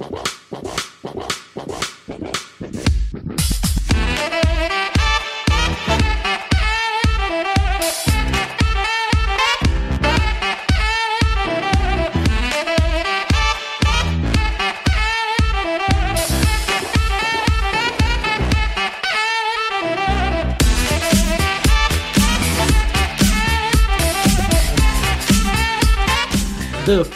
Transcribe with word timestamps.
Whoa. 0.00 0.29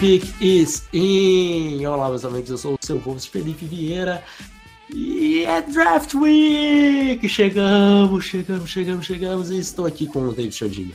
Pick 0.04 0.34
is 0.38 0.86
in! 0.92 1.86
Olá, 1.86 2.10
meus 2.10 2.26
amigos, 2.26 2.50
eu 2.50 2.58
sou 2.58 2.74
o 2.74 2.78
seu 2.84 2.98
host 2.98 3.30
Felipe 3.30 3.64
Vieira 3.64 4.22
e 4.92 5.44
é 5.46 5.62
Draft 5.62 6.12
Week! 6.12 7.26
Chegamos, 7.26 8.26
chegamos, 8.26 8.68
chegamos, 8.68 9.06
chegamos 9.06 9.50
e 9.50 9.58
estou 9.58 9.86
aqui 9.86 10.06
com 10.06 10.28
o 10.28 10.34
David 10.34 10.54
Chodini. 10.54 10.94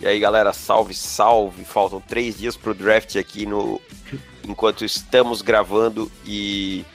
E 0.00 0.06
aí, 0.06 0.18
galera, 0.18 0.54
salve, 0.54 0.94
salve! 0.94 1.66
Faltam 1.66 2.00
três 2.00 2.38
dias 2.38 2.56
pro 2.56 2.72
draft 2.72 3.14
aqui 3.16 3.44
no 3.44 3.78
enquanto 4.42 4.86
estamos 4.86 5.42
gravando 5.42 6.10
e 6.24 6.86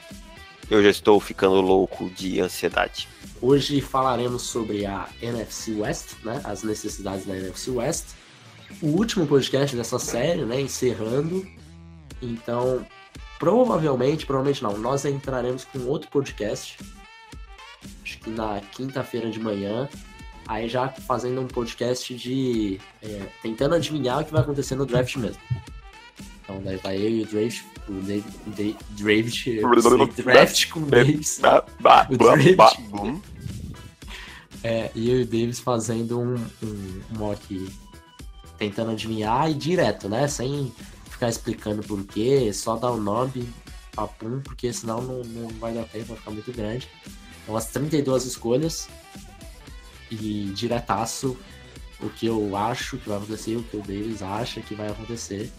eu 0.68 0.82
já 0.82 0.90
estou 0.90 1.20
ficando 1.20 1.60
louco 1.60 2.10
de 2.10 2.40
ansiedade. 2.40 3.08
Hoje 3.40 3.80
falaremos 3.80 4.42
sobre 4.42 4.84
a 4.84 5.08
NFC 5.22 5.74
West, 5.74 6.14
né? 6.24 6.40
As 6.42 6.64
necessidades 6.64 7.24
da 7.24 7.36
NFC 7.36 7.70
West 7.70 8.23
o 8.82 8.86
último 8.86 9.26
podcast 9.26 9.74
dessa 9.76 9.98
série, 9.98 10.44
né? 10.44 10.60
Encerrando. 10.60 11.46
Então, 12.20 12.86
provavelmente, 13.38 14.26
provavelmente 14.26 14.62
não, 14.62 14.76
nós 14.78 15.04
entraremos 15.04 15.64
com 15.64 15.80
outro 15.86 16.10
podcast. 16.10 16.78
Acho 18.02 18.18
que 18.18 18.30
na 18.30 18.60
quinta-feira 18.60 19.30
de 19.30 19.40
manhã. 19.40 19.88
Aí 20.46 20.68
já 20.68 20.88
fazendo 20.88 21.40
um 21.40 21.46
podcast 21.46 22.14
de. 22.14 22.78
É, 23.02 23.26
tentando 23.42 23.74
adivinhar 23.74 24.20
o 24.20 24.24
que 24.24 24.32
vai 24.32 24.42
acontecer 24.42 24.74
no 24.74 24.84
draft 24.84 25.16
mesmo. 25.16 25.40
Então 26.42 26.60
daí 26.62 26.76
vai 26.76 26.96
eu 26.96 27.10
e 27.10 27.22
o 27.22 27.26
Draft. 27.26 27.62
O 27.88 27.92
David, 28.00 28.76
draft, 28.90 29.44
draft 30.16 30.70
com 30.70 30.80
o 30.84 30.86
Davis. 30.86 31.40
O 32.10 32.16
draft. 32.16 32.80
É, 34.62 34.90
e 34.94 35.10
eu 35.10 35.20
e 35.20 35.22
o 35.22 35.26
Davis 35.26 35.60
fazendo 35.60 36.18
um, 36.18 36.34
um 36.62 37.02
mock 37.18 37.68
tentando 38.58 38.92
adivinhar 38.92 39.50
e 39.50 39.54
direto, 39.54 40.08
né? 40.08 40.26
Sem 40.28 40.72
ficar 41.10 41.28
explicando 41.28 41.82
por 41.82 42.04
quê, 42.04 42.52
só 42.52 42.76
dar 42.76 42.90
o 42.90 43.00
nome, 43.00 43.48
papum, 43.94 44.40
porque 44.40 44.72
senão 44.72 45.00
não, 45.00 45.22
não 45.22 45.48
vai 45.58 45.72
dar 45.72 45.84
tempo, 45.84 46.06
vai 46.06 46.16
ficar 46.16 46.30
muito 46.30 46.52
grande. 46.52 46.88
Então, 47.42 47.56
as 47.56 47.66
32 47.66 48.24
escolhas 48.24 48.88
e 50.10 50.52
diretaço 50.54 51.36
o 52.00 52.10
que 52.10 52.26
eu 52.26 52.56
acho 52.56 52.98
que 52.98 53.08
vai 53.08 53.18
acontecer, 53.18 53.56
o 53.56 53.62
que 53.62 53.76
o 53.76 53.80
Davis 53.80 54.22
acha 54.22 54.60
que 54.60 54.74
vai 54.74 54.88
acontecer. 54.88 55.50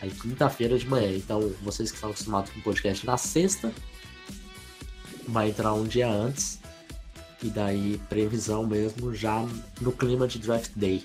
Aí, 0.00 0.10
quinta-feira 0.10 0.78
de 0.78 0.86
manhã. 0.86 1.14
Então, 1.14 1.52
vocês 1.62 1.90
que 1.90 1.96
estão 1.96 2.10
acostumados 2.10 2.50
com 2.50 2.60
o 2.60 2.62
podcast 2.62 3.04
na 3.04 3.16
sexta, 3.16 3.72
vai 5.28 5.50
entrar 5.50 5.74
um 5.74 5.84
dia 5.84 6.08
antes. 6.08 6.58
E 7.42 7.48
daí, 7.48 8.00
previsão 8.08 8.66
mesmo 8.66 9.14
já 9.14 9.46
no 9.80 9.92
clima 9.92 10.26
de 10.26 10.38
draft 10.38 10.70
day. 10.74 11.04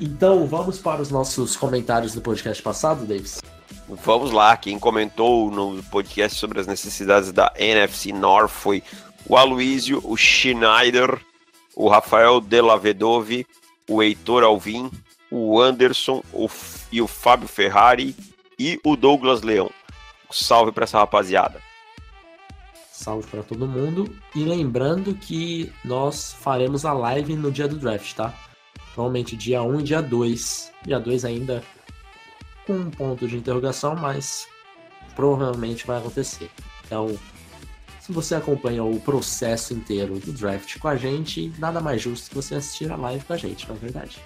Então, 0.00 0.46
vamos 0.46 0.78
para 0.78 1.00
os 1.00 1.10
nossos 1.10 1.56
comentários 1.56 2.14
do 2.14 2.20
podcast 2.20 2.62
passado, 2.62 3.06
Davis? 3.06 3.40
Vamos 3.88 4.32
lá, 4.32 4.56
quem 4.56 4.78
comentou 4.78 5.50
no 5.50 5.82
podcast 5.84 6.38
sobre 6.38 6.58
as 6.58 6.66
necessidades 6.66 7.30
da 7.30 7.52
NFC 7.56 8.12
North 8.12 8.50
foi 8.50 8.82
o 9.28 9.36
Aloysio, 9.36 10.00
o 10.04 10.16
Schneider, 10.16 11.20
o 11.76 11.88
Rafael 11.88 12.40
Delavedove, 12.40 13.46
o 13.88 14.02
Heitor 14.02 14.42
Alvim, 14.42 14.90
o 15.30 15.60
Anderson 15.60 16.22
o, 16.32 16.48
e 16.90 17.00
o 17.02 17.06
Fábio 17.06 17.48
Ferrari 17.48 18.16
e 18.58 18.80
o 18.84 18.96
Douglas 18.96 19.42
Leão. 19.42 19.70
Salve 20.30 20.72
para 20.72 20.84
essa 20.84 20.98
rapaziada. 20.98 21.60
Salve 22.90 23.26
para 23.28 23.42
todo 23.42 23.66
mundo. 23.66 24.08
E 24.34 24.44
lembrando 24.44 25.14
que 25.14 25.72
nós 25.84 26.34
faremos 26.40 26.84
a 26.84 26.92
live 26.92 27.36
no 27.36 27.52
dia 27.52 27.68
do 27.68 27.76
draft, 27.76 28.14
tá? 28.14 28.32
Provavelmente 28.94 29.36
dia 29.36 29.62
1 29.62 29.80
e 29.80 29.82
dia 29.82 30.00
2. 30.00 30.72
Dia 30.86 31.00
2 31.00 31.24
ainda 31.24 31.62
com 32.66 32.74
um 32.74 32.90
ponto 32.90 33.26
de 33.26 33.36
interrogação, 33.36 33.96
mas 33.96 34.46
provavelmente 35.14 35.86
vai 35.86 35.98
acontecer. 35.98 36.50
Então, 36.86 37.18
se 38.00 38.12
você 38.12 38.34
acompanha 38.34 38.84
o 38.84 39.00
processo 39.00 39.74
inteiro 39.74 40.18
do 40.18 40.32
draft 40.32 40.78
com 40.78 40.88
a 40.88 40.96
gente, 40.96 41.52
nada 41.58 41.80
mais 41.80 42.02
justo 42.02 42.28
que 42.28 42.36
você 42.36 42.54
assistir 42.54 42.90
a 42.90 42.96
live 42.96 43.24
com 43.24 43.32
a 43.32 43.36
gente, 43.36 43.68
não 43.68 43.74
é 43.74 43.78
verdade? 43.78 44.18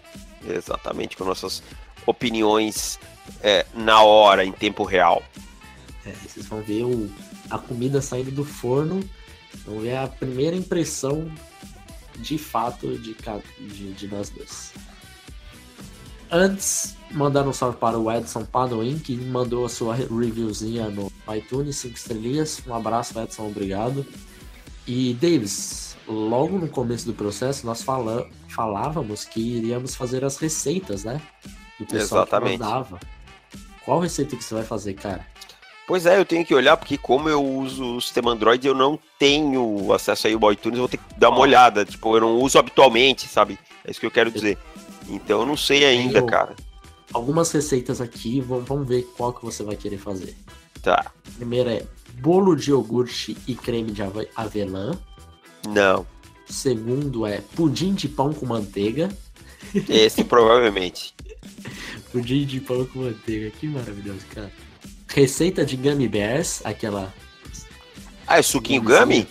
Exatamente, 0.46 1.16
com 1.16 1.24
nossas 1.24 1.62
opiniões 2.06 2.98
é, 3.42 3.64
na 3.74 4.02
hora, 4.02 4.44
em 4.44 4.52
tempo 4.52 4.84
real. 4.84 5.22
É, 6.04 6.10
vocês 6.10 6.46
vão 6.46 6.60
ver 6.60 6.84
o, 6.84 7.10
a 7.50 7.58
comida 7.58 8.02
saindo 8.02 8.30
do 8.30 8.44
forno, 8.44 9.02
vão 9.64 9.80
ver 9.80 9.96
a 9.96 10.06
primeira 10.06 10.56
impressão 10.56 11.30
de 12.18 12.38
fato 12.38 12.96
de, 12.98 13.14
de, 13.60 13.92
de 13.92 14.08
nós 14.08 14.30
dois. 14.30 14.72
Antes, 16.30 16.96
mandando 17.10 17.50
um 17.50 17.52
salve 17.52 17.78
para 17.78 17.98
o 17.98 18.10
Edson 18.12 18.44
Padoin, 18.44 18.98
que 18.98 19.16
mandou 19.16 19.64
a 19.64 19.68
sua 19.68 19.94
reviewzinha 19.94 20.88
no 20.88 21.10
iTunes, 21.34 21.76
5 21.76 21.96
estrelinhas. 21.96 22.62
Um 22.66 22.74
abraço, 22.74 23.18
Edson, 23.18 23.46
obrigado. 23.46 24.04
E, 24.86 25.14
Davis, 25.14 25.96
logo 26.06 26.58
no 26.58 26.68
começo 26.68 27.06
do 27.06 27.14
processo, 27.14 27.64
nós 27.64 27.82
fala, 27.82 28.28
falávamos 28.48 29.24
que 29.24 29.40
iríamos 29.40 29.94
fazer 29.94 30.24
as 30.24 30.36
receitas, 30.36 31.04
né? 31.04 31.20
Do 31.78 31.86
pessoal 31.86 32.22
Exatamente. 32.22 32.58
mandava. 32.58 33.00
Qual 33.84 34.00
receita 34.00 34.36
que 34.36 34.44
você 34.44 34.54
vai 34.54 34.64
fazer, 34.64 34.94
cara? 34.94 35.26
Pois 35.88 36.04
é, 36.04 36.18
eu 36.18 36.24
tenho 36.26 36.44
que 36.44 36.54
olhar, 36.54 36.76
porque 36.76 36.98
como 36.98 37.30
eu 37.30 37.42
uso 37.42 37.96
o 37.96 38.00
sistema 38.02 38.32
Android, 38.32 38.64
eu 38.66 38.74
não 38.74 38.98
tenho 39.18 39.90
acesso 39.90 40.26
aí 40.26 40.34
ao 40.34 40.52
iTunes, 40.52 40.76
eu 40.76 40.82
vou 40.82 40.88
ter 40.88 40.98
que 40.98 41.18
dar 41.18 41.30
uma 41.30 41.38
olhada. 41.38 41.82
Tipo, 41.82 42.14
eu 42.14 42.20
não 42.20 42.36
uso 42.42 42.58
habitualmente, 42.58 43.26
sabe? 43.26 43.58
É 43.86 43.90
isso 43.90 43.98
que 43.98 44.04
eu 44.04 44.10
quero 44.10 44.30
dizer. 44.30 44.58
Então 45.08 45.40
eu 45.40 45.46
não 45.46 45.56
sei 45.56 45.86
ainda, 45.86 46.20
cara. 46.22 46.54
Algumas 47.10 47.50
receitas 47.50 48.02
aqui, 48.02 48.38
vamos 48.38 48.86
ver 48.86 49.02
qual 49.16 49.32
que 49.32 49.42
você 49.42 49.62
vai 49.62 49.76
querer 49.76 49.96
fazer. 49.96 50.36
Tá. 50.82 51.10
Primeiro 51.36 51.70
é 51.70 51.82
bolo 52.20 52.54
de 52.54 52.68
iogurte 52.68 53.34
e 53.46 53.54
creme 53.54 53.90
de 53.90 54.02
avelã. 54.36 54.92
Não. 55.66 56.06
Segundo 56.44 57.24
é 57.24 57.40
pudim 57.56 57.94
de 57.94 58.08
pão 58.08 58.34
com 58.34 58.44
manteiga. 58.44 59.08
Esse 59.88 60.22
provavelmente. 60.22 61.14
pudim 62.12 62.44
de 62.44 62.60
pão 62.60 62.84
com 62.84 62.98
manteiga, 62.98 63.50
que 63.52 63.66
maravilhoso, 63.66 64.26
cara. 64.34 64.52
Receita 65.08 65.64
de 65.64 65.76
Gummy 65.76 66.06
Bears, 66.06 66.60
aquela. 66.64 67.12
Ah, 68.26 68.38
é 68.38 68.42
suquinho 68.42 68.82
Gummy? 68.82 69.26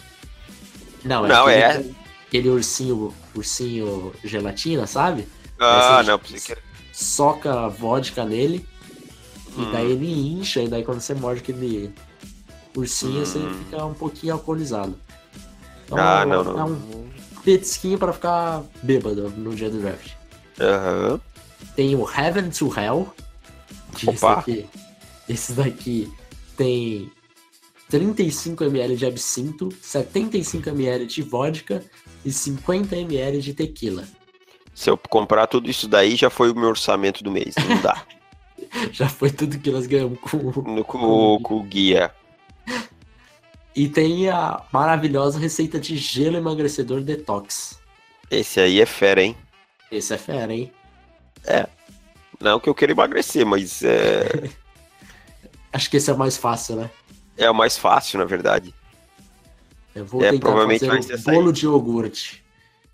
Não, 1.03 1.25
é. 1.25 1.29
Não, 1.29 1.45
aquele, 1.45 1.61
é. 1.61 1.91
Aquele 2.27 2.49
ursinho, 2.49 3.13
ursinho 3.35 4.13
gelatina, 4.23 4.87
sabe? 4.87 5.27
Ah, 5.59 6.01
não, 6.03 6.17
pensei 6.17 6.39
que 6.39 6.51
era. 6.51 6.61
Soca 6.91 7.69
vodka 7.69 8.25
nele. 8.25 8.67
Hum. 9.55 9.69
E 9.69 9.71
daí 9.71 9.91
ele 9.91 10.39
incha, 10.39 10.61
e 10.61 10.67
daí 10.67 10.83
quando 10.83 10.99
você 10.99 11.13
morde 11.13 11.41
aquele 11.41 11.93
ursinho, 12.75 13.21
hum. 13.21 13.25
você 13.25 13.39
fica 13.39 13.85
um 13.85 13.93
pouquinho 13.93 14.33
alcoolizado. 14.33 14.97
Então, 15.85 15.97
ah, 15.97 16.25
não, 16.25 16.43
não. 16.43 16.59
É 16.59 16.63
um 16.65 17.09
petisquinho 17.43 17.97
pra 17.97 18.11
ficar 18.11 18.63
bêbado 18.81 19.29
no 19.29 19.55
dia 19.55 19.69
do 19.69 19.79
draft. 19.79 20.11
Aham. 20.59 21.11
Uhum. 21.13 21.19
Tem 21.75 21.95
o 21.95 22.09
Heaven 22.09 22.49
to 22.49 22.73
Hell. 22.75 23.13
Opa. 24.05 24.33
aqui 24.33 24.67
esse 25.27 25.53
daqui 25.53 26.11
tem 26.55 27.11
35 27.89 28.63
ml 28.65 28.95
de 28.95 29.05
absinto, 29.05 29.69
75 29.81 30.69
ml 30.69 31.05
de 31.05 31.21
vodka 31.21 31.83
e 32.25 32.31
50 32.31 32.95
ml 32.95 33.41
de 33.41 33.53
tequila. 33.53 34.07
Se 34.73 34.89
eu 34.89 34.97
comprar 34.97 35.47
tudo 35.47 35.69
isso 35.69 35.87
daí, 35.87 36.15
já 36.15 36.29
foi 36.29 36.51
o 36.51 36.55
meu 36.55 36.69
orçamento 36.69 37.23
do 37.23 37.31
mês, 37.31 37.55
não 37.67 37.81
dá. 37.81 38.03
já 38.91 39.07
foi 39.09 39.31
tudo 39.31 39.57
que 39.57 39.71
nós 39.71 39.87
ganhamos 39.87 40.19
com, 40.19 40.37
no, 40.37 40.83
com, 40.83 41.39
com 41.41 41.55
o 41.55 41.63
guia. 41.63 42.11
E 43.75 43.87
tem 43.87 44.29
a 44.29 44.63
maravilhosa 44.71 45.39
receita 45.39 45.79
de 45.79 45.97
gelo 45.97 46.37
emagrecedor 46.37 47.01
detox. 47.01 47.79
Esse 48.29 48.59
aí 48.59 48.81
é 48.81 48.85
fera, 48.85 49.21
hein? 49.21 49.35
Esse 49.91 50.13
é 50.13 50.17
fera, 50.17 50.53
hein? 50.53 50.71
É. 51.45 51.67
Não 52.39 52.59
que 52.59 52.69
eu 52.69 52.75
queira 52.75 52.91
emagrecer, 52.91 53.45
mas 53.45 53.83
é. 53.83 54.49
Acho 55.71 55.89
que 55.89 55.97
esse 55.97 56.09
é 56.09 56.13
o 56.13 56.17
mais 56.17 56.37
fácil, 56.37 56.75
né? 56.77 56.89
É 57.37 57.49
o 57.49 57.55
mais 57.55 57.77
fácil, 57.77 58.19
na 58.19 58.25
verdade. 58.25 58.73
Eu 59.93 60.05
vou 60.05 60.23
é, 60.23 60.31
tentar 60.31 60.51
fazer 60.51 60.91
um 60.91 61.21
bolo 61.23 61.51
de 61.51 61.65
iogurte. 61.65 62.43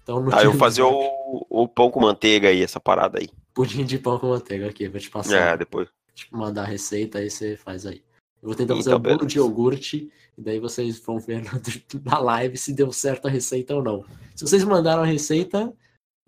Então, 0.01 0.25
ah, 0.31 0.43
eu 0.43 0.51
vou 0.51 0.59
fazer 0.59 0.81
o, 0.81 1.45
o 1.49 1.67
pão 1.67 1.89
com 1.89 2.01
manteiga 2.01 2.49
aí, 2.49 2.61
essa 2.61 2.79
parada 2.79 3.19
aí. 3.19 3.29
Pudim 3.53 3.85
de 3.85 3.97
pão 3.97 4.19
com 4.19 4.29
manteiga 4.29 4.67
aqui, 4.67 4.87
vou 4.87 4.99
te 4.99 5.09
passar. 5.09 5.53
É, 5.53 5.57
depois. 5.57 5.87
Tipo, 6.13 6.37
mandar 6.37 6.63
a 6.63 6.67
receita 6.67 7.19
aí 7.19 7.29
você 7.29 7.55
faz 7.55 7.85
aí. 7.85 8.03
Eu 8.41 8.49
vou 8.49 8.55
tentar 8.55 8.75
fazer 8.75 8.89
Então, 8.89 8.99
um 8.99 9.01
bolo 9.01 9.17
beleza. 9.17 9.29
de 9.29 9.37
iogurte, 9.37 10.11
e 10.37 10.41
daí 10.41 10.59
vocês 10.59 10.99
vão 10.99 11.19
ver 11.19 11.41
na, 11.43 11.51
na 12.03 12.19
live 12.19 12.57
se 12.57 12.73
deu 12.73 12.91
certo 12.91 13.27
a 13.27 13.31
receita 13.31 13.73
ou 13.73 13.81
não. 13.81 14.03
Se 14.35 14.45
vocês 14.45 14.63
mandaram 14.63 15.03
a 15.03 15.05
receita, 15.05 15.73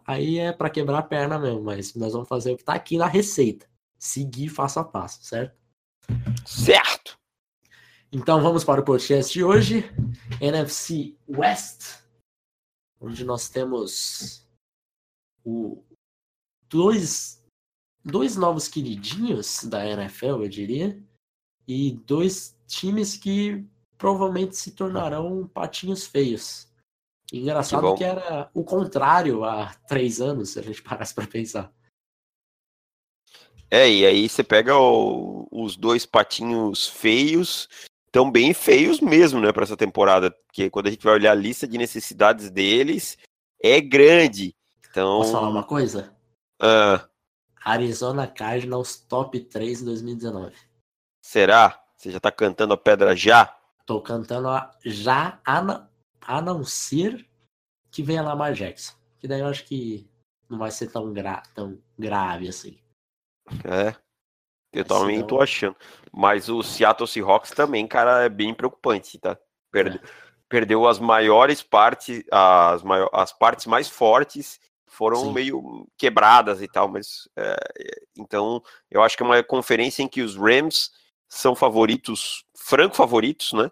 aí 0.06 0.40
é 0.40 0.54
pra 0.54 0.70
quebrar 0.70 1.00
a 1.00 1.04
perna 1.04 1.38
mesmo, 1.38 1.62
mas 1.62 1.94
nós 1.96 2.14
vamos 2.14 2.30
fazer 2.30 2.54
o 2.54 2.58
que 2.58 2.64
tá 2.64 2.74
aqui 2.74 2.98
na 2.98 3.08
receita. 3.08 3.66
Seguir 4.00 4.54
passo 4.54 4.80
a 4.80 4.84
passo, 4.84 5.24
certo? 5.24 5.56
Certo! 6.46 7.18
Então 8.12 8.42
vamos 8.42 8.64
para 8.64 8.82
o 8.82 8.86
podcast 8.86 9.34
de 9.34 9.44
hoje, 9.44 9.84
NFC 10.40 11.18
West, 11.28 12.00
onde 13.00 13.26
nós 13.26 13.50
temos 13.50 14.48
o, 15.44 15.84
dois, 16.70 17.44
dois 18.04 18.36
novos 18.36 18.68
queridinhos 18.68 19.64
da 19.66 19.86
NFL, 19.86 20.44
eu 20.44 20.48
diria, 20.50 21.04
e 21.68 21.92
dois 22.06 22.58
times 22.68 23.18
que 23.18 23.66
provavelmente 23.98 24.56
se 24.56 24.72
tornarão 24.72 25.48
patinhos 25.48 26.06
feios. 26.06 26.68
Que 27.28 27.40
Engraçado 27.40 27.82
bom. 27.82 27.96
que 27.96 28.04
era 28.04 28.50
o 28.54 28.64
contrário 28.64 29.44
há 29.44 29.74
três 29.88 30.22
anos, 30.22 30.52
se 30.52 30.60
a 30.60 30.62
gente 30.62 30.82
parasse 30.82 31.14
para 31.14 31.28
pensar. 31.28 31.74
É, 33.70 33.90
e 33.90 34.06
aí 34.06 34.30
você 34.30 34.44
pega 34.44 34.78
o- 34.78 35.48
os 35.52 35.76
dois 35.76 36.06
patinhos 36.06 36.88
feios, 36.88 37.68
tão 38.12 38.32
bem 38.32 38.54
feios 38.54 39.00
mesmo, 39.02 39.42
né, 39.42 39.52
para 39.52 39.64
essa 39.64 39.76
temporada, 39.76 40.32
porque 40.32 40.70
quando 40.70 40.88
a 40.88 40.92
gente 40.92 41.04
vai 41.04 41.14
olhar 41.14 41.32
a 41.32 41.36
lista 41.36 41.68
de 41.68 41.78
necessidades 41.78 42.50
deles, 42.50 43.18
é 43.62 43.82
grande. 43.82 44.56
Então, 44.90 45.18
Posso 45.20 45.32
falar 45.34 45.50
uma 45.50 45.64
coisa? 45.64 46.16
ah, 46.62 47.08
Arizona 47.64 48.28
Cardinals 48.28 48.96
top 48.98 49.40
3 49.40 49.82
em 49.82 49.86
2019. 49.86 50.56
será? 51.22 51.82
Você 51.98 52.12
já 52.12 52.20
tá 52.20 52.32
cantando 52.32 52.74
a 52.74 52.78
pedra 52.78 53.16
já? 53.16 53.58
Tô 53.86 54.00
cantando 54.02 54.48
a, 54.50 54.72
já 54.86 55.40
a, 55.46 55.62
na- 55.62 55.90
a 56.22 56.42
não 56.42 56.64
ser 56.64 57.28
que 57.90 58.04
venha 58.04 58.22
Lamar 58.22 58.54
Jackson. 58.54 58.94
Que 59.20 59.28
daí 59.28 59.40
eu 59.40 59.48
acho 59.48 59.66
que 59.66 60.08
não 60.48 60.60
vai 60.60 60.70
ser 60.70 60.92
tão, 60.92 61.12
gra, 61.12 61.42
tão 61.56 61.82
grave 61.98 62.48
assim. 62.48 62.78
É. 63.64 63.96
Eu 64.72 64.86
Mas 64.88 65.00
também 65.00 65.26
tô 65.26 65.42
achando. 65.42 65.76
Mas 66.12 66.50
o 66.50 66.62
Seattle 66.62 67.08
Seahawks 67.08 67.52
também, 67.52 67.88
cara, 67.88 68.24
é 68.24 68.30
bem 68.30 68.54
preocupante, 68.54 69.18
tá? 69.18 69.38
Perde- 69.72 70.02
Perdeu 70.48 70.88
as 70.88 71.00
maiores 71.00 71.64
partes, 71.64 72.24
as, 72.32 72.84
maior, 72.84 73.10
as 73.14 73.34
partes 73.34 73.66
mais 73.66 73.90
fortes 73.90 74.60
foram 74.88 75.22
Sim. 75.22 75.34
meio 75.34 75.88
quebradas 75.98 76.62
e 76.62 76.68
tal, 76.68 76.88
mas 76.88 77.28
é, 77.36 77.56
é, 77.80 78.02
então 78.18 78.62
eu 78.90 79.02
acho 79.02 79.18
que 79.18 79.24
é 79.24 79.26
uma 79.26 79.44
conferência 79.44 80.04
em 80.04 80.08
que 80.08 80.22
os 80.22 80.36
Rams 80.36 80.92
são 81.28 81.56
favoritos, 81.56 82.46
franco 82.56 82.96
favoritos, 82.96 83.54
né? 83.54 83.72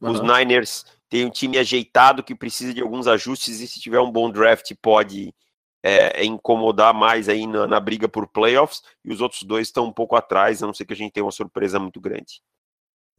Os 0.00 0.20
Aham. 0.20 0.38
Niners 0.38 0.86
têm 1.08 1.26
um 1.26 1.30
time 1.30 1.58
ajeitado 1.58 2.22
que 2.22 2.34
precisa 2.34 2.72
de 2.72 2.80
alguns 2.80 3.06
ajustes 3.06 3.60
e 3.60 3.66
se 3.66 3.80
tiver 3.80 4.00
um 4.00 4.10
bom 4.10 4.30
draft 4.30 4.72
pode 4.80 5.34
é, 5.82 6.24
incomodar 6.24 6.92
mais 6.92 7.28
aí 7.28 7.46
na, 7.46 7.66
na 7.66 7.80
briga 7.80 8.08
por 8.08 8.26
playoffs 8.26 8.82
e 9.04 9.12
os 9.12 9.20
outros 9.20 9.42
dois 9.42 9.68
estão 9.68 9.84
um 9.84 9.92
pouco 9.92 10.16
atrás, 10.16 10.62
a 10.62 10.66
não 10.66 10.74
ser 10.74 10.84
que 10.84 10.92
a 10.92 10.96
gente 10.96 11.12
tenha 11.12 11.24
uma 11.24 11.32
surpresa 11.32 11.78
muito 11.78 12.00
grande. 12.00 12.42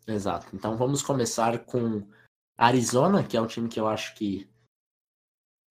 Exato. 0.07 0.47
Então 0.53 0.77
vamos 0.77 1.01
começar 1.01 1.59
com 1.65 2.07
Arizona, 2.57 3.23
que 3.23 3.35
é 3.35 3.41
um 3.41 3.47
time 3.47 3.67
que 3.67 3.79
eu 3.79 3.87
acho 3.87 4.15
que 4.15 4.49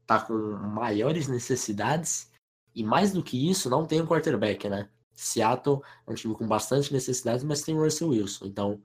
tá 0.06 0.21
com 0.21 0.35
maiores 0.35 1.27
necessidades. 1.27 2.31
E 2.75 2.85
mais 2.85 3.12
do 3.12 3.23
que 3.23 3.50
isso, 3.50 3.71
não 3.71 3.87
tem 3.87 4.00
um 4.00 4.06
quarterback, 4.06 4.69
né? 4.69 4.88
Seattle 5.15 5.81
é 6.06 6.11
um 6.11 6.15
time 6.15 6.35
com 6.35 6.47
bastante 6.47 6.93
necessidades, 6.93 7.43
mas 7.43 7.62
tem 7.62 7.75
o 7.75 7.83
Russell 7.83 8.11
Wilson. 8.11 8.47
Então 8.47 8.83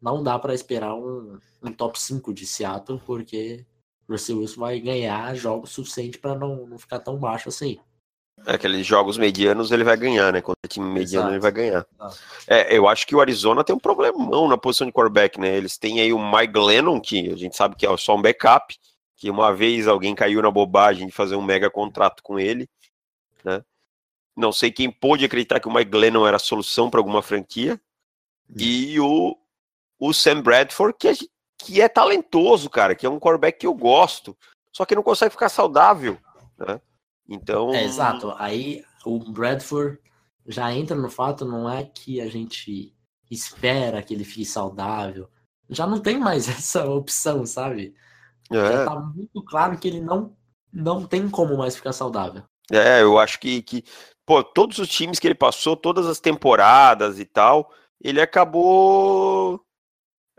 não 0.00 0.22
dá 0.22 0.38
para 0.38 0.54
esperar 0.54 0.94
um, 0.94 1.38
um 1.62 1.72
top 1.72 2.00
5 2.00 2.32
de 2.32 2.46
Seattle, 2.46 3.00
porque 3.04 3.66
o 3.71 3.71
Russell 4.08 4.38
Wilson 4.38 4.60
vai 4.60 4.80
ganhar 4.80 5.34
jogos 5.34 5.70
suficiente 5.70 6.18
para 6.18 6.34
não, 6.34 6.66
não 6.66 6.78
ficar 6.78 6.98
tão 6.98 7.16
baixo 7.16 7.48
assim. 7.48 7.78
Aqueles 8.46 8.84
jogos 8.84 9.16
medianos 9.16 9.70
ele 9.70 9.84
vai 9.84 9.96
ganhar, 9.96 10.32
né? 10.32 10.40
Quando 10.40 10.56
é 10.64 10.68
time 10.68 10.86
mediano 10.86 11.26
Exato. 11.26 11.34
ele 11.34 11.40
vai 11.40 11.52
ganhar. 11.52 11.86
Exato. 11.94 12.18
É, 12.48 12.76
eu 12.76 12.88
acho 12.88 13.06
que 13.06 13.14
o 13.14 13.20
Arizona 13.20 13.62
tem 13.62 13.74
um 13.74 13.78
problemão 13.78 14.48
na 14.48 14.58
posição 14.58 14.86
de 14.86 14.92
quarterback, 14.92 15.38
né? 15.38 15.56
Eles 15.56 15.78
têm 15.78 16.00
aí 16.00 16.12
o 16.12 16.18
Mike 16.18 16.52
Glennon, 16.52 17.00
que 17.00 17.30
a 17.30 17.36
gente 17.36 17.56
sabe 17.56 17.76
que 17.76 17.86
é 17.86 17.96
só 17.96 18.16
um 18.16 18.22
backup, 18.22 18.76
que 19.16 19.30
uma 19.30 19.54
vez 19.54 19.86
alguém 19.86 20.14
caiu 20.14 20.42
na 20.42 20.50
bobagem 20.50 21.06
de 21.06 21.12
fazer 21.12 21.36
um 21.36 21.42
mega 21.42 21.70
contrato 21.70 22.22
com 22.22 22.38
ele, 22.38 22.68
né? 23.44 23.62
Não 24.36 24.50
sei 24.50 24.72
quem 24.72 24.90
pôde 24.90 25.24
acreditar 25.24 25.60
que 25.60 25.68
o 25.68 25.72
Mike 25.72 25.90
Glennon 25.90 26.26
era 26.26 26.36
a 26.36 26.40
solução 26.40 26.90
para 26.90 26.98
alguma 26.98 27.22
franquia. 27.22 27.80
E 28.56 28.98
o, 28.98 29.36
o 29.98 30.12
Sam 30.12 30.40
Bradford, 30.40 30.96
que 30.98 31.08
é, 31.08 31.12
que 31.62 31.80
é 31.80 31.88
talentoso, 31.88 32.68
cara, 32.68 32.94
que 32.94 33.06
é 33.06 33.10
um 33.10 33.20
quarterback 33.20 33.58
que 33.60 33.66
eu 33.66 33.74
gosto, 33.74 34.36
só 34.72 34.84
que 34.84 34.94
não 34.94 35.02
consegue 35.02 35.30
ficar 35.30 35.48
saudável, 35.48 36.18
né? 36.58 36.80
Então, 37.28 37.72
É, 37.72 37.84
exato. 37.84 38.34
Aí 38.36 38.84
o 39.04 39.18
Bradford 39.18 39.98
já 40.46 40.72
entra 40.72 40.96
no 40.96 41.08
fato, 41.08 41.44
não 41.44 41.70
é 41.70 41.84
que 41.84 42.20
a 42.20 42.28
gente 42.28 42.92
espera 43.30 44.02
que 44.02 44.12
ele 44.12 44.24
fique 44.24 44.44
saudável. 44.44 45.28
Já 45.68 45.86
não 45.86 46.00
tem 46.00 46.18
mais 46.18 46.48
essa 46.50 46.84
opção, 46.88 47.46
sabe? 47.46 47.94
Já 48.50 48.82
é, 48.82 48.84
tá 48.84 48.96
muito 48.96 49.42
claro 49.44 49.78
que 49.78 49.88
ele 49.88 50.00
não, 50.00 50.36
não 50.72 51.06
tem 51.06 51.28
como 51.28 51.56
mais 51.56 51.76
ficar 51.76 51.92
saudável. 51.92 52.42
É, 52.70 53.02
eu 53.02 53.18
acho 53.18 53.38
que, 53.38 53.62
que, 53.62 53.84
pô, 54.26 54.42
todos 54.42 54.78
os 54.78 54.88
times 54.88 55.18
que 55.18 55.26
ele 55.26 55.34
passou, 55.34 55.76
todas 55.76 56.06
as 56.06 56.20
temporadas 56.20 57.18
e 57.18 57.24
tal, 57.24 57.72
ele 58.00 58.20
acabou 58.20 59.64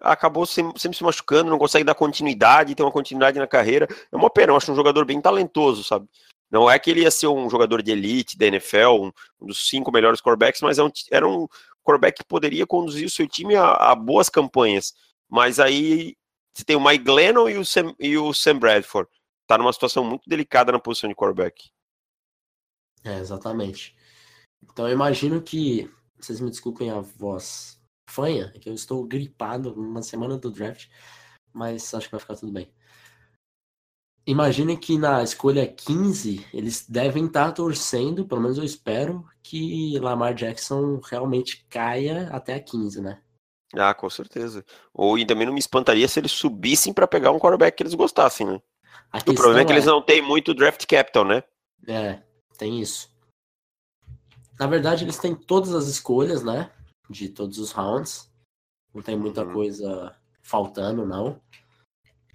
acabou 0.04 0.46
sem- 0.46 0.74
sempre 0.78 0.98
se 0.98 1.04
machucando, 1.04 1.50
não 1.50 1.58
consegue 1.58 1.84
dar 1.84 1.96
continuidade, 1.96 2.76
ter 2.76 2.84
uma 2.84 2.92
continuidade 2.92 3.40
na 3.40 3.48
carreira. 3.48 3.88
É 4.12 4.16
uma 4.16 4.30
pena, 4.30 4.52
eu 4.52 4.58
acho 4.58 4.72
um 4.72 4.76
jogador 4.76 5.06
bem 5.06 5.22
talentoso, 5.22 5.84
sabe? 5.84 6.08
Não 6.52 6.70
é 6.70 6.78
que 6.78 6.92
ele 6.92 7.02
ia 7.02 7.10
ser 7.10 7.28
um 7.28 7.50
jogador 7.50 7.82
de 7.82 7.92
elite 7.92 8.38
da 8.38 8.46
NFL, 8.46 9.06
um, 9.06 9.12
dos 9.42 9.68
cinco 9.68 9.92
melhores 9.92 10.22
quarterbacks, 10.22 10.62
mas 10.62 10.78
é 10.78 10.84
um 10.84 10.92
era 11.10 11.28
um 11.28 11.48
quarterback 11.84 12.18
que 12.18 12.28
poderia 12.28 12.68
conduzir 12.68 13.08
o 13.08 13.10
seu 13.10 13.28
time 13.28 13.56
a, 13.56 13.72
a 13.72 13.96
boas 13.96 14.30
campanhas. 14.30 14.94
Mas 15.28 15.60
aí 15.60 16.16
você 16.54 16.64
tem 16.64 16.76
o 16.76 16.84
Mike 16.84 17.04
Glennon 17.04 17.50
e 17.50 17.58
o 17.58 17.66
Sam, 17.66 17.96
e 18.00 18.18
o 18.18 18.34
Sam 18.34 18.60
Bradford. 18.60 19.10
Tá 19.48 19.58
numa 19.58 19.74
situação 19.74 20.04
muito 20.04 20.30
delicada 20.30 20.72
na 20.72 20.80
posição 20.80 21.10
de 21.10 21.16
quarterback. 21.16 21.72
É, 23.04 23.18
exatamente. 23.18 23.96
Então 24.64 24.88
eu 24.88 24.94
imagino 24.94 25.42
que. 25.42 25.90
Vocês 26.20 26.40
me 26.40 26.50
desculpem 26.50 26.90
a 26.90 27.02
voz 27.02 27.78
fanha, 28.10 28.52
é 28.56 28.60
que 28.60 28.70
eu 28.70 28.74
estou 28.74 29.04
gripado 29.06 29.76
numa 29.76 30.02
semana 30.02 30.38
do 30.38 30.52
draft, 30.52 30.88
mas 31.52 31.94
acho 31.94 32.08
que 32.08 32.12
vai 32.12 32.20
ficar 32.20 32.36
tudo 32.36 32.52
bem. 32.52 32.72
Imagine 34.26 34.78
que 34.78 34.98
na 34.98 35.22
escolha 35.22 35.68
15 35.68 36.48
eles 36.54 36.88
devem 36.88 37.26
estar 37.26 37.52
torcendo, 37.52 38.26
pelo 38.26 38.42
menos 38.42 38.58
eu 38.58 38.64
espero, 38.64 39.26
que 39.42 40.00
Lamar 40.00 40.34
Jackson 40.34 41.02
realmente 41.04 41.66
caia 41.70 42.30
até 42.32 42.54
a 42.54 42.60
15, 42.60 43.02
né? 43.02 43.22
Ah, 43.76 43.94
com 43.94 44.10
certeza. 44.10 44.64
Ou 44.94 45.18
e 45.18 45.26
também 45.26 45.46
não 45.46 45.54
me 45.54 45.60
espantaria 45.60 46.08
se 46.08 46.20
eles 46.20 46.32
subissem 46.32 46.94
para 46.94 47.08
pegar 47.08 47.32
um 47.32 47.40
quarterback 47.40 47.76
que 47.76 47.84
eles 47.84 47.96
gostassem, 47.96 48.48
né? 48.48 48.62
A 49.12 49.18
O 49.18 49.36
problema 49.36 49.62
é 49.62 49.66
que 49.66 49.72
eles 49.72 49.86
não 49.86 50.02
têm 50.02 50.22
muito 50.22 50.54
draft 50.54 50.86
capital, 50.86 51.26
né? 51.26 51.44
É, 51.88 52.22
tem 52.58 52.80
isso. 52.80 53.12
Na 54.58 54.68
verdade, 54.68 55.04
eles 55.04 55.18
têm 55.18 55.36
todas 55.36 55.74
as 55.74 55.88
escolhas, 55.88 56.44
né? 56.44 56.72
De 57.10 57.30
todos 57.30 57.58
os 57.60 57.72
rounds. 57.72 58.32
Não 58.94 59.02
tem 59.02 59.18
muita 59.18 59.44
Uhum. 59.46 59.54
coisa 59.54 60.16
faltando, 60.42 61.06
não. 61.06 61.42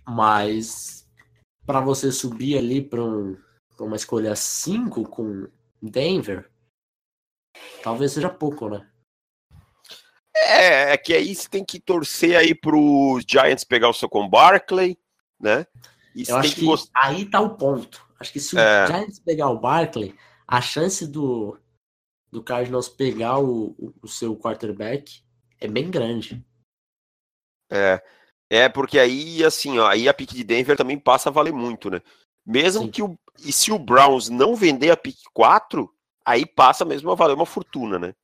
Mas 0.06 1.08
para 1.66 1.80
você 1.80 2.10
subir 2.10 2.56
ali 2.58 2.82
para 2.82 3.02
um, 3.02 3.37
uma 3.78 3.96
escolha 3.96 4.34
5 4.34 5.08
com 5.08 5.46
Denver, 5.82 6.50
talvez 7.82 8.12
seja 8.12 8.28
pouco, 8.30 8.68
né? 8.68 8.88
É, 10.34 10.92
é 10.92 10.96
que 10.96 11.12
aí 11.14 11.34
você 11.34 11.48
tem 11.48 11.64
que 11.64 11.78
torcer 11.80 12.37
aí 12.37 12.54
pros 12.54 13.25
Giants 13.28 13.64
pegar 13.64 13.88
o 13.88 13.92
seu 13.92 14.08
com 14.08 14.28
Barkley, 14.28 14.98
né? 15.38 15.66
E 16.14 16.25
Eu 16.28 16.37
acho 16.37 16.54
que 16.54 16.60
que 16.60 16.66
gostar. 16.66 16.90
aí 17.04 17.28
tá 17.28 17.40
o 17.40 17.56
ponto. 17.56 18.06
Acho 18.18 18.32
que 18.32 18.40
se 18.40 18.56
o 18.56 18.58
É. 18.58 18.87
Giants 18.87 19.18
pegar 19.20 19.50
o 19.50 19.58
Barkley, 19.58 20.16
a 20.46 20.60
chance 20.60 21.06
do, 21.06 21.58
do 22.30 22.42
Cardinals 22.42 22.88
pegar 22.88 23.38
o, 23.38 23.70
o, 23.78 23.94
o 24.02 24.08
seu 24.08 24.37
quarterback 24.37 25.23
é 25.61 25.66
bem 25.66 25.90
grande. 25.90 26.44
É, 27.70 28.02
é 28.50 28.68
porque 28.68 28.99
aí, 28.99 29.44
assim, 29.44 29.78
ó, 29.78 29.87
aí 29.87 30.08
a 30.08 30.14
pick 30.14 30.32
de 30.32 30.44
Denver 30.44 30.76
também 30.76 30.99
passa 30.99 31.28
a 31.28 31.32
valer 31.32 31.52
muito, 31.52 31.90
né? 31.90 32.00
Mesmo 32.47 32.85
Sim. 32.85 32.90
que 32.90 33.02
o. 33.02 33.18
E 33.40 33.52
se 33.52 33.70
o 33.70 33.78
Browns 33.78 34.28
não 34.28 34.56
vender 34.56 34.90
a 34.90 34.97
pick 34.97 35.18
4, 35.32 35.92
aí 36.25 36.47
passa 36.47 36.85
mesmo 36.85 37.11
a 37.11 37.14
valer 37.14 37.35
uma 37.35 37.47
fortuna, 37.47 37.99
né? 37.99 38.14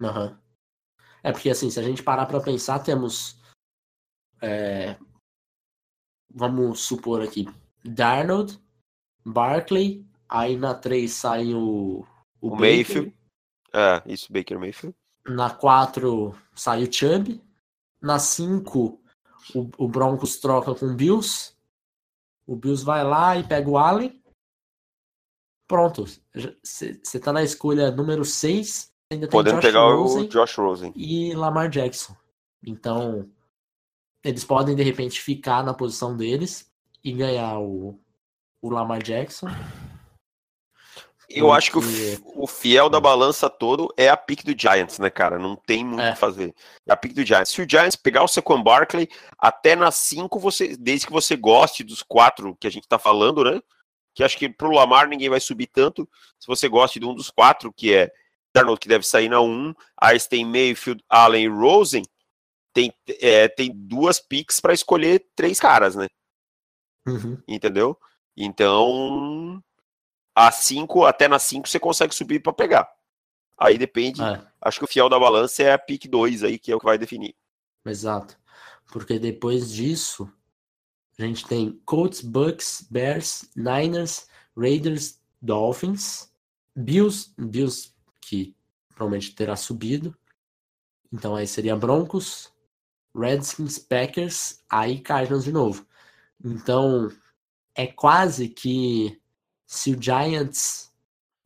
Aham. 0.00 0.40
É 1.22 1.30
porque 1.30 1.50
assim, 1.50 1.70
se 1.70 1.78
a 1.78 1.82
gente 1.82 2.02
parar 2.02 2.26
pra 2.26 2.40
pensar, 2.40 2.78
temos. 2.78 3.38
é, 4.40 4.96
vamos 6.32 6.80
supor 6.80 7.22
aqui. 7.22 7.46
Darnold, 7.84 8.58
Barkley, 9.24 10.04
aí 10.28 10.56
na 10.56 10.74
3 10.74 11.12
sai 11.12 11.52
o. 11.54 12.06
O, 12.40 12.50
Baker, 12.50 12.60
Mayfield. 12.60 13.16
É, 13.72 14.02
isso, 14.06 14.32
Baker 14.32 14.58
Mayfield. 14.58 14.96
Na 15.26 15.50
4 15.50 16.34
sai 16.54 16.84
o 16.84 16.92
Chubb. 16.92 17.42
na 18.00 18.18
5, 18.18 19.00
o, 19.54 19.70
o 19.78 19.88
Broncos 19.88 20.38
troca 20.38 20.74
com 20.74 20.86
o 20.86 20.94
Bills. 20.94 21.54
O 22.46 22.54
Bills 22.54 22.84
vai 22.84 23.02
lá 23.02 23.36
e 23.36 23.44
pega 23.44 23.68
o 23.68 23.76
Allen. 23.76 24.22
Pronto. 25.66 26.04
Você 26.62 27.20
tá 27.20 27.32
na 27.32 27.42
escolha 27.42 27.90
número 27.90 28.24
6. 28.24 28.92
Ainda 29.12 29.28
Podendo 29.28 29.60
pegar 29.60 29.82
Rosen 29.82 30.24
o 30.24 30.28
Josh 30.28 30.56
Rosen. 30.56 30.92
E 30.94 31.34
Lamar 31.34 31.68
Jackson. 31.68 32.16
Então, 32.64 33.28
eles 34.24 34.44
podem 34.44 34.74
de 34.74 34.82
repente 34.82 35.20
ficar 35.20 35.62
na 35.62 35.74
posição 35.74 36.16
deles 36.16 36.70
e 37.02 37.12
ganhar 37.12 37.58
o, 37.60 37.98
o 38.60 38.70
Lamar 38.70 39.02
Jackson. 39.02 39.46
Eu 41.28 41.52
acho 41.52 41.72
que 41.72 41.78
o, 41.78 42.42
o, 42.44 42.46
fiel 42.46 42.88
da 42.88 43.00
balança 43.00 43.50
todo 43.50 43.92
é 43.96 44.08
a 44.08 44.16
pick 44.16 44.44
do 44.44 44.58
Giants, 44.58 44.98
né, 44.98 45.10
cara? 45.10 45.38
Não 45.38 45.56
tem 45.56 45.84
muito 45.84 46.00
o 46.00 46.02
é. 46.02 46.12
que 46.12 46.18
fazer. 46.18 46.54
É 46.86 46.92
a 46.92 46.96
pick 46.96 47.14
do 47.14 47.24
Giants. 47.24 47.50
Se 47.50 47.60
o 47.60 47.68
Giants 47.68 47.96
pegar 47.96 48.22
o 48.22 48.28
Saquon 48.28 48.62
Barkley, 48.62 49.08
até 49.36 49.74
nas 49.74 49.96
5, 49.96 50.38
você, 50.38 50.76
desde 50.76 51.06
que 51.06 51.12
você 51.12 51.34
goste 51.34 51.82
dos 51.82 52.02
quatro 52.02 52.56
que 52.60 52.66
a 52.66 52.70
gente 52.70 52.86
tá 52.86 52.98
falando, 52.98 53.42
né? 53.42 53.60
Que 54.14 54.22
acho 54.22 54.38
que 54.38 54.48
pro 54.48 54.70
Lamar 54.70 55.08
ninguém 55.08 55.28
vai 55.28 55.40
subir 55.40 55.66
tanto. 55.66 56.08
Se 56.38 56.46
você 56.46 56.68
gosta 56.68 57.00
de 57.00 57.04
um 57.04 57.14
dos 57.14 57.28
quatro, 57.28 57.72
que 57.72 57.92
é 57.92 58.10
Darnold, 58.54 58.80
que 58.80 58.88
deve 58.88 59.04
sair 59.04 59.28
na 59.28 59.40
1, 59.40 59.44
um, 59.44 59.74
aí 60.00 60.18
tem 60.20 60.44
Mayfield, 60.44 61.02
Allen 61.08 61.44
e 61.44 61.48
Rosen, 61.48 62.04
tem, 62.72 62.92
é, 63.20 63.48
tem 63.48 63.72
duas 63.74 64.20
picks 64.20 64.60
para 64.60 64.74
escolher 64.74 65.26
três 65.34 65.58
caras, 65.58 65.96
né? 65.96 66.06
Uhum. 67.06 67.42
Entendeu? 67.48 67.98
Então, 68.36 69.62
a 70.36 70.52
5, 70.52 71.06
até 71.06 71.26
na 71.26 71.38
5 71.38 71.66
você 71.66 71.80
consegue 71.80 72.14
subir 72.14 72.40
para 72.40 72.52
pegar. 72.52 72.92
Aí 73.56 73.78
depende. 73.78 74.22
É. 74.22 74.46
Acho 74.60 74.80
que 74.80 74.84
o 74.84 74.88
fiel 74.88 75.08
da 75.08 75.18
balança 75.18 75.62
é 75.62 75.72
a 75.72 75.78
pick 75.78 76.06
2 76.06 76.44
aí, 76.44 76.58
que 76.58 76.70
é 76.70 76.76
o 76.76 76.78
que 76.78 76.84
vai 76.84 76.98
definir. 76.98 77.34
Exato. 77.86 78.38
Porque 78.92 79.18
depois 79.18 79.72
disso, 79.72 80.30
a 81.18 81.22
gente 81.22 81.46
tem 81.46 81.80
Colts, 81.86 82.20
Bucks, 82.20 82.86
Bears, 82.90 83.50
Niners, 83.56 84.28
Raiders, 84.54 85.18
Dolphins, 85.40 86.30
Bills, 86.76 87.32
Bills 87.38 87.94
que 88.20 88.54
provavelmente 88.94 89.34
terá 89.34 89.56
subido. 89.56 90.14
Então 91.10 91.34
aí 91.34 91.46
seria 91.46 91.74
Broncos, 91.74 92.52
Redskins, 93.14 93.78
Packers, 93.78 94.62
aí 94.68 95.00
Cardinals 95.00 95.44
de 95.44 95.52
novo. 95.52 95.86
Então 96.44 97.10
é 97.74 97.86
quase 97.86 98.50
que 98.50 99.18
se 99.66 99.92
o 99.92 100.00
Giants 100.00 100.92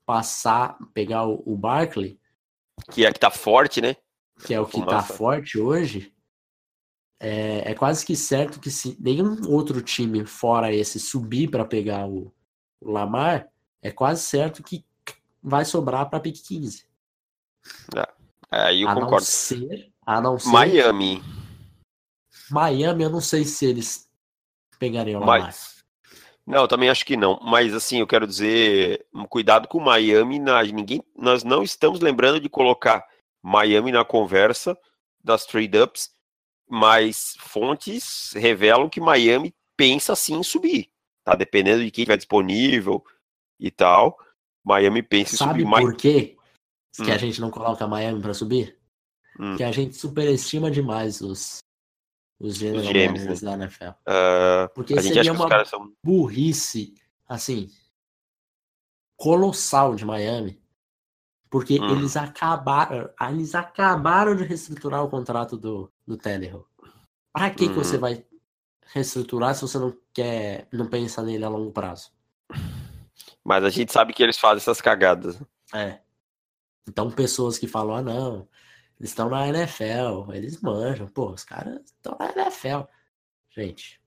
passar, 0.05 0.77
pegar 0.93 1.27
o, 1.27 1.43
o 1.47 1.57
Barkley. 1.57 2.19
Que 2.91 3.07
é 3.07 3.13
que 3.13 3.21
tá 3.21 3.31
forte, 3.31 3.81
né? 3.81 3.97
Que 4.45 4.55
é 4.55 4.61
o 4.61 4.67
que 4.67 4.85
tá 4.85 5.03
forte 5.03 5.59
hoje. 5.59 6.13
É, 7.23 7.71
é, 7.71 7.75
quase 7.75 8.05
que 8.05 8.17
certo 8.17 8.59
que 8.59 8.71
se 8.71 8.97
nenhum 8.99 9.47
outro 9.49 9.83
time 9.83 10.25
fora 10.25 10.73
esse 10.73 10.99
subir 10.99 11.51
para 11.51 11.67
pegar 11.67 12.09
o, 12.09 12.33
o, 12.81 12.91
Lamar, 12.91 13.47
é 13.83 13.91
quase 13.91 14.23
certo 14.23 14.63
que 14.63 14.85
vai 15.43 15.67
sobrar 15.67 16.09
para 16.09 16.21
pick 16.21 16.43
15. 16.43 16.87
É, 17.95 18.07
aí 18.51 18.83
eu 18.83 18.89
a 18.89 18.95
concordo. 18.95 19.17
Não 19.17 19.21
ser, 19.21 19.93
a 20.07 20.21
não 20.21 20.39
ser. 20.39 20.49
Miami. 20.49 21.23
Miami, 22.51 23.05
eu 23.05 23.11
não 23.11 23.21
sei 23.21 23.45
se 23.45 23.67
eles 23.67 24.11
pegariam 24.79 25.21
o 25.21 25.25
Lamar. 25.27 25.43
Mas, 25.43 25.80
não, 26.51 26.67
também 26.67 26.91
acho 26.91 27.07
que 27.07 27.17
não. 27.17 27.39
Mas 27.41 27.73
assim, 27.73 28.01
eu 28.01 28.07
quero 28.09 28.27
dizer, 28.27 29.07
cuidado 29.29 29.69
com 29.69 29.79
Miami. 29.79 30.41
Na, 30.41 30.61
ninguém, 30.65 31.01
nós 31.17 31.45
não 31.45 31.63
estamos 31.63 32.01
lembrando 32.01 32.41
de 32.41 32.49
colocar 32.49 33.07
Miami 33.41 33.93
na 33.93 34.05
conversa 34.05 34.77
das 35.23 35.47
trade-ups, 35.47 36.11
mas 36.69 37.37
fontes 37.39 38.33
revelam 38.35 38.89
que 38.89 39.01
Miami 39.01 39.55
pensa 39.77 40.17
sim 40.17 40.39
em 40.39 40.43
subir. 40.43 40.91
Tá 41.25 41.37
dependendo 41.37 41.85
de 41.85 41.91
quem 41.93 42.03
estiver 42.03 42.17
disponível 42.17 43.05
e 43.61 43.71
tal. 43.71 44.19
Miami 44.65 45.05
pensa 45.05 45.37
Sabe 45.37 45.63
em 45.63 45.65
subir. 45.65 45.71
Sabe 45.71 45.87
por 45.87 45.97
quê 45.97 46.37
hum. 46.99 47.05
que 47.05 47.13
a 47.13 47.15
hum. 47.15 47.19
gente 47.19 47.41
não 47.41 47.51
coloca 47.53 47.87
Miami 47.87 48.21
para 48.21 48.35
subir? 48.35 48.77
Hum. 49.39 49.57
Que 49.57 49.63
a 49.63 49.71
gente 49.71 49.95
superestima 49.95 50.69
demais 50.69 51.21
os, 51.21 51.59
os 52.41 52.57
gêneros 52.57 53.43
né? 53.43 53.51
da 53.51 53.65
NFL. 53.65 53.85
Uh, 53.85 54.75
Porque 54.75 55.01
seria 55.01 55.33
uma 55.33 55.65
são... 55.67 55.93
burrice, 56.03 56.95
assim, 57.29 57.71
colossal 59.17 59.95
de 59.95 60.07
Miami. 60.07 60.59
Porque 61.51 61.79
hum. 61.79 61.91
eles 61.91 62.17
acabaram, 62.17 63.11
eles 63.29 63.55
acabaram 63.55 64.35
de 64.35 64.45
reestruturar 64.45 65.05
o 65.05 65.11
contrato 65.11 65.57
do, 65.57 65.93
do 66.07 66.17
Tannehill. 66.17 66.67
Para 67.33 67.51
que, 67.51 67.67
hum. 67.67 67.69
que 67.69 67.75
você 67.75 67.97
uhum. 67.97 68.01
vai 68.01 68.25
reestruturar 68.87 69.55
se 69.55 69.63
você 69.63 69.79
não 69.79 69.95
quer, 70.15 70.67
não 70.73 70.87
pensa 70.87 71.23
nele 71.23 71.45
a 71.45 71.49
longo 71.49 71.73
prazo? 71.73 72.11
Mas 73.45 73.65
a 73.65 73.71
gente 73.71 73.93
sabe 73.93 74.13
que 74.13 74.23
eles 74.23 74.39
fazem 74.39 74.59
essas 74.59 74.81
cagadas. 74.81 75.41
É. 75.75 75.99
Então, 76.89 77.11
pessoas 77.11 77.59
que 77.59 77.67
falam, 77.67 77.97
ah, 77.97 78.03
não, 78.03 78.49
eles 79.01 79.11
estão 79.11 79.31
na 79.31 79.49
NFL, 79.49 80.31
eles 80.35 80.61
manjam. 80.61 81.09
Pô, 81.09 81.31
os 81.31 81.43
caras 81.43 81.81
estão 81.87 82.17
na 82.21 82.31
NFL. 82.33 82.83
Gente, 83.49 83.99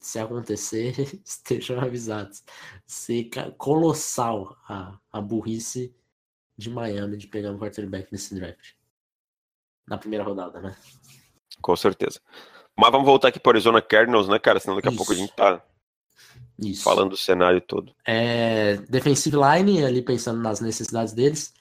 se 0.00 0.18
acontecer, 0.18 0.94
estejam 1.22 1.78
avisados. 1.78 2.42
Seca 2.86 3.50
colossal 3.52 4.56
a, 4.66 4.98
a 5.12 5.20
burrice 5.20 5.94
de 6.56 6.70
Miami 6.70 7.18
de 7.18 7.26
pegar 7.26 7.52
um 7.52 7.58
quarterback 7.58 8.10
nesse 8.10 8.34
draft. 8.34 8.72
Na 9.86 9.98
primeira 9.98 10.24
rodada, 10.24 10.58
né? 10.58 10.74
Com 11.60 11.76
certeza. 11.76 12.18
Mas 12.74 12.90
vamos 12.90 13.06
voltar 13.06 13.28
aqui 13.28 13.38
para 13.38 13.52
Arizona 13.52 13.82
Cardinals, 13.82 14.28
né, 14.28 14.38
cara? 14.38 14.58
Senão 14.58 14.76
daqui 14.76 14.88
Isso. 14.88 14.94
a 14.94 14.96
pouco 14.96 15.12
a 15.12 15.16
gente 15.16 15.32
tá 15.34 15.62
Isso. 16.58 16.82
falando 16.82 17.10
do 17.10 17.16
cenário 17.18 17.60
todo. 17.60 17.94
É, 18.02 18.78
defensive 18.88 19.36
line, 19.36 19.84
ali 19.84 20.00
pensando 20.00 20.40
nas 20.40 20.60
necessidades 20.60 21.12
deles. 21.12 21.52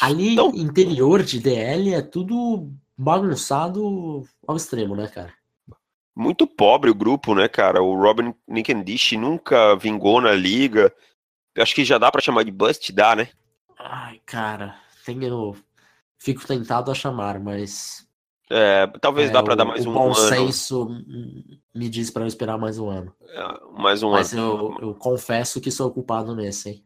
Ali, 0.00 0.32
então, 0.32 0.52
interior 0.54 1.22
de 1.22 1.38
DL, 1.38 1.94
é 1.94 2.02
tudo 2.02 2.70
bagunçado 2.96 4.26
ao 4.46 4.56
extremo, 4.56 4.96
né, 4.96 5.08
cara? 5.08 5.32
Muito 6.14 6.46
pobre 6.46 6.90
o 6.90 6.94
grupo, 6.94 7.34
né, 7.34 7.48
cara? 7.48 7.82
O 7.82 7.94
Robin 8.00 8.34
Nickendish 8.46 9.12
nunca 9.12 9.74
vingou 9.76 10.20
na 10.20 10.32
liga. 10.32 10.94
Eu 11.54 11.62
acho 11.62 11.74
que 11.74 11.84
já 11.84 11.98
dá 11.98 12.10
para 12.10 12.20
chamar 12.20 12.44
de 12.44 12.50
bust, 12.50 12.92
dá, 12.92 13.16
né? 13.16 13.28
Ai, 13.78 14.20
cara, 14.24 14.76
tenho... 15.04 15.56
fico 16.18 16.46
tentado 16.46 16.90
a 16.90 16.94
chamar, 16.94 17.40
mas. 17.40 18.06
É, 18.50 18.86
talvez 19.00 19.30
é, 19.30 19.32
dá 19.32 19.42
para 19.42 19.54
dar 19.54 19.64
mais 19.64 19.86
um 19.86 19.92
bom 19.92 20.06
ano. 20.06 20.14
senso 20.14 20.86
me 21.74 21.88
diz 21.88 22.10
para 22.10 22.24
eu 22.24 22.26
esperar 22.26 22.58
mais 22.58 22.78
um 22.78 22.90
ano. 22.90 23.14
É, 23.26 23.80
mais 23.80 24.02
um 24.02 24.10
mas 24.10 24.34
ano. 24.34 24.70
Mas 24.70 24.82
eu, 24.82 24.88
eu 24.88 24.94
confesso 24.94 25.60
que 25.60 25.70
sou 25.70 25.90
culpado 25.90 26.36
nesse, 26.36 26.68
hein? 26.68 26.84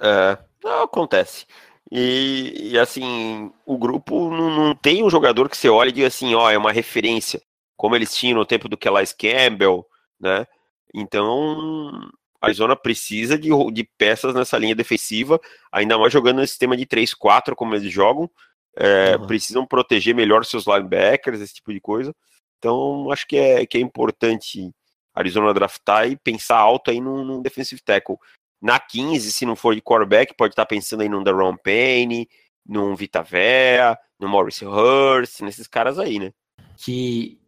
É, 0.00 0.38
não, 0.62 0.84
acontece. 0.84 1.46
E, 1.90 2.70
e, 2.72 2.78
assim, 2.78 3.52
o 3.66 3.76
grupo 3.76 4.30
não, 4.30 4.50
não, 4.50 4.74
tem 4.74 5.04
um 5.04 5.10
jogador 5.10 5.48
que 5.48 5.56
você 5.56 5.68
olha 5.68 5.90
e 5.90 5.92
diga 5.92 6.06
assim, 6.06 6.34
ó, 6.34 6.50
é 6.50 6.56
uma 6.56 6.72
referência, 6.72 7.40
como 7.76 7.94
eles 7.94 8.14
tinham 8.14 8.38
no 8.38 8.46
tempo 8.46 8.68
do 8.68 8.76
Kelly 8.76 9.06
Campbell, 9.18 9.86
né? 10.18 10.46
Então, 10.94 12.00
a 12.40 12.46
Arizona 12.46 12.76
precisa 12.76 13.38
de, 13.38 13.50
de 13.72 13.84
peças 13.98 14.34
nessa 14.34 14.56
linha 14.58 14.74
defensiva, 14.74 15.40
ainda 15.72 15.98
mais 15.98 16.12
jogando 16.12 16.40
no 16.40 16.46
sistema 16.46 16.76
de 16.76 16.86
3-4 16.86 17.54
como 17.54 17.74
eles 17.74 17.92
jogam. 17.92 18.30
É, 18.76 19.16
uhum. 19.16 19.26
Precisam 19.26 19.66
proteger 19.66 20.14
melhor 20.14 20.44
seus 20.44 20.66
linebackers, 20.66 21.40
esse 21.40 21.54
tipo 21.54 21.72
de 21.72 21.80
coisa. 21.80 22.14
Então, 22.58 23.10
acho 23.10 23.26
que 23.26 23.36
é, 23.36 23.66
que 23.66 23.76
é 23.76 23.80
importante 23.80 24.70
a 25.14 25.20
Arizona 25.20 25.54
draftar 25.54 26.08
e 26.08 26.16
pensar 26.16 26.58
alto 26.58 26.90
aí 26.90 27.00
num, 27.00 27.24
num 27.24 27.42
defensive 27.42 27.80
tackle. 27.82 28.16
Na 28.60 28.80
15, 28.80 29.30
se 29.30 29.44
não 29.44 29.56
for 29.56 29.74
de 29.74 29.82
quarterback, 29.82 30.34
pode 30.34 30.52
estar 30.52 30.66
pensando 30.66 31.02
aí 31.02 31.08
num 31.08 31.22
Daron 31.22 31.56
Payne, 31.56 32.28
num 32.66 32.94
Vita 32.96 33.22
Vea, 33.22 33.98
no 34.18 34.28
Maurice 34.28 34.64
Hurst, 34.64 35.40
nesses 35.40 35.66
caras 35.66 35.98
aí, 35.98 36.18
né? 36.18 36.32
Que 36.76 37.38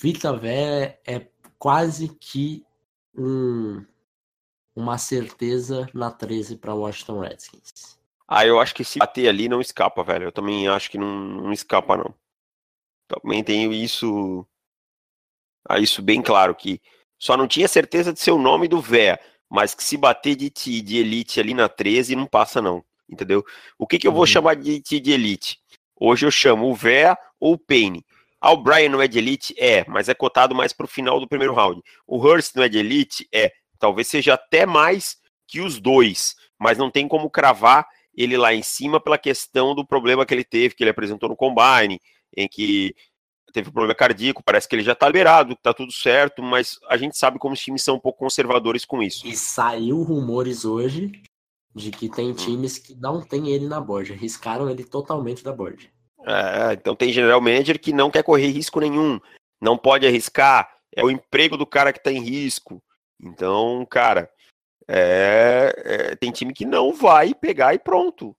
Vita 0.00 0.36
Vea 0.36 0.98
é 1.06 1.26
quase 1.58 2.08
que 2.08 2.64
um, 3.16 3.84
uma 4.74 4.98
certeza 4.98 5.88
na 5.94 6.10
13 6.10 6.56
para 6.56 6.74
Washington 6.74 7.20
Redskins. 7.20 7.98
Ah, 8.26 8.46
eu 8.46 8.58
acho 8.58 8.74
que 8.74 8.84
se 8.84 8.98
bater 8.98 9.28
ali 9.28 9.48
não 9.48 9.60
escapa, 9.60 10.02
velho. 10.02 10.24
Eu 10.24 10.32
também 10.32 10.66
acho 10.66 10.90
que 10.90 10.98
não, 10.98 11.14
não 11.14 11.52
escapa, 11.52 11.96
não. 11.96 12.14
Também 13.06 13.44
tenho 13.44 13.72
isso, 13.72 14.46
ah, 15.68 15.78
isso 15.78 16.00
bem 16.02 16.22
claro, 16.22 16.54
que 16.54 16.80
só 17.18 17.36
não 17.36 17.46
tinha 17.46 17.68
certeza 17.68 18.12
de 18.12 18.20
ser 18.20 18.30
o 18.30 18.38
nome 18.38 18.66
do 18.66 18.80
Véa 18.80 19.20
mas 19.50 19.74
que 19.74 19.84
se 19.84 19.96
bater 19.96 20.36
de 20.36 20.50
ti 20.50 20.80
de 20.80 20.98
elite 20.98 21.40
ali 21.40 21.54
na 21.54 21.68
13 21.68 22.16
não 22.16 22.26
passa 22.26 22.60
não, 22.60 22.84
entendeu? 23.08 23.44
O 23.78 23.86
que 23.86 23.98
que 23.98 24.06
eu 24.06 24.12
vou 24.12 24.22
uhum. 24.22 24.26
chamar 24.26 24.56
de 24.56 24.80
ti 24.80 25.00
de 25.00 25.12
elite? 25.12 25.58
Hoje 25.96 26.26
eu 26.26 26.30
chamo 26.30 26.68
o 26.68 26.74
Vea 26.74 27.16
ou 27.38 27.54
o 27.54 27.58
Payne. 27.58 28.04
Ah, 28.40 28.52
o 28.52 28.56
Brian 28.58 28.90
não 28.90 29.00
é 29.00 29.08
de 29.08 29.18
elite? 29.18 29.54
É, 29.58 29.84
mas 29.88 30.08
é 30.08 30.14
cotado 30.14 30.54
mais 30.54 30.72
para 30.72 30.84
o 30.84 30.88
final 30.88 31.18
do 31.18 31.28
primeiro 31.28 31.54
round. 31.54 31.80
O 32.06 32.18
Hurst 32.18 32.54
não 32.54 32.62
é 32.62 32.68
de 32.68 32.78
elite? 32.78 33.26
É, 33.32 33.52
talvez 33.78 34.08
seja 34.08 34.34
até 34.34 34.66
mais 34.66 35.16
que 35.46 35.60
os 35.60 35.80
dois, 35.80 36.34
mas 36.58 36.76
não 36.76 36.90
tem 36.90 37.08
como 37.08 37.30
cravar 37.30 37.86
ele 38.14 38.36
lá 38.36 38.54
em 38.54 38.62
cima 38.62 39.00
pela 39.00 39.18
questão 39.18 39.74
do 39.74 39.86
problema 39.86 40.26
que 40.26 40.34
ele 40.34 40.44
teve, 40.44 40.74
que 40.74 40.82
ele 40.82 40.90
apresentou 40.90 41.28
no 41.28 41.36
Combine, 41.36 42.00
em 42.36 42.48
que 42.48 42.94
teve 43.54 43.68
um 43.68 43.72
problema 43.72 43.94
cardíaco, 43.94 44.42
parece 44.44 44.68
que 44.68 44.74
ele 44.74 44.82
já 44.82 44.96
tá 44.96 45.06
liberado, 45.06 45.54
tá 45.54 45.72
tudo 45.72 45.92
certo, 45.92 46.42
mas 46.42 46.80
a 46.88 46.96
gente 46.96 47.16
sabe 47.16 47.38
como 47.38 47.54
os 47.54 47.60
times 47.60 47.84
são 47.84 47.94
um 47.94 48.00
pouco 48.00 48.18
conservadores 48.18 48.84
com 48.84 49.00
isso. 49.00 49.24
E 49.24 49.36
saiu 49.36 50.02
rumores 50.02 50.64
hoje 50.64 51.22
de 51.72 51.92
que 51.92 52.08
tem 52.08 52.30
hum. 52.30 52.34
times 52.34 52.78
que 52.78 52.94
não 52.96 53.22
tem 53.22 53.48
ele 53.48 53.68
na 53.68 53.80
board, 53.80 54.12
riscaram 54.12 54.68
ele 54.68 54.84
totalmente 54.84 55.44
da 55.44 55.52
board. 55.52 55.88
É, 56.26 56.72
então 56.72 56.96
tem 56.96 57.12
general 57.12 57.40
manager 57.40 57.80
que 57.80 57.92
não 57.92 58.10
quer 58.10 58.24
correr 58.24 58.48
risco 58.48 58.80
nenhum, 58.80 59.20
não 59.60 59.78
pode 59.78 60.04
arriscar, 60.04 60.68
é 60.94 61.04
o 61.04 61.10
emprego 61.10 61.56
do 61.56 61.66
cara 61.66 61.92
que 61.92 62.02
tá 62.02 62.10
em 62.10 62.20
risco. 62.20 62.82
Então, 63.22 63.86
cara, 63.88 64.28
é, 64.88 65.72
é, 65.76 66.16
tem 66.16 66.32
time 66.32 66.52
que 66.52 66.66
não 66.66 66.92
vai 66.92 67.32
pegar 67.34 67.72
e 67.72 67.78
pronto. 67.78 68.36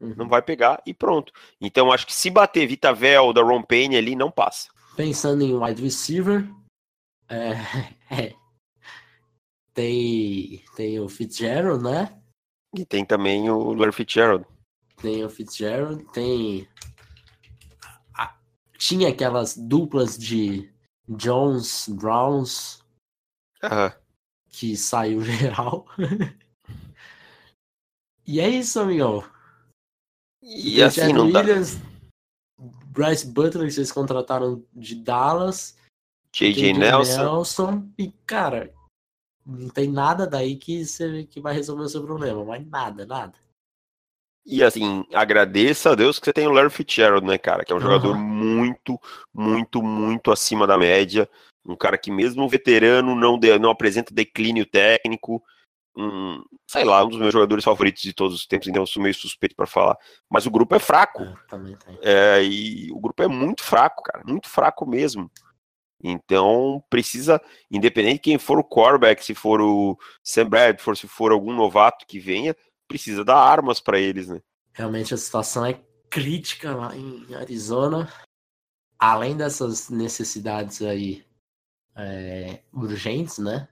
Uhum. 0.00 0.14
Não 0.16 0.28
vai 0.28 0.42
pegar 0.42 0.82
e 0.86 0.92
pronto. 0.92 1.32
Então, 1.60 1.92
acho 1.92 2.06
que 2.06 2.14
se 2.14 2.30
bater 2.30 2.66
Vitavel 2.66 3.32
da 3.32 3.42
Ron 3.42 3.62
Payne 3.62 3.96
ali, 3.96 4.16
não 4.16 4.30
passa. 4.30 4.68
Pensando 4.96 5.42
em 5.42 5.54
wide 5.54 5.82
receiver, 5.82 6.48
é, 7.28 7.52
é, 8.10 8.34
tem, 9.74 10.62
tem 10.76 11.00
o 11.00 11.08
Fitzgerald, 11.08 11.82
né? 11.82 12.16
E 12.76 12.84
tem 12.84 13.04
também 13.04 13.50
o 13.50 13.72
Larry 13.72 13.92
Fitzgerald. 13.92 14.46
Tem 14.96 15.24
o 15.24 15.28
Fitzgerald, 15.28 16.04
tem. 16.12 16.68
Tinha 18.78 19.08
aquelas 19.08 19.56
duplas 19.56 20.16
de 20.16 20.72
Jones, 21.08 21.88
Browns. 21.88 22.84
Uhum. 23.62 23.92
Que 24.48 24.76
saiu 24.76 25.22
geral. 25.24 25.86
e 28.26 28.40
é 28.40 28.48
isso, 28.48 28.80
amigão. 28.80 29.24
E, 30.44 30.82
assim 30.82 31.12
não 31.12 31.26
Williams, 31.26 31.76
dá. 31.76 31.94
Bryce 32.88 33.26
Butler, 33.26 33.66
que 33.66 33.72
vocês 33.72 33.90
contrataram 33.90 34.62
de 34.72 34.94
Dallas. 34.94 35.76
J.J. 36.32 36.74
Nelson. 36.74 37.22
Nelson. 37.22 37.88
E, 37.98 38.12
cara, 38.26 38.72
não 39.46 39.68
tem 39.68 39.90
nada 39.90 40.26
daí 40.26 40.56
que, 40.56 40.84
você, 40.84 41.24
que 41.24 41.40
vai 41.40 41.54
resolver 41.54 41.84
o 41.84 41.88
seu 41.88 42.02
problema. 42.02 42.44
Mas 42.44 42.66
nada, 42.66 43.06
nada. 43.06 43.34
E 44.46 44.62
assim, 44.62 45.06
agradeça 45.14 45.92
a 45.92 45.94
Deus 45.94 46.18
que 46.18 46.26
você 46.26 46.32
tem 46.32 46.46
o 46.46 46.52
Larry 46.52 46.68
Fitzgerald, 46.68 47.26
né, 47.26 47.38
cara? 47.38 47.64
Que 47.64 47.72
é 47.72 47.74
um 47.74 47.78
uhum. 47.78 47.84
jogador 47.84 48.14
muito, 48.14 49.00
muito, 49.32 49.82
muito 49.82 50.30
acima 50.30 50.66
da 50.66 50.76
média. 50.76 51.28
Um 51.64 51.74
cara 51.74 51.96
que 51.96 52.10
mesmo 52.10 52.46
veterano 52.46 53.14
não, 53.14 53.38
de, 53.38 53.58
não 53.58 53.70
apresenta 53.70 54.12
declínio 54.12 54.66
técnico. 54.66 55.42
Um, 55.96 56.42
sei 56.66 56.84
lá, 56.84 57.04
um 57.04 57.08
dos 57.08 57.18
meus 57.18 57.32
jogadores 57.32 57.64
favoritos 57.64 58.02
de 58.02 58.12
todos 58.12 58.34
os 58.34 58.46
tempos, 58.46 58.66
então 58.66 58.82
eu 58.82 58.86
sou 58.86 59.02
meio 59.02 59.14
suspeito 59.14 59.54
para 59.54 59.66
falar. 59.66 59.96
Mas 60.28 60.44
o 60.44 60.50
grupo 60.50 60.74
é 60.74 60.78
fraco. 60.78 61.22
É, 62.02 62.38
é, 62.38 62.44
e 62.44 62.90
o 62.92 62.98
grupo 62.98 63.22
é 63.22 63.28
muito 63.28 63.62
fraco, 63.62 64.02
cara. 64.02 64.24
Muito 64.26 64.48
fraco 64.48 64.84
mesmo. 64.84 65.30
Então 66.02 66.84
precisa, 66.90 67.40
independente 67.70 68.14
de 68.14 68.20
quem 68.20 68.38
for 68.38 68.58
o 68.58 68.64
quarterback, 68.64 69.24
se 69.24 69.34
for 69.34 69.60
o 69.60 69.98
Sam 70.22 70.48
Bradford, 70.50 71.00
se 71.00 71.08
for 71.08 71.32
algum 71.32 71.52
novato 71.52 72.04
que 72.06 72.18
venha, 72.18 72.54
precisa 72.86 73.24
dar 73.24 73.38
armas 73.38 73.80
para 73.80 73.98
eles, 73.98 74.28
né? 74.28 74.40
Realmente 74.72 75.14
a 75.14 75.16
situação 75.16 75.64
é 75.64 75.80
crítica 76.10 76.74
lá 76.74 76.94
em 76.94 77.34
Arizona. 77.34 78.12
Além 78.98 79.36
dessas 79.36 79.88
necessidades 79.88 80.82
aí 80.82 81.24
é, 81.96 82.60
urgentes, 82.72 83.38
né? 83.38 83.68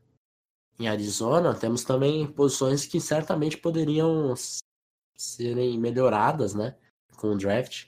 Em 0.82 0.88
Arizona, 0.88 1.54
temos 1.54 1.84
também 1.84 2.26
posições 2.26 2.84
que 2.84 3.00
certamente 3.00 3.56
poderiam 3.56 4.34
serem 5.16 5.78
melhoradas, 5.78 6.54
né? 6.54 6.76
Com 7.16 7.28
o 7.28 7.38
draft. 7.38 7.86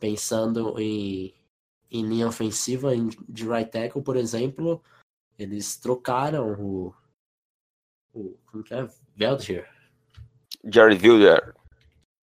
Pensando 0.00 0.80
em, 0.80 1.34
em 1.90 2.02
linha 2.06 2.26
ofensiva 2.26 2.92
de 3.28 3.46
right 3.46 3.70
tackle, 3.70 4.02
por 4.02 4.16
exemplo, 4.16 4.82
eles 5.38 5.76
trocaram 5.76 6.54
o. 6.58 6.94
o 8.14 8.38
como 8.46 8.64
que 8.64 8.72
é? 8.72 8.88
Veltier 9.14 9.70
Jared 10.64 11.06
Wilder. 11.06 11.54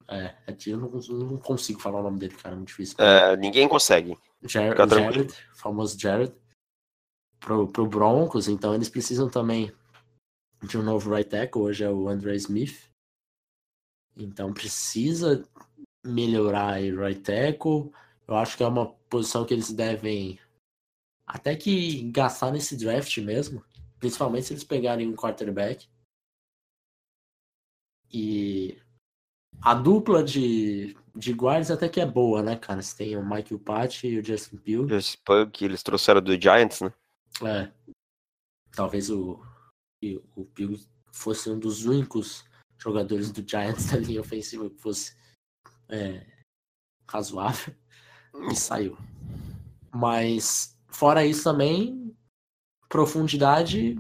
É, 0.08 0.36
é 0.48 0.58
eu 0.66 0.78
não, 0.78 0.90
não, 0.90 1.38
consigo 1.38 1.80
falar 1.80 2.00
o 2.00 2.04
nome 2.04 2.18
dele, 2.18 2.34
cara, 2.38 2.56
é 2.56 2.58
muito 2.58 2.70
difícil. 2.70 2.96
É, 2.98 3.38
ninguém 3.38 3.68
consegue. 3.68 4.18
Jared, 4.42 4.76
Jared 4.90 5.34
famoso 5.54 6.00
Jared, 6.00 6.34
pro, 7.40 7.68
pro 7.68 7.86
Broncos, 7.86 8.48
então 8.48 8.74
eles 8.74 8.90
precisam 8.90 9.30
também 9.30 9.72
de 10.62 10.78
um 10.78 10.84
novo 10.84 11.14
right 11.14 11.30
tackle, 11.30 11.62
hoje 11.62 11.84
é 11.84 11.90
o 11.90 12.08
Andre 12.08 12.36
Smith. 12.36 12.90
Então 14.16 14.54
precisa 14.54 15.44
melhorar 16.06 16.82
o 16.82 17.00
right 17.00 17.22
tackle. 17.22 17.92
Eu 18.28 18.36
acho 18.36 18.56
que 18.56 18.64
é 18.64 18.68
uma 18.68 18.88
posição 19.10 19.46
que 19.46 19.54
eles 19.54 19.72
devem 19.72 20.40
até 21.26 21.56
que 21.56 22.04
gastar 22.12 22.52
nesse 22.52 22.76
draft 22.76 23.18
mesmo, 23.20 23.64
principalmente 24.00 24.48
se 24.48 24.54
eles 24.54 24.64
pegarem 24.64 25.08
um 25.08 25.16
quarterback. 25.16 25.88
E 28.14 28.78
a 29.62 29.74
dupla 29.74 30.24
de, 30.24 30.96
de 31.16 31.32
guards 31.32 31.72
até 31.72 31.88
que 31.88 32.02
é 32.02 32.06
boa, 32.06 32.44
né, 32.44 32.58
cara? 32.58 32.82
Você 32.82 32.98
tem 32.98 33.18
o 33.18 33.24
Michael 33.24 33.60
Pat 33.60 34.04
e 34.04 34.20
o 34.20 34.24
Justin 34.24 34.58
Pugh. 34.58 34.90
Justin 34.90 35.18
Pugh, 35.24 35.50
que 35.50 35.64
eles 35.64 35.82
trouxeram 35.82 36.22
do 36.22 36.40
Giants, 36.40 36.82
né? 36.82 36.94
É. 37.44 37.72
Talvez 38.74 39.10
o, 39.10 39.42
o 40.36 40.46
Pugh 40.46 40.80
fosse 41.12 41.50
um 41.50 41.60
dos 41.60 41.86
únicos 41.86 42.44
jogadores 42.78 43.32
do 43.32 43.48
Giants 43.48 43.86
da 43.92 43.98
linha 43.98 44.22
ofensiva 44.22 44.70
que 44.70 44.82
fosse 44.82 45.16
é, 45.90 46.26
razoável. 47.08 47.74
E 48.50 48.56
saiu. 48.56 48.98
Mas, 49.94 50.78
fora 50.88 51.26
isso 51.26 51.44
também, 51.44 52.16
profundidade, 52.88 53.96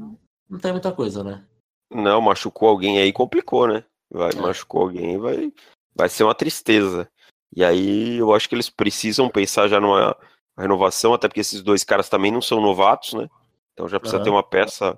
não 0.50 0.58
tem 0.58 0.72
muita 0.72 0.92
coisa, 0.92 1.24
né? 1.24 1.46
Não, 1.92 2.22
machucou 2.22 2.70
alguém 2.70 2.98
aí, 3.00 3.12
complicou, 3.12 3.68
né? 3.68 3.84
vai 4.12 4.32
é. 4.32 4.36
machucou 4.36 4.82
alguém, 4.84 5.18
vai, 5.18 5.54
vai 5.96 6.10
ser 6.10 6.24
uma 6.24 6.36
tristeza. 6.36 7.10
E 7.56 7.64
aí 7.64 8.18
eu 8.18 8.34
acho 8.34 8.48
que 8.48 8.56
eles 8.56 8.70
precisam 8.70 9.30
pensar 9.30 9.68
já 9.68 9.80
numa 9.80 10.16
renovação, 10.58 11.14
até 11.14 11.28
porque 11.28 11.40
esses 11.40 11.62
dois 11.62 11.84
caras 11.84 12.10
também 12.10 12.32
não 12.32 12.42
são 12.42 12.62
novatos, 12.62 13.14
né? 13.14 13.30
Então 13.74 13.88
já 13.88 14.00
precisa 14.00 14.18
uhum. 14.20 14.24
ter 14.24 14.30
uma 14.30 14.44
peça, 14.44 14.98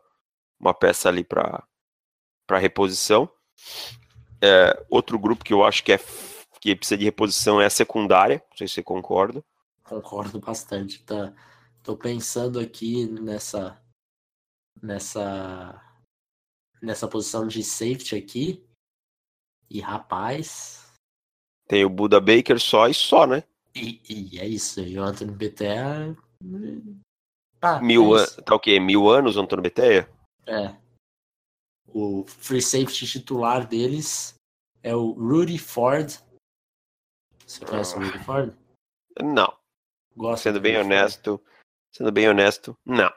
uma 0.63 0.73
peça 0.73 1.09
ali 1.09 1.23
para 1.23 1.67
reposição. 2.51 3.29
É, 4.41 4.85
outro 4.89 5.17
grupo 5.19 5.43
que 5.43 5.53
eu 5.53 5.63
acho 5.63 5.83
que 5.83 5.93
é 5.93 5.99
que 6.59 6.75
precisa 6.75 6.97
de 6.97 7.03
reposição 7.03 7.59
é 7.59 7.65
a 7.65 7.69
secundária. 7.69 8.41
Não 8.49 8.57
sei 8.57 8.67
se 8.67 8.75
você 8.75 8.83
concorda. 8.83 9.43
Concordo 9.83 10.39
bastante. 10.39 11.03
Tá, 11.03 11.33
tô 11.83 11.97
pensando 11.97 12.57
aqui 12.57 13.05
nessa 13.05 13.77
nessa 14.81 15.81
nessa 16.81 17.07
posição 17.07 17.45
de 17.45 17.61
safety 17.63 18.15
aqui. 18.15 18.65
E 19.69 19.81
rapaz. 19.81 20.93
Tem 21.67 21.83
o 21.83 21.89
Buda 21.89 22.21
Baker 22.21 22.59
só 22.59 22.87
e 22.87 22.93
só, 22.93 23.27
né? 23.27 23.43
E, 23.75 24.01
e 24.09 24.39
é 24.39 24.47
isso. 24.47 24.79
E 24.79 24.97
o 24.97 25.03
Antônio 25.03 25.33
Betea. 25.33 26.15
Ah, 27.61 27.81
mil 27.81 28.17
é 28.17 28.25
tá 28.41 28.55
o 28.55 28.59
quê? 28.59 28.79
Mil 28.79 29.09
anos 29.09 29.35
Antônio 29.35 29.63
Betea? 29.63 30.09
É. 30.45 30.75
O 31.87 32.25
free 32.25 32.61
safety 32.61 33.05
titular 33.07 33.67
deles 33.67 34.35
é 34.81 34.95
o 34.95 35.11
Rudy 35.11 35.57
Ford. 35.57 36.17
Você 37.45 37.65
conhece 37.65 37.95
o 37.95 37.99
Rudy 37.99 38.17
ah. 38.17 38.23
Ford? 38.23 38.57
Não. 39.21 39.57
Gosto 40.15 40.43
sendo 40.43 40.59
bem 40.59 40.77
honesto, 40.77 41.37
Ford. 41.37 41.51
sendo 41.95 42.11
bem 42.11 42.29
honesto, 42.29 42.77
não. 42.85 43.11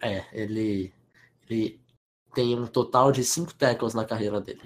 É, 0.00 0.24
ele, 0.32 0.92
ele 1.48 1.80
tem 2.34 2.58
um 2.58 2.66
total 2.66 3.10
de 3.10 3.24
cinco 3.24 3.52
tackles 3.54 3.94
na 3.94 4.04
carreira 4.04 4.40
dele. 4.40 4.62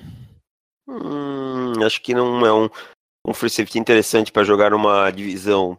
Hum, 0.87 1.73
acho 1.85 2.03
que 2.03 2.13
não 2.13 2.45
é 2.45 2.53
um, 2.53 2.69
um 3.27 3.33
free 3.33 3.49
safety 3.49 3.79
interessante 3.79 4.31
para 4.31 4.45
jogar 4.45 4.71
numa 4.71 5.11
divisão 5.11 5.79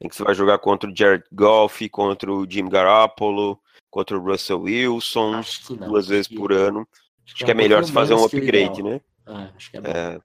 em 0.00 0.08
que 0.08 0.16
você 0.16 0.24
vai 0.24 0.34
jogar 0.34 0.58
contra 0.58 0.90
o 0.90 0.96
Jared 0.96 1.24
Goff, 1.32 1.88
contra 1.88 2.32
o 2.32 2.48
Jim 2.48 2.68
Garoppolo, 2.68 3.60
contra 3.90 4.18
o 4.18 4.22
Russell 4.22 4.62
Wilson, 4.62 5.42
duas 5.86 6.08
vezes 6.08 6.26
que... 6.26 6.36
por 6.36 6.52
ano. 6.52 6.88
Acho, 7.24 7.34
acho 7.34 7.44
que 7.44 7.50
é, 7.50 7.50
é 7.50 7.54
melhor 7.54 7.84
se 7.84 7.92
fazer 7.92 8.14
um 8.14 8.24
upgrade, 8.24 8.82
né? 8.82 9.00
É, 9.26 9.32
acho 9.56 9.70
que 9.70 9.76
é, 9.76 9.80
é. 9.84 10.20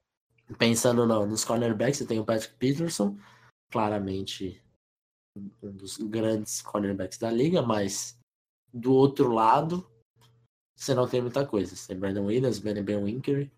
Pensando 0.56 1.06
no, 1.06 1.26
nos 1.26 1.44
cornerbacks, 1.44 1.98
você 1.98 2.06
tem 2.06 2.18
o 2.18 2.24
Patrick 2.24 2.54
Peterson, 2.54 3.16
claramente 3.70 4.62
um 5.62 5.70
dos 5.70 5.98
grandes 5.98 6.62
cornerbacks 6.62 7.18
da 7.18 7.30
liga, 7.30 7.60
mas 7.60 8.18
do 8.72 8.94
outro 8.94 9.32
lado, 9.32 9.86
você 10.74 10.94
não 10.94 11.08
tem 11.08 11.20
muita 11.20 11.46
coisa. 11.46 11.74
Você 11.74 11.88
tem 11.88 11.98
Brandon 11.98 12.24
Williams, 12.24 12.58
Ben 12.58 12.82
Ben 12.82 13.02
Winker, 13.02 13.50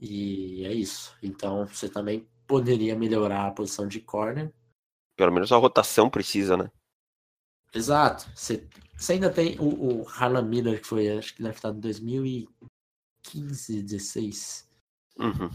e 0.00 0.64
é 0.64 0.72
isso. 0.72 1.16
Então 1.22 1.66
você 1.66 1.88
também 1.88 2.26
poderia 2.46 2.96
melhorar 2.96 3.46
a 3.46 3.52
posição 3.52 3.86
de 3.86 4.00
corner. 4.00 4.52
Pelo 5.20 5.32
menos 5.32 5.52
a 5.52 5.58
rotação 5.58 6.08
precisa, 6.08 6.56
né? 6.56 6.70
Exato. 7.74 8.26
Você, 8.34 8.66
você 8.96 9.12
ainda 9.12 9.30
tem 9.30 9.60
o, 9.60 10.00
o 10.00 10.08
Harlan 10.08 10.40
Miller, 10.40 10.80
que 10.80 10.86
foi, 10.86 11.10
acho 11.10 11.34
que 11.34 11.42
draftado 11.42 11.76
em 11.76 11.80
2015, 11.82 13.82
16. 13.82 14.66
Uhum. 15.18 15.50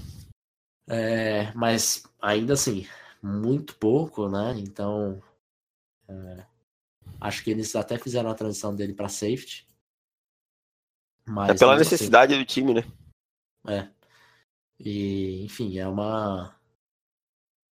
É, 0.88 1.52
mas 1.54 2.04
ainda 2.22 2.54
assim, 2.54 2.88
muito 3.24 3.76
pouco, 3.78 4.30
né? 4.30 4.54
Então, 4.56 5.20
é, 6.08 6.46
acho 7.20 7.44
que 7.44 7.50
eles 7.50 7.76
até 7.76 7.98
fizeram 7.98 8.30
a 8.30 8.36
transição 8.36 8.76
dele 8.76 8.94
para 8.94 9.10
safety. 9.10 9.68
É 11.50 11.58
pela 11.58 11.76
necessidade 11.76 12.36
assim, 12.36 12.44
do 12.44 12.46
time, 12.46 12.74
né? 12.76 12.84
É. 13.68 13.90
E, 14.80 15.44
enfim, 15.44 15.80
é 15.80 15.88
uma. 15.88 16.56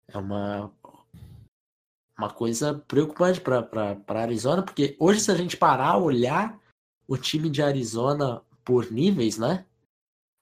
É 0.08 0.17
uma. 0.17 0.73
Uma 2.17 2.30
coisa 2.30 2.76
preocupante 2.88 3.41
para 3.41 4.21
Arizona, 4.21 4.62
porque 4.62 4.95
hoje, 4.99 5.19
se 5.19 5.32
a 5.32 5.36
gente 5.36 5.58
parar, 5.58 5.97
olhar 5.97 6.60
o 7.08 7.17
time 7.17 7.49
de 7.49 7.62
Arizona 7.62 8.41
por 8.63 8.91
níveis, 8.91 9.38
né? 9.38 9.65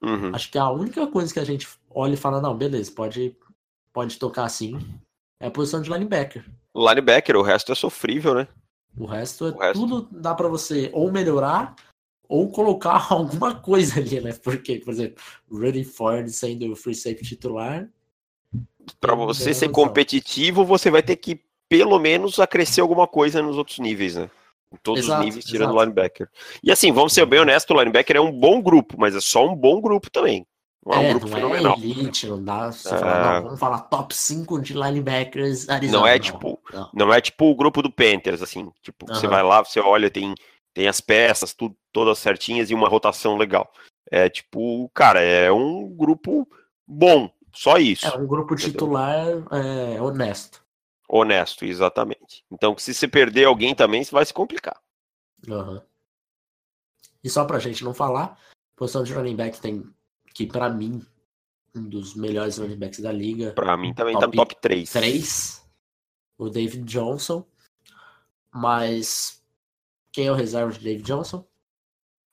Uhum. 0.03 0.33
Acho 0.33 0.51
que 0.51 0.57
a 0.57 0.69
única 0.69 1.07
coisa 1.07 1.33
que 1.33 1.39
a 1.39 1.45
gente 1.45 1.67
olha 1.89 2.13
e 2.13 2.17
fala, 2.17 2.41
não, 2.41 2.57
beleza, 2.57 2.91
pode, 2.91 3.35
pode 3.93 4.17
tocar 4.17 4.45
assim, 4.45 4.79
é 5.39 5.47
a 5.47 5.51
posição 5.51 5.81
de 5.81 5.89
linebacker. 5.89 6.45
Linebacker, 6.75 7.35
o 7.35 7.41
resto 7.41 7.71
é 7.71 7.75
sofrível, 7.75 8.35
né? 8.35 8.47
O 8.97 9.05
resto 9.05 9.47
é 9.47 9.49
o 9.51 9.57
resto... 9.57 9.79
tudo 9.79 10.07
dá 10.11 10.35
para 10.35 10.47
você 10.47 10.89
ou 10.93 11.11
melhorar 11.11 11.75
ou 12.27 12.49
colocar 12.49 13.07
alguma 13.11 13.55
coisa 13.55 13.99
ali, 13.99 14.19
né? 14.21 14.33
Porque, 14.33 14.79
por 14.79 14.91
exemplo, 14.91 15.23
Rudy 15.49 15.83
Ford 15.83 16.27
sendo 16.29 16.71
o 16.71 16.75
free 16.75 16.95
safety 16.95 17.23
titular. 17.23 17.89
Para 18.99 19.15
você 19.15 19.53
ser 19.53 19.69
competitivo, 19.69 20.65
você 20.65 20.89
vai 20.89 21.03
ter 21.03 21.15
que 21.15 21.41
pelo 21.71 21.97
menos 21.97 22.37
acrescer 22.37 22.81
alguma 22.81 23.07
coisa 23.07 23.41
nos 23.41 23.57
outros 23.57 23.79
níveis, 23.79 24.15
né? 24.15 24.29
Em 24.73 24.75
todos 24.83 25.05
exato, 25.05 25.21
os 25.21 25.25
níveis, 25.25 25.45
tirando 25.45 25.73
o 25.73 25.79
linebacker. 25.81 26.27
E 26.61 26.69
assim, 26.69 26.91
vamos 26.91 27.13
ser 27.13 27.25
bem 27.25 27.39
honestos, 27.39 27.73
o 27.73 27.79
linebacker 27.79 28.17
é 28.17 28.19
um 28.19 28.29
bom 28.29 28.61
grupo, 28.61 28.97
mas 28.99 29.15
é 29.15 29.21
só 29.21 29.47
um 29.47 29.55
bom 29.55 29.79
grupo 29.79 30.11
também. 30.11 30.45
Não 30.85 30.93
é, 30.93 30.99
um 30.99 31.03
é, 31.03 31.09
grupo 31.11 31.27
não 31.27 31.37
é 31.37 31.39
fenomenal. 31.39 31.77
É 31.77 31.79
elite, 31.79 32.27
não 32.27 32.43
dá. 32.43 32.67
É... 32.67 32.89
fala, 32.89 33.35
não, 33.35 33.43
vamos 33.43 33.59
falar 33.59 33.79
top 33.83 34.13
5 34.13 34.59
de 34.59 34.73
linebackers 34.73 35.69
Arizona. 35.69 35.99
Não 35.99 36.05
é 36.05 36.19
tipo, 36.19 36.59
não. 36.73 36.89
não. 36.93 37.13
é 37.13 37.21
tipo 37.21 37.45
o 37.45 37.55
grupo 37.55 37.81
do 37.81 37.89
Panthers, 37.89 38.41
assim. 38.41 38.69
Tipo, 38.81 39.05
uhum. 39.07 39.15
você 39.15 39.27
vai 39.27 39.43
lá, 39.43 39.63
você 39.63 39.79
olha, 39.79 40.09
tem, 40.09 40.35
tem 40.73 40.89
as 40.89 40.99
peças, 40.99 41.53
tudo, 41.53 41.73
todas 41.93 42.19
certinhas 42.19 42.69
e 42.69 42.73
uma 42.73 42.89
rotação 42.89 43.37
legal. 43.37 43.71
É 44.11 44.27
tipo, 44.27 44.91
cara, 44.93 45.21
é 45.21 45.49
um 45.49 45.87
grupo 45.87 46.45
bom, 46.85 47.29
só 47.53 47.77
isso. 47.77 48.05
É 48.05 48.17
um 48.17 48.27
grupo 48.27 48.57
titular 48.57 49.25
é, 49.51 50.01
honesto. 50.01 50.60
Honesto, 51.13 51.65
exatamente. 51.65 52.45
Então, 52.49 52.77
se 52.77 52.93
você 52.93 53.05
perder 53.05 53.43
alguém 53.43 53.75
também, 53.75 54.01
você 54.01 54.11
vai 54.11 54.25
se 54.25 54.33
complicar. 54.33 54.81
Uhum. 55.45 55.81
E 57.21 57.29
só 57.29 57.43
pra 57.43 57.59
gente 57.59 57.83
não 57.83 57.93
falar, 57.93 58.39
posição 58.77 59.03
de 59.03 59.13
running 59.13 59.35
back 59.35 59.59
tem, 59.59 59.93
que 60.33 60.47
para 60.47 60.69
mim, 60.69 61.05
um 61.75 61.83
dos 61.83 62.15
melhores 62.15 62.57
running 62.57 62.77
backs 62.77 63.01
da 63.01 63.11
liga. 63.11 63.51
Pra 63.51 63.75
mim 63.75 63.93
também 63.93 64.13
top 64.13 64.21
tá 64.21 64.27
no 64.27 64.33
top 64.33 64.61
3. 64.61 64.89
3. 64.89 65.69
O 66.37 66.49
David 66.49 66.85
Johnson. 66.85 67.45
Mas 68.49 69.43
quem 70.13 70.27
é 70.27 70.31
o 70.31 70.35
reserva 70.35 70.71
de 70.71 70.79
David 70.79 71.03
Johnson? 71.03 71.45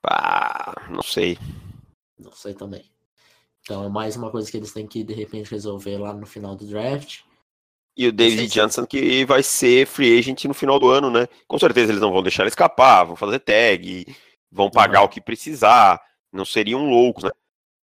Ah, 0.05 0.87
não 0.89 1.03
sei. 1.03 1.37
Não 2.17 2.31
sei 2.31 2.55
também. 2.55 2.89
Então 3.63 3.83
é 3.83 3.89
mais 3.89 4.15
uma 4.15 4.31
coisa 4.31 4.49
que 4.49 4.57
eles 4.57 4.73
têm 4.73 4.87
que 4.87 5.03
de 5.03 5.15
repente 5.15 5.51
resolver 5.51 5.99
lá 5.99 6.15
no 6.15 6.27
final 6.27 6.55
do 6.55 6.65
draft. 6.65 7.27
E 7.99 8.07
o 8.07 8.13
David 8.13 8.47
Johnson 8.47 8.87
que 8.87 9.25
vai 9.25 9.43
ser 9.43 9.85
free 9.85 10.17
agent 10.17 10.45
no 10.45 10.55
final 10.55 10.79
do 10.79 10.89
ano, 10.89 11.11
né? 11.11 11.27
Com 11.49 11.59
certeza 11.59 11.91
eles 11.91 12.01
não 12.01 12.13
vão 12.13 12.23
deixar 12.23 12.45
ele 12.45 12.49
escapar, 12.49 13.03
vão 13.03 13.17
fazer 13.17 13.41
tag, 13.41 14.07
vão 14.53 14.71
pagar 14.71 15.01
uhum. 15.01 15.07
o 15.07 15.09
que 15.09 15.21
precisar, 15.21 16.01
não 16.33 16.45
seriam 16.45 16.89
loucos, 16.89 17.25
né? 17.25 17.31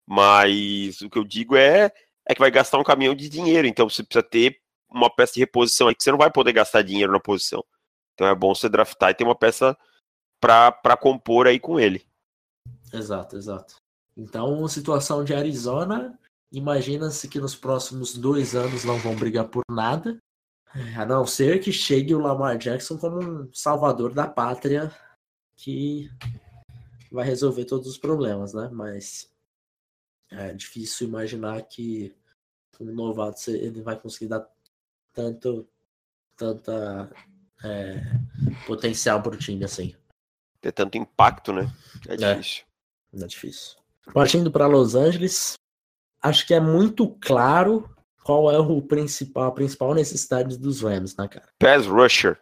Mas 0.09 1.03
o 1.03 1.11
que 1.11 1.19
eu 1.19 1.25
digo 1.25 1.55
é, 1.55 1.93
é 2.27 2.35
que 2.35 2.41
vai 2.41 2.51
gastar 2.51 2.79
um 2.79 2.83
caminhão 2.83 3.15
de 3.15 3.29
dinheiro, 3.29 3.69
então 3.69 3.91
você 3.91 4.03
precisa 4.03 4.23
ter 4.23 4.59
uma 4.89 5.15
peça 5.15 5.35
de 5.35 5.41
reposição 5.41 5.87
aí 5.87 5.95
que 5.95 6.03
você 6.03 6.11
não 6.11 6.19
vai 6.19 6.31
poder 6.31 6.55
gastar 6.55 6.81
dinheiro 6.81 7.13
na 7.13 7.21
posição. 7.21 7.63
Então 8.15 8.27
é 8.27 8.35
bom 8.35 8.55
você 8.55 8.71
draftar 8.71 9.11
e 9.11 9.15
ter 9.15 9.25
uma 9.25 9.37
peça 9.37 9.77
para 10.41 10.97
compor 10.99 11.47
aí 11.47 11.61
com 11.61 11.79
ele. 11.79 12.03
Exato, 12.91 13.37
exato. 13.37 13.77
Então, 14.17 14.67
situação 14.67 15.23
de 15.25 15.35
Arizona, 15.35 16.19
Imagina-se 16.53 17.29
que 17.29 17.39
nos 17.39 17.55
próximos 17.55 18.17
dois 18.17 18.55
anos 18.55 18.85
não 18.85 18.99
vão 18.99 19.15
brigar 19.15 19.49
por 19.49 19.63
nada, 19.71 20.19
a 20.97 21.05
não 21.05 21.27
ser 21.27 21.61
que 21.61 21.73
chegue 21.73 22.15
o 22.15 22.21
Lamar 22.21 22.59
Jackson 22.59 22.99
como 22.99 23.23
um 23.23 23.53
salvador 23.53 24.13
da 24.13 24.27
pátria 24.27 24.93
que 25.57 26.11
vai 27.11 27.25
resolver 27.25 27.65
todos 27.65 27.87
os 27.87 27.99
problemas, 27.99 28.55
né? 28.55 28.69
Mas 28.73 29.31
é 30.31 30.53
difícil 30.53 31.09
imaginar 31.09 31.63
que 31.63 32.15
um 32.81 32.93
novato 32.93 33.51
ele 33.51 33.83
vai 33.83 33.99
conseguir 33.99 34.29
dar 34.29 34.49
tanto 35.13 35.69
tanta 36.37 37.11
é, 37.63 38.01
potencial 38.67 39.23
para 39.23 39.35
o 39.35 39.39
time 39.39 39.65
assim. 39.65 39.95
Ter 40.61 40.73
tanto 40.73 40.97
impacto, 40.97 41.53
né? 41.53 41.71
É, 42.09 42.15
é 42.15 42.17
difícil. 42.17 42.65
É, 43.13 43.23
é 43.23 43.27
difícil. 43.27 43.77
Partindo 44.15 44.51
para 44.51 44.67
Los 44.67 44.95
Angeles, 44.95 45.55
acho 46.23 46.47
que 46.47 46.55
é 46.55 46.61
muito 46.61 47.09
claro 47.21 47.89
qual 48.23 48.51
é 48.51 48.59
o 48.59 48.83
principal, 48.83 49.45
a 49.45 49.53
principal 49.53 49.95
necessidade 49.95 50.59
dos 50.59 50.83
Rams, 50.83 51.17
né, 51.17 51.27
cara? 51.27 51.49
Pass 51.59 51.87
rusher. 51.87 52.39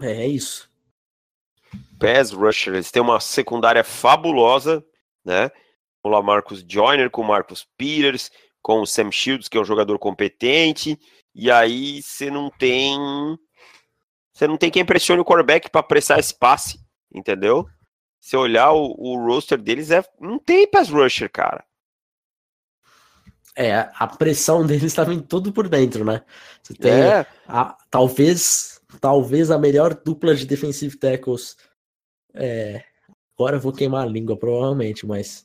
É, 0.00 0.22
é 0.22 0.26
isso. 0.26 0.70
Pass 1.98 2.30
rusher. 2.30 2.74
Eles 2.74 2.90
têm 2.90 3.02
uma 3.02 3.20
secundária 3.20 3.82
fabulosa, 3.82 4.84
né? 5.24 5.50
Com 6.02 6.08
o 6.08 6.12
Lamarcus 6.12 6.64
Joyner, 6.66 7.10
com 7.10 7.22
o 7.22 7.26
Marcus 7.26 7.66
Peters, 7.76 8.30
com 8.62 8.80
o 8.80 8.86
Sam 8.86 9.10
Shields, 9.10 9.48
que 9.48 9.58
é 9.58 9.60
um 9.60 9.64
jogador 9.64 9.98
competente. 9.98 10.98
E 11.34 11.50
aí 11.50 12.00
você 12.02 12.30
não 12.30 12.50
tem. 12.50 12.96
Você 14.32 14.46
não 14.46 14.56
tem 14.56 14.70
quem 14.70 14.84
pressione 14.84 15.20
o 15.20 15.24
quarterback 15.24 15.68
para 15.68 15.82
pressar 15.82 16.18
esse 16.18 16.36
passe, 16.36 16.78
entendeu? 17.12 17.66
Se 18.20 18.36
olhar 18.36 18.72
o, 18.72 18.94
o 18.96 19.16
roster 19.26 19.60
deles, 19.60 19.90
é, 19.90 20.04
não 20.20 20.38
tem 20.38 20.70
pass 20.70 20.88
rusher, 20.88 21.30
cara. 21.30 21.64
É, 23.58 23.90
a 23.92 24.06
pressão 24.06 24.64
deles 24.64 24.84
estava 24.84 25.12
em 25.12 25.20
tudo 25.20 25.52
por 25.52 25.68
dentro, 25.68 26.04
né? 26.04 26.22
Você 26.62 26.74
tem 26.74 26.92
é. 26.92 27.26
a, 27.48 27.76
talvez, 27.90 28.80
talvez 29.00 29.50
a 29.50 29.58
melhor 29.58 29.94
dupla 29.94 30.32
de 30.32 30.46
defensive 30.46 30.96
tackles. 30.96 31.56
É, 32.32 32.84
agora 33.36 33.56
eu 33.56 33.60
vou 33.60 33.72
queimar 33.72 34.04
a 34.04 34.08
língua, 34.08 34.36
provavelmente, 34.36 35.04
mas 35.04 35.44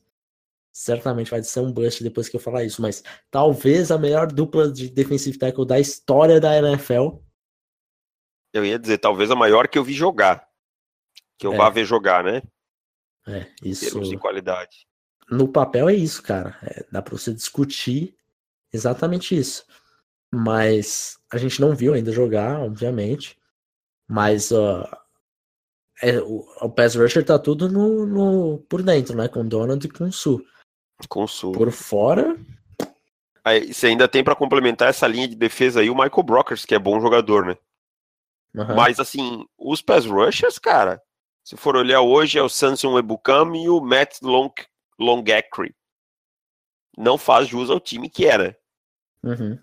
certamente 0.71 1.31
vai 1.31 1.41
ser 1.41 1.61
um 1.61 1.71
bust 1.71 2.03
depois 2.03 2.29
que 2.29 2.35
eu 2.35 2.39
falar 2.39 2.63
isso. 2.63 2.83
Mas 2.83 3.03
talvez 3.31 3.89
a 3.89 3.97
melhor 3.97 4.31
dupla 4.31 4.71
de 4.71 4.91
defensive 4.91 5.39
tackle 5.39 5.65
da 5.65 5.79
história 5.79 6.39
da 6.39 6.55
NFL. 6.55 7.17
Eu 8.53 8.63
ia 8.63 8.77
dizer, 8.77 8.99
talvez 8.99 9.31
a 9.31 9.35
maior 9.35 9.67
que 9.67 9.79
eu 9.79 9.83
vi 9.83 9.93
jogar. 9.93 10.47
Que 11.39 11.47
eu 11.47 11.53
é. 11.53 11.57
vá 11.57 11.67
ver 11.71 11.83
jogar, 11.83 12.23
né? 12.23 12.43
É, 13.25 13.47
isso. 13.63 13.85
Em 13.85 13.89
termos 13.89 14.09
de 14.09 14.17
qualidade 14.19 14.85
no 15.29 15.47
papel 15.47 15.89
é 15.89 15.93
isso, 15.93 16.21
cara. 16.21 16.57
É, 16.63 16.85
dá 16.91 17.01
para 17.01 17.17
você 17.17 17.33
discutir 17.33 18.15
exatamente 18.71 19.37
isso. 19.37 19.65
Mas 20.33 21.17
a 21.31 21.37
gente 21.37 21.61
não 21.61 21.75
viu 21.75 21.93
ainda 21.93 22.11
jogar, 22.11 22.59
obviamente. 22.61 23.37
Mas 24.07 24.51
uh, 24.51 24.83
é, 26.01 26.19
o, 26.19 26.45
o 26.61 26.69
pass 26.69 26.95
rusher 26.95 27.23
tá 27.23 27.37
tudo 27.37 27.69
no, 27.69 28.05
no, 28.05 28.57
por 28.69 28.81
dentro, 28.81 29.15
né? 29.15 29.27
Com 29.27 29.47
Donald 29.47 29.85
e 29.85 29.89
com 29.89 30.11
Su. 30.11 30.43
Com 31.07 31.27
Su. 31.27 31.51
Por 31.51 31.71
fora. 31.71 32.37
Aí, 33.43 33.73
você 33.73 33.87
ainda 33.87 34.07
tem 34.07 34.23
para 34.23 34.35
complementar 34.35 34.89
essa 34.89 35.05
linha 35.05 35.27
de 35.27 35.35
defesa 35.35 35.81
aí 35.81 35.89
o 35.89 35.95
Michael 35.95 36.23
Brockers, 36.23 36.65
que 36.65 36.73
é 36.73 36.79
bom 36.79 36.99
jogador, 36.99 37.45
né? 37.45 37.57
Uhum. 38.55 38.75
Mas 38.75 38.99
assim, 38.99 39.45
os 39.57 39.81
pass 39.81 40.05
rushers, 40.05 40.57
cara, 40.59 41.01
se 41.43 41.57
for 41.57 41.75
olhar 41.75 42.01
hoje, 42.01 42.37
é 42.37 42.43
o 42.43 42.49
Samson 42.49 42.97
Ebukam 42.97 43.55
e 43.55 43.67
o 43.67 43.81
Matt 43.81 44.21
Long 44.21 44.51
Longacre 44.99 45.75
não 46.97 47.17
faz 47.17 47.47
jus 47.47 47.69
ao 47.69 47.79
time 47.79 48.09
que 48.09 48.25
era. 48.25 48.57
Uhum. 49.23 49.57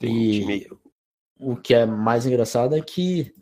E 0.00 0.40
time... 0.40 0.68
o 1.38 1.56
que 1.56 1.74
é 1.74 1.84
mais 1.84 2.26
engraçado 2.26 2.76
é 2.76 2.80
que 2.80 3.34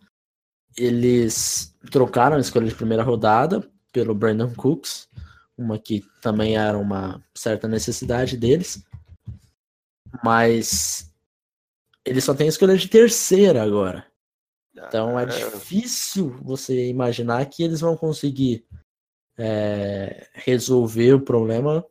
eles 0.76 1.76
trocaram 1.90 2.36
a 2.36 2.40
escolha 2.40 2.68
de 2.68 2.74
primeira 2.74 3.02
rodada 3.02 3.68
pelo 3.92 4.14
Brandon 4.14 4.54
Cooks, 4.54 5.08
uma 5.56 5.78
que 5.78 6.04
também 6.22 6.56
era 6.56 6.78
uma 6.78 7.22
certa 7.34 7.66
necessidade 7.66 8.36
deles, 8.36 8.84
mas 10.22 11.12
eles 12.04 12.24
só 12.24 12.34
têm 12.34 12.46
a 12.46 12.50
escolha 12.50 12.76
de 12.76 12.88
terceira 12.88 13.62
agora. 13.62 14.06
Então 14.72 15.18
é 15.18 15.24
ah. 15.24 15.26
difícil 15.26 16.38
você 16.42 16.88
imaginar 16.88 17.44
que 17.46 17.62
eles 17.62 17.80
vão 17.80 17.96
conseguir 17.96 18.64
é, 19.38 20.28
resolver 20.34 21.14
o 21.14 21.20
problema 21.20 21.84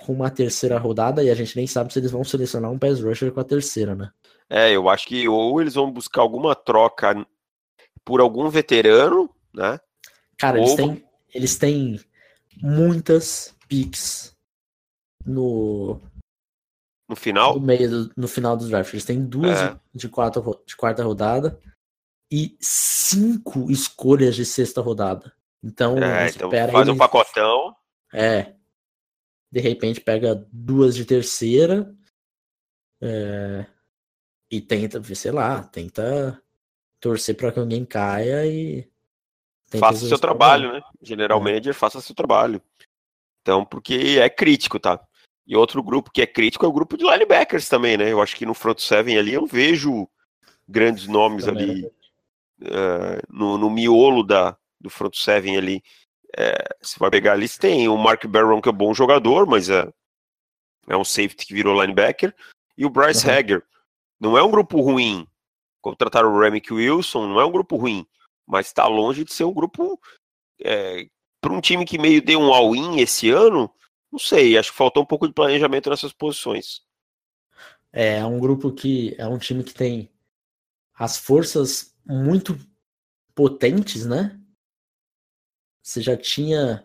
com 0.00 0.12
uma 0.12 0.30
terceira 0.30 0.78
rodada 0.78 1.22
e 1.22 1.30
a 1.30 1.34
gente 1.34 1.54
nem 1.56 1.66
sabe 1.66 1.92
se 1.92 1.98
eles 1.98 2.10
vão 2.10 2.24
selecionar 2.24 2.70
um 2.70 2.78
pass 2.78 3.00
rusher 3.00 3.30
com 3.32 3.40
a 3.40 3.44
terceira, 3.44 3.94
né? 3.94 4.10
É, 4.50 4.72
eu 4.72 4.88
acho 4.88 5.06
que 5.06 5.28
ou 5.28 5.60
eles 5.60 5.74
vão 5.74 5.90
buscar 5.92 6.22
alguma 6.22 6.54
troca 6.54 7.24
por 8.04 8.20
algum 8.20 8.48
veterano, 8.48 9.30
né? 9.54 9.78
Cara, 10.38 10.58
ou... 10.58 10.64
eles, 10.64 10.76
têm, 10.76 11.04
eles 11.34 11.56
têm 11.58 12.00
muitas 12.60 13.54
picks 13.68 14.36
no 15.24 16.00
No 17.08 17.14
final? 17.14 17.54
No 17.54 17.60
meio 17.60 17.88
do, 17.88 18.12
no 18.16 18.26
final 18.26 18.56
do 18.56 18.68
draft. 18.68 18.92
Eles 18.92 19.04
têm 19.04 19.24
duas 19.24 19.58
É. 19.58 19.68
de, 19.70 19.78
de, 19.94 20.08
quarta, 20.08 20.40
ro- 20.40 20.60
de 20.66 20.76
quarta 20.76 21.04
rodada 21.04 21.58
e 22.30 22.56
cinco 22.60 23.70
escolhas 23.70 24.34
de 24.34 24.44
sexta 24.44 24.80
rodada. 24.80 25.32
Então, 25.62 25.96
É, 25.98 26.28
então 26.28 26.50
faz 26.50 26.88
um 26.88 26.96
pacotão. 26.96 27.74
É. 28.12 28.54
De 29.50 29.60
repente 29.60 30.00
pega 30.00 30.34
duas 30.52 30.94
de 30.94 31.04
terceira. 31.04 31.94
é, 33.00 33.66
e 34.50 34.60
tenta, 34.60 35.02
sei 35.14 35.32
lá, 35.32 35.62
tenta 35.62 36.40
torcer 37.00 37.34
para 37.36 37.50
que 37.52 37.58
alguém 37.58 37.84
caia 37.84 38.46
e. 38.46 38.86
Faça 39.78 40.06
seu 40.06 40.18
trabalho, 40.18 40.64
problema. 40.68 40.86
né? 40.86 40.98
General 41.02 41.40
É. 41.40 41.42
Manager, 41.42 41.74
faça 41.74 42.00
seu 42.00 42.14
trabalho. 42.14 42.60
Então, 43.40 43.64
porque 43.64 44.18
é 44.20 44.28
crítico, 44.28 44.78
tá? 44.78 45.00
E 45.46 45.56
outro 45.56 45.82
grupo 45.82 46.10
que 46.12 46.22
é 46.22 46.26
crítico 46.26 46.64
é 46.64 46.68
o 46.68 46.72
grupo 46.72 46.96
de 46.96 47.04
linebackers 47.04 47.68
também, 47.68 47.96
né? 47.96 48.12
Eu 48.12 48.20
acho 48.20 48.36
que 48.36 48.46
no 48.46 48.54
front 48.54 48.78
seven 48.78 49.16
ali 49.18 49.32
eu 49.32 49.46
vejo 49.46 50.06
grandes 50.68 51.08
nomes 51.08 51.46
Também 51.46 51.70
ali 51.70 51.92
eh, 52.62 53.22
no, 53.28 53.58
no 53.58 53.68
miolo 53.70 54.22
da, 54.22 54.56
do 54.82 54.90
front 54.90 55.14
seven 55.14 55.56
ali. 55.56 55.82
Eh, 56.36 56.76
você 56.82 56.98
vai 56.98 57.10
pegar 57.10 57.32
ali, 57.32 57.48
você 57.48 57.58
tem 57.58 57.88
o 57.88 57.96
Mark 57.96 58.26
Barron, 58.26 58.60
que 58.60 58.68
é 58.68 58.72
um 58.72 58.76
bom 58.76 58.92
jogador, 58.92 59.46
mas 59.46 59.68
é, 59.68 59.88
é 60.88 60.96
um 60.96 61.04
safety 61.04 61.46
que 61.46 61.54
virou 61.54 61.80
linebacker, 61.80 62.34
e 62.76 62.84
o 62.84 62.90
Bryce 62.90 63.26
Uhum. 63.26 63.32
Hager. 63.32 63.62
Não 64.20 64.38
é 64.38 64.42
um 64.42 64.50
grupo 64.50 64.80
ruim. 64.80 65.26
Contrataram 65.80 66.32
o 66.32 66.40
Remick 66.40 66.72
Wilson, 66.72 67.26
não 67.26 67.40
é 67.40 67.44
um 67.44 67.50
grupo 67.50 67.76
ruim, 67.76 68.06
mas 68.46 68.66
está 68.66 68.86
longe 68.86 69.24
de 69.24 69.32
ser 69.32 69.44
um 69.44 69.52
grupo 69.52 70.00
para 71.40 71.52
um 71.52 71.60
time 71.60 71.84
que 71.84 71.98
meio 71.98 72.22
deu 72.22 72.40
um 72.40 72.52
all-in 72.52 73.00
esse 73.00 73.30
ano. 73.30 73.68
Não 74.10 74.18
sei, 74.18 74.56
acho 74.56 74.70
que 74.70 74.76
faltou 74.76 75.02
um 75.02 75.06
pouco 75.06 75.26
de 75.26 75.34
planejamento 75.34 75.90
nessas 75.90 76.12
posições. 76.12 76.82
É, 77.92 78.18
é 78.18 78.26
um 78.26 78.38
grupo 78.38 78.72
que 78.72 79.14
é 79.18 79.26
um 79.26 79.38
time 79.38 79.64
que 79.64 79.74
tem 79.74 80.08
as 80.94 81.18
forças 81.18 81.96
muito 82.06 82.58
potentes, 83.34 84.06
né? 84.06 84.38
Você 85.82 86.00
já 86.00 86.16
tinha 86.16 86.84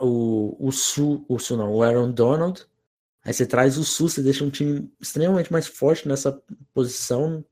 o, 0.00 0.56
o 0.68 0.70
Sul, 0.70 1.24
o 1.28 1.38
Sul 1.38 1.56
não, 1.56 1.72
o 1.72 1.82
Aaron 1.82 2.12
Donald. 2.12 2.66
Aí 3.22 3.32
você 3.34 3.46
traz 3.46 3.76
o 3.76 3.84
Sul, 3.84 4.08
você 4.08 4.22
deixa 4.22 4.44
um 4.44 4.50
time 4.50 4.90
extremamente 5.00 5.52
mais 5.52 5.66
forte 5.66 6.06
nessa 6.06 6.32
posição. 6.72 7.44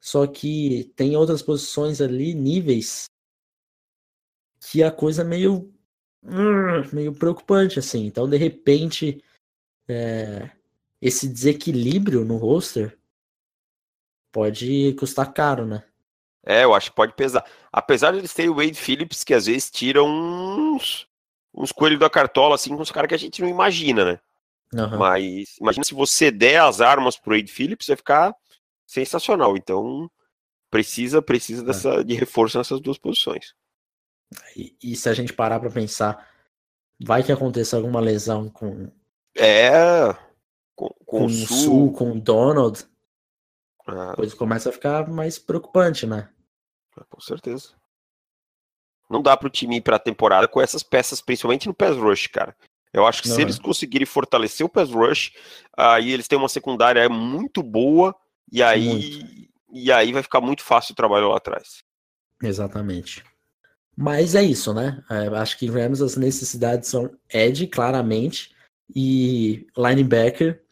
Só 0.00 0.26
que 0.26 0.92
tem 0.96 1.16
outras 1.16 1.42
posições 1.42 2.00
ali, 2.00 2.34
níveis, 2.34 3.06
que 4.60 4.82
a 4.82 4.90
coisa 4.90 5.22
é 5.22 5.24
meio 5.24 5.72
hum, 6.22 6.88
meio 6.92 7.12
preocupante 7.14 7.78
assim. 7.78 8.06
Então, 8.06 8.28
de 8.28 8.36
repente, 8.36 9.22
é, 9.88 10.50
esse 11.00 11.28
desequilíbrio 11.28 12.24
no 12.24 12.36
roster 12.36 12.98
pode 14.32 14.94
custar 14.94 15.32
caro, 15.32 15.66
né? 15.66 15.84
É, 16.44 16.64
eu 16.64 16.74
acho 16.74 16.90
que 16.90 16.96
pode 16.96 17.14
pesar. 17.14 17.44
Apesar 17.72 18.12
de 18.12 18.18
eles 18.18 18.34
terem 18.34 18.50
o 18.50 18.56
Wade 18.56 18.74
Phillips, 18.74 19.24
que 19.24 19.32
às 19.32 19.46
vezes 19.46 19.70
tira 19.70 20.02
uns, 20.02 21.06
uns 21.54 21.72
coelhos 21.72 21.98
da 21.98 22.10
cartola, 22.10 22.54
assim, 22.54 22.76
com 22.76 22.82
os 22.82 22.90
caras 22.90 23.08
que 23.08 23.14
a 23.14 23.18
gente 23.18 23.40
não 23.40 23.48
imagina, 23.48 24.04
né? 24.04 24.20
Aham. 24.76 24.98
Mas 24.98 25.56
imagina 25.58 25.84
se 25.84 25.94
você 25.94 26.30
der 26.30 26.60
as 26.60 26.80
armas 26.80 27.16
pro 27.16 27.34
Wade 27.34 27.50
Phillips, 27.50 27.86
vai 27.86 27.96
ficar 27.96 28.34
sensacional. 28.86 29.56
Então, 29.56 30.10
precisa 30.70 31.22
precisa 31.22 31.62
dessa, 31.62 32.04
de 32.04 32.14
reforço 32.14 32.58
nessas 32.58 32.80
duas 32.80 32.98
posições. 32.98 33.54
E, 34.56 34.76
e 34.82 34.96
se 34.96 35.08
a 35.08 35.14
gente 35.14 35.32
parar 35.32 35.60
pra 35.60 35.70
pensar, 35.70 36.28
vai 37.02 37.22
que 37.22 37.32
aconteça 37.32 37.76
alguma 37.76 38.00
lesão 38.00 38.50
com, 38.50 38.90
É. 39.36 40.12
Com, 40.74 40.88
com, 40.88 41.04
com 41.06 41.22
o 41.22 41.26
o 41.26 41.30
Sul. 41.30 41.56
Sul, 41.56 41.92
com 41.92 42.12
o 42.12 42.20
Donald, 42.20 42.84
ah, 43.86 44.12
a 44.12 44.16
coisa 44.16 44.34
começa 44.34 44.70
a 44.70 44.72
ficar 44.72 45.08
mais 45.08 45.38
preocupante, 45.38 46.06
né? 46.06 46.28
Com 47.08 47.20
certeza. 47.20 47.70
Não 49.08 49.22
dá 49.22 49.36
pro 49.36 49.50
time 49.50 49.76
ir 49.76 49.80
pra 49.80 49.98
temporada 49.98 50.48
com 50.48 50.60
essas 50.60 50.82
peças, 50.82 51.20
principalmente 51.20 51.66
no 51.66 51.74
pass 51.74 51.96
rush, 51.96 52.26
cara. 52.28 52.56
Eu 52.92 53.06
acho 53.06 53.22
que 53.22 53.28
se 53.28 53.34
Aham. 53.34 53.42
eles 53.42 53.58
conseguirem 53.58 54.06
fortalecer 54.06 54.64
o 54.64 54.68
pass 54.68 54.90
rush, 54.90 55.32
aí 55.76 56.12
eles 56.12 56.28
têm 56.28 56.38
uma 56.38 56.48
secundária 56.48 57.08
muito 57.08 57.62
boa 57.62 58.14
e 58.50 58.62
aí 58.62 59.48
e 59.72 59.90
aí 59.90 60.12
vai 60.12 60.22
ficar 60.22 60.40
muito 60.40 60.62
fácil 60.62 60.92
o 60.92 60.96
trabalho 60.96 61.28
lá 61.28 61.36
atrás. 61.36 61.82
Exatamente. 62.40 63.24
Mas 63.96 64.34
é 64.36 64.42
isso, 64.42 64.72
né? 64.72 65.02
É, 65.10 65.26
acho 65.36 65.58
que 65.58 65.68
Rams 65.68 66.00
as 66.00 66.16
necessidades 66.16 66.88
são 66.88 67.10
Ed, 67.32 67.66
claramente, 67.66 68.54
e 68.94 69.66
linebacker. 69.76 70.62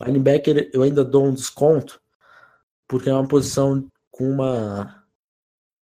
Linebacker 0.00 0.70
eu 0.72 0.82
ainda 0.82 1.04
dou 1.04 1.26
um 1.26 1.34
desconto, 1.34 2.00
porque 2.86 3.08
é 3.08 3.14
uma 3.14 3.26
posição 3.26 3.86
com 4.10 4.30
uma 4.30 4.99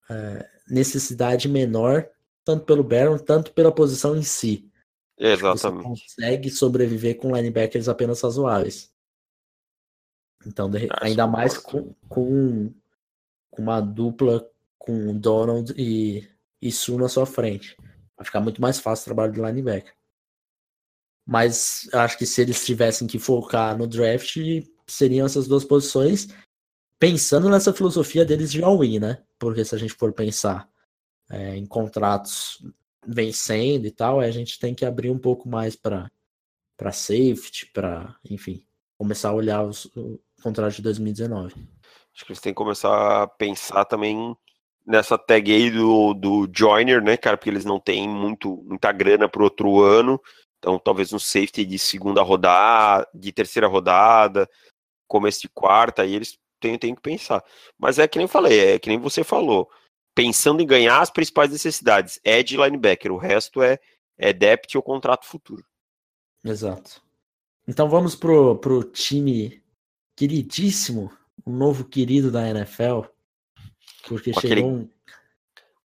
é, 0.10 0.50
necessidade 0.68 1.48
menor, 1.48 2.10
tanto 2.44 2.65
pelo 2.65 2.84
Baron, 2.84 3.18
tanto 3.18 3.52
pela 3.54 3.72
posição 3.72 4.15
em 4.15 4.24
si. 4.24 4.70
Você 5.18 5.28
Exatamente. 5.28 5.84
consegue 5.84 6.50
sobreviver 6.50 7.18
com 7.18 7.36
linebackers 7.36 7.88
apenas 7.88 8.22
razoáveis. 8.22 8.94
Então, 10.46 10.70
de 10.70 10.88
ainda 11.02 11.26
mais 11.26 11.58
com, 11.58 11.94
com, 12.08 12.74
com 13.50 13.62
uma 13.62 13.82
dupla 13.82 14.48
com 14.78 15.18
Donald 15.18 15.74
e, 15.76 16.30
e 16.62 16.72
Su 16.72 16.98
na 16.98 17.10
sua 17.10 17.26
frente. 17.26 17.76
Vai 18.15 18.26
ficar 18.26 18.39
muito 18.39 18.62
mais 18.62 18.80
fácil 18.80 19.04
o 19.04 19.06
trabalho 19.06 19.34
de 19.34 19.41
linebacker. 19.41 19.94
Mas 21.26 21.89
acho 21.91 22.18
que 22.18 22.26
se 22.26 22.41
eles 22.41 22.63
tivessem 22.63 23.08
que 23.08 23.18
focar 23.18 23.76
no 23.76 23.88
draft, 23.88 24.38
seriam 24.86 25.26
essas 25.26 25.48
duas 25.48 25.65
posições, 25.65 26.28
pensando 27.00 27.50
nessa 27.50 27.74
filosofia 27.74 28.24
deles 28.24 28.52
de 28.52 28.63
all-in, 28.63 29.00
né? 29.00 29.25
Porque 29.39 29.63
se 29.65 29.76
a 29.76 29.78
gente 29.78 29.93
for 29.93 30.13
pensar 30.13 30.67
é, 31.30 31.56
em 31.56 31.65
contratos 31.65 32.63
vencendo 33.06 33.86
e 33.86 33.91
tal, 33.91 34.19
aí 34.19 34.30
a 34.30 34.34
gente 34.34 34.60
tem 34.60 34.74
que 34.74 34.86
abrir 34.86 35.10
um 35.10 35.19
pouco 35.19 35.48
mais 35.48 35.76
para 35.76 36.10
para 36.78 36.91
safety, 36.91 37.67
para, 37.74 38.15
enfim, 38.30 38.65
começar 38.98 39.30
a 39.30 39.34
olhar 39.34 39.63
os, 39.63 39.86
o 39.95 40.19
contrato 40.43 40.76
de 40.76 40.82
2019. 40.82 41.54
Acho 42.13 42.26
que 42.26 42.32
eles 42.32 42.41
têm 42.41 42.54
que 42.54 42.58
começar 42.58 43.24
a 43.24 43.28
pensar 43.28 43.86
também 43.86 44.36
nessa 44.86 45.17
tag 45.17 45.52
aí 45.52 45.71
do, 45.71 46.13
do 46.13 46.50
Joiner, 46.54 47.02
né, 47.02 47.17
cara? 47.17 47.38
Porque 47.38 47.50
eles 47.50 47.65
não 47.65 47.80
têm 47.80 48.08
muito, 48.08 48.63
muita 48.65 48.91
grana 48.91 49.28
pro 49.28 49.45
outro 49.45 49.82
ano. 49.82 50.21
Então, 50.60 50.80
talvez 50.80 51.13
um 51.13 51.19
safety 51.19 51.65
de 51.65 51.80
segunda 51.80 52.21
rodada, 52.21 53.08
de 53.13 53.32
terceira 53.32 53.67
rodada, 53.67 54.50
começo 55.08 55.41
de 55.41 55.50
quarta, 55.50 56.02
aí 56.02 56.15
eles 56.15 56.38
têm, 56.60 56.78
têm 56.78 56.96
que 56.96 57.02
pensar. 57.02 57.44
Mas 57.78 58.00
é 58.00 58.08
que 58.08 58.18
nem 58.18 58.26
eu 58.26 58.30
falei, 58.30 58.74
é 58.74 58.80
que 58.80 58.89
nem 58.89 59.00
você 59.00 59.24
falou. 59.24 59.70
Pensando 60.13 60.62
em 60.62 60.65
ganhar 60.68 61.02
as 61.02 61.10
principais 61.10 61.52
necessidades, 61.52 62.20
é 62.24 62.41
de 62.41 62.56
linebacker, 62.58 63.12
o 63.12 63.18
resto 63.18 63.62
é, 63.62 63.78
é 64.18 64.32
depth 64.32 64.76
ou 64.76 64.82
contrato 64.84 65.26
futuro. 65.26 65.65
Exato. 66.44 67.02
Então 67.68 67.89
vamos 67.89 68.15
pro, 68.15 68.56
pro 68.58 68.84
time 68.84 69.62
queridíssimo, 70.15 71.12
o 71.44 71.52
novo 71.52 71.84
querido 71.84 72.32
da 72.32 72.48
NFL, 72.50 73.02
porque 74.08 74.32
Com 74.32 74.39
chegou 74.39 74.56
aquele- 74.56 74.63
um 74.63 74.89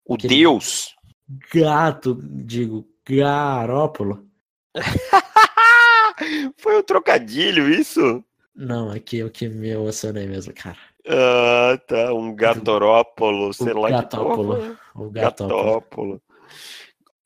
O 0.05 0.15
Deus. 0.17 0.95
gato, 1.53 2.15
digo, 2.21 2.87
Garópolo. 3.05 4.25
Foi 6.57 6.77
um 6.77 6.83
trocadilho 6.83 7.69
isso? 7.69 8.23
Não, 8.55 8.91
aqui 8.91 9.21
é 9.21 9.25
o 9.25 9.29
que 9.29 9.47
me 9.47 9.69
emocionei 9.69 10.27
mesmo, 10.27 10.53
cara. 10.53 10.77
Ah, 11.07 11.79
tá. 11.87 12.13
Um 12.13 12.33
gatorópolo, 12.35 13.53
sei 13.53 13.73
lá 13.73 13.87
que 13.87 13.93
gatópolo. 13.93 14.55
porra. 14.55 14.79
O 14.95 15.09
Gatópolo. 15.09 15.63
Gatópolo. 15.63 16.21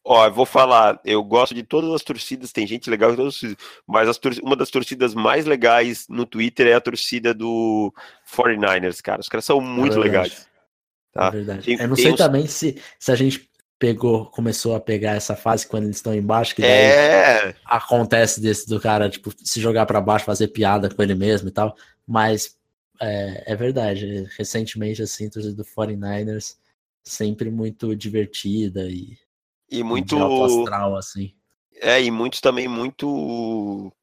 Ó, 0.08 0.24
eu 0.28 0.32
vou 0.34 0.46
falar, 0.46 1.00
eu 1.04 1.24
gosto 1.24 1.56
de 1.56 1.64
todas 1.64 1.92
as 1.92 2.04
torcidas, 2.04 2.52
tem 2.52 2.68
gente 2.68 2.92
legal 2.92 3.12
em 3.12 3.16
todas 3.16 3.34
as 3.34 3.40
torcidas, 3.42 3.66
mas 3.88 4.08
as 4.08 4.18
tor- 4.20 4.40
uma 4.44 4.56
das 4.56 4.70
torcidas 4.70 5.16
mais 5.16 5.46
legais 5.48 6.06
no 6.08 6.28
Twitter 6.28 6.68
é 6.68 6.74
a 6.74 6.80
torcida 6.82 7.34
do 7.34 7.92
49ers, 8.32 9.02
cara. 9.02 9.20
Os 9.22 9.28
caras 9.28 9.46
são 9.46 9.60
muito 9.60 9.96
É 9.98 10.00
legais. 10.00 10.48
Tá? 11.12 11.28
É 11.30 11.32
verdade. 11.32 11.66
Tem- 11.66 11.80
eu 11.82 11.88
não 11.88 11.96
sei 11.96 12.12
uns- 12.12 12.18
também 12.18 12.46
se, 12.46 12.80
se 13.00 13.12
a 13.12 13.16
gente 13.16 13.50
pegou, 13.78 14.26
começou 14.28 14.76
a 14.76 14.80
pegar 14.80 15.14
essa 15.16 15.36
fase 15.36 15.68
quando 15.68 15.84
eles 15.86 15.98
estão 15.98 16.14
embaixo, 16.16 16.56
que 16.56 16.62
daí 16.62 16.72
É, 16.72 17.56
acontece 17.66 18.42
desse 18.42 18.68
do 18.68 18.80
cara, 18.80 19.10
tipo, 19.10 19.32
se 19.44 19.60
jogar 19.60 19.86
pra 19.86 20.00
baixo, 20.02 20.26
fazer 20.26 20.48
piada 20.50 20.90
com 20.94 21.02
ele 21.04 21.16
mesmo 21.16 21.50
e 21.50 21.52
tal. 21.52 21.76
Mas 22.08 22.58
é, 23.02 23.54
é 23.54 23.56
verdade. 23.56 24.28
Recentemente, 24.38 25.02
assim, 25.02 25.28
a 25.28 25.30
torcida 25.32 25.56
do 25.56 25.66
49ers 25.66 26.56
sempre 27.04 27.52
muito 27.52 27.96
divertida 27.96 28.84
e 28.90 29.18
e 29.70 29.84
muito. 29.84 30.18
astral, 30.44 30.96
assim. 30.96 31.34
É, 31.82 32.02
e 32.02 32.10
muitos 32.10 32.40
também 32.40 32.68
muito. 32.68 33.06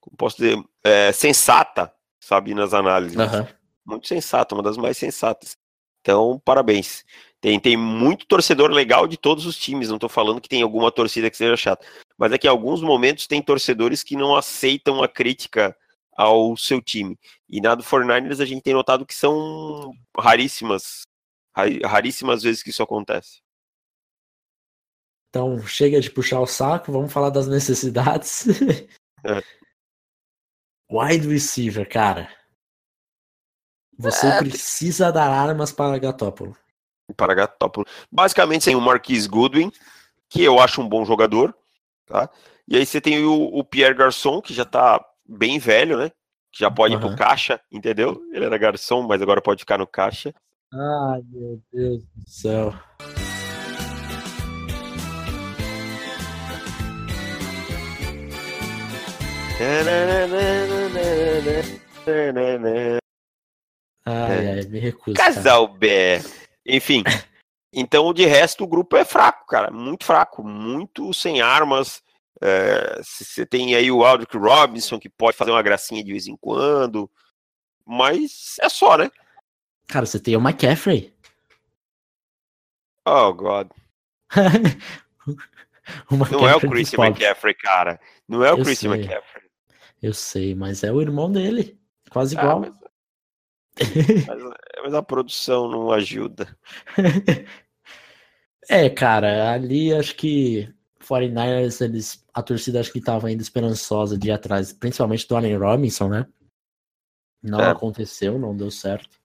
como 0.01 0.17
Posso 0.17 0.37
dizer, 0.37 0.63
é, 0.85 1.11
sensata, 1.13 1.93
sabe, 2.21 2.55
nas 2.55 2.75
análises. 2.75 3.19
Aham. 3.19 3.49
muito 3.85 4.07
sensata, 4.07 4.55
uma 4.55 4.63
das 4.63 4.77
mais 4.77 4.99
sensatas. 4.99 5.57
Então, 6.01 6.41
parabéns. 6.45 7.05
Tem, 7.43 7.59
tem 7.59 7.77
muito 7.77 8.25
torcedor 8.25 8.71
legal 8.71 9.09
de 9.09 9.17
todos 9.17 9.47
os 9.47 9.57
times, 9.57 9.89
não 9.89 9.99
tô 9.99 10.09
falando 10.09 10.41
que 10.41 10.49
tem 10.49 10.63
alguma 10.63 10.93
torcida 10.93 11.29
que 11.29 11.37
seja 11.37 11.57
chata, 11.57 11.85
mas 12.17 12.31
é 12.31 12.39
que 12.39 12.47
em 12.47 12.51
alguns 12.51 12.81
momentos 12.81 13.27
tem 13.27 13.43
torcedores 13.43 14.05
que 14.05 14.15
não 14.15 14.37
aceitam 14.37 15.03
a 15.03 15.09
crítica 15.09 15.77
ao 16.13 16.57
seu 16.57 16.81
time. 16.81 17.19
E 17.49 17.61
na 17.61 17.75
do 17.75 17.83
49ers 17.83 18.41
a 18.41 18.45
gente 18.45 18.63
tem 18.63 18.73
notado 18.73 19.05
que 19.05 19.13
são 19.13 19.93
raríssimas, 20.17 21.03
raríssimas 21.85 22.45
vezes 22.45 22.63
que 22.63 22.71
isso 22.71 22.83
acontece. 22.83 23.43
Então, 25.29 25.67
chega 25.67 26.01
de 26.01 26.13
puxar 26.13 26.39
o 26.39 26.47
saco, 26.47 26.93
vamos 26.93 27.13
falar 27.13 27.31
das 27.31 27.49
necessidades. 27.49 28.47
É. 29.25 29.41
Wide 30.91 31.29
receiver, 31.29 31.89
cara. 31.89 32.29
Você 33.97 34.27
é, 34.27 34.39
precisa 34.39 35.13
dar 35.13 35.31
armas 35.31 35.71
para 35.71 35.97
Gatópolo. 35.97 36.57
Para 37.13 37.35
Gatópolo. 37.35 37.87
Basicamente, 38.11 38.65
tem 38.65 38.77
o 38.77 38.81
Marquis 38.81 39.27
Goodwin, 39.27 39.71
que 40.29 40.43
eu 40.43 40.59
acho 40.59 40.81
um 40.81 40.89
bom 40.89 41.05
jogador, 41.05 41.55
tá? 42.07 42.29
E 42.67 42.77
aí 42.77 42.87
você 42.87 43.01
tem 43.01 43.25
o, 43.25 43.45
o 43.45 43.65
Pierre 43.65 43.95
Garçon, 43.95 44.41
que 44.41 44.55
já 44.55 44.65
tá 44.65 45.05
bem 45.27 45.59
velho, 45.59 45.99
né? 45.99 46.11
Que 46.51 46.61
já 46.61 46.71
pode 46.71 46.95
uhum. 46.95 47.01
ir 47.01 47.07
pro 47.07 47.17
caixa, 47.17 47.61
entendeu? 47.71 48.23
Ele 48.33 48.45
era 48.45 48.59
garçom, 48.59 49.03
mas 49.03 49.21
agora 49.21 49.41
pode 49.41 49.61
ficar 49.61 49.79
no 49.79 49.87
caixa. 49.87 50.35
Ai, 50.73 51.23
meu 51.31 51.61
Deus 51.73 52.03
do 52.15 52.29
céu. 52.29 52.75
Ai, 64.05 64.49
ai, 64.49 64.63
me 64.65 64.81
recuso. 64.81 65.17
Casal 65.17 65.69
B. 65.69 66.21
Enfim. 66.67 67.03
Então, 67.73 68.13
de 68.13 68.27
resto, 68.27 68.65
o 68.65 68.69
grupo 68.69 68.97
é 68.97 69.05
fraco, 69.05 69.47
cara. 69.47 69.71
Muito 69.71 70.05
fraco. 70.05 70.45
Muito 70.45 71.13
sem 71.15 71.41
armas. 71.41 72.03
É, 72.41 73.01
você 73.03 73.47
tem 73.47 73.75
aí 73.75 73.91
o 73.91 74.05
Aldrich 74.05 74.37
Robinson, 74.37 74.99
que 74.99 75.09
pode 75.09 75.37
fazer 75.37 75.53
uma 75.53 75.63
gracinha 75.63 76.03
de 76.03 76.11
vez 76.11 76.27
em 76.27 76.37
quando. 76.37 77.11
Mas 77.87 78.57
é 78.61 78.69
só, 78.69 78.97
né? 78.97 79.11
Cara, 79.87 80.07
você 80.07 80.19
tem 80.19 80.37
o 80.37 80.41
McCaffrey. 80.41 81.15
Oh, 83.07 83.33
God. 83.33 83.69
Não 86.11 86.49
é 86.49 86.57
o 86.57 86.61
Chris 86.61 86.93
McCaffrey, 86.95 87.55
cara. 87.55 88.01
Não 88.29 88.45
é 88.45 88.53
o 88.53 88.63
Chris 88.63 88.83
McCaffrey. 88.85 89.45
Eu 90.01 90.15
sei, 90.15 90.55
mas 90.55 90.83
é 90.83 90.93
o 90.93 91.01
irmão 91.01 91.31
dele. 91.31 91.79
Quase 92.11 92.37
ah, 92.37 92.41
igual. 92.41 92.61
mas... 92.61 92.73
mas, 94.27 94.43
mas 94.83 94.95
a 94.95 95.03
produção 95.03 95.69
não 95.69 95.91
ajuda. 95.91 96.57
é, 98.69 98.89
cara, 98.91 99.53
ali 99.53 99.93
acho 99.93 100.15
que 100.17 100.73
49ers, 101.03 101.81
eles, 101.81 102.25
a 102.33 102.43
torcida 102.43 102.81
acho 102.81 102.93
que 102.93 102.99
estava 102.99 103.29
ainda 103.29 103.43
esperançosa 103.43 104.17
de 104.17 104.29
ir 104.29 104.33
atrás, 104.33 104.73
principalmente 104.73 105.27
do 105.27 105.37
Allen 105.37 105.57
Robinson, 105.57 106.09
né? 106.09 106.27
Não 107.43 107.61
é. 107.61 107.71
aconteceu, 107.71 108.39
não 108.39 108.57
deu 108.57 108.71
certo. 108.71 109.21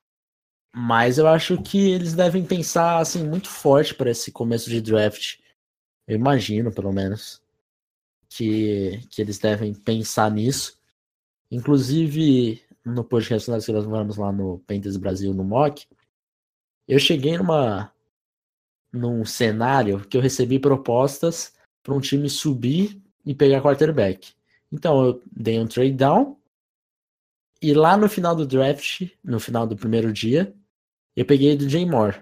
Mas 0.75 1.17
eu 1.17 1.27
acho 1.27 1.62
que 1.62 1.91
eles 1.91 2.13
devem 2.13 2.45
pensar 2.45 2.99
assim 2.99 3.27
muito 3.27 3.49
forte 3.49 3.93
para 3.95 4.12
esse 4.12 4.31
começo 4.31 4.69
de 4.69 4.81
draft. 4.81 5.39
Eu 6.07 6.15
imagino, 6.15 6.71
pelo 6.71 6.91
menos 6.91 7.41
que, 8.29 9.01
que 9.10 9.21
eles 9.21 9.38
devem 9.38 9.73
pensar 9.73 10.29
nisso. 10.31 10.79
Inclusive, 11.49 12.62
no 12.88 13.04
podcast 13.04 13.45
que 13.45 13.52
nós 13.52 13.65
gravamos 13.67 14.17
lá 14.17 14.32
no 14.32 14.60
Painters 14.60 14.97
Brasil, 14.97 15.34
no 15.34 15.43
MOC, 15.43 15.86
eu 16.88 17.00
cheguei 17.00 17.38
numa 17.38 17.91
num 18.91 19.26
cenário 19.26 20.00
que 20.08 20.15
eu 20.15 20.21
recebi 20.21 20.58
propostas 20.58 21.54
para 21.84 21.93
um 21.93 22.00
time 22.00 22.30
subir 22.30 23.02
e 23.26 23.36
pegar 23.36 23.62
quarterback. 23.62 24.34
Então 24.71 25.06
eu 25.06 25.21
dei 25.32 25.60
um 25.60 25.67
trade 25.67 25.93
down 25.93 26.38
e 27.62 27.73
lá 27.73 27.97
no 27.97 28.08
final 28.08 28.36
do 28.36 28.45
draft, 28.45 29.10
no 29.23 29.39
final 29.39 29.67
do 29.67 29.76
primeiro 29.76 30.12
dia, 30.13 30.54
eu 31.15 31.26
peguei 31.26 31.56
do 31.56 31.67
Jay 31.67 31.86
Moore. 31.86 32.21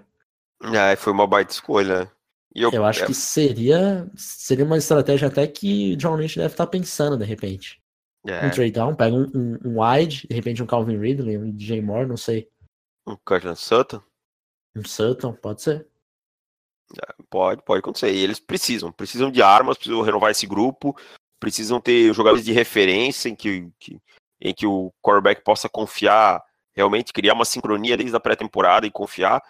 Ah, 0.60 0.96
foi 0.96 1.12
uma 1.12 1.26
baita 1.26 1.52
escolha. 1.52 2.10
Eu, 2.54 2.70
eu, 2.72 2.84
acho 2.84 3.04
é... 3.04 3.06
que 3.06 3.14
seria 3.14 4.10
seria 4.16 4.64
uma 4.64 4.78
estratégia 4.78 5.28
até 5.28 5.46
que 5.46 5.94
John 5.96 6.16
Lynch 6.16 6.36
deve 6.36 6.54
estar 6.54 6.66
pensando 6.66 7.16
de 7.16 7.24
repente. 7.24 7.82
É. 8.26 8.46
Um 8.46 8.50
trade 8.50 8.72
down, 8.72 8.94
pega 8.94 9.14
um, 9.14 9.30
um, 9.34 9.58
um, 9.64 9.80
wide, 9.80 10.26
de 10.28 10.34
repente 10.34 10.62
um 10.62 10.66
Calvin 10.66 10.98
Ridley, 10.98 11.38
um 11.38 11.50
DJ 11.50 11.80
Moore, 11.80 12.06
não 12.06 12.16
sei. 12.16 12.48
Um 13.06 13.16
Cortland 13.24 13.58
Sutton? 13.58 14.02
Um 14.74 14.84
Sutton, 14.84 15.32
pode 15.34 15.62
ser. 15.62 15.86
É, 16.94 17.14
pode, 17.30 17.62
pode 17.64 17.80
acontecer. 17.80 18.12
E 18.12 18.18
eles 18.18 18.38
precisam, 18.38 18.92
precisam 18.92 19.30
de 19.30 19.42
armas, 19.42 19.76
precisam 19.76 20.02
renovar 20.02 20.30
esse 20.30 20.46
grupo, 20.46 20.96
precisam 21.38 21.80
ter 21.80 22.12
jogadores 22.14 22.44
de 22.44 22.52
referência 22.52 23.28
em 23.28 23.34
que, 23.34 23.70
que 23.78 24.00
em 24.40 24.54
que 24.54 24.66
o 24.66 24.92
quarterback 25.02 25.42
possa 25.42 25.68
confiar, 25.68 26.42
realmente 26.74 27.12
criar 27.12 27.34
uma 27.34 27.44
sincronia 27.44 27.96
desde 27.96 28.14
a 28.16 28.20
pré-temporada 28.20 28.86
e 28.86 28.90
confiar. 28.90 29.42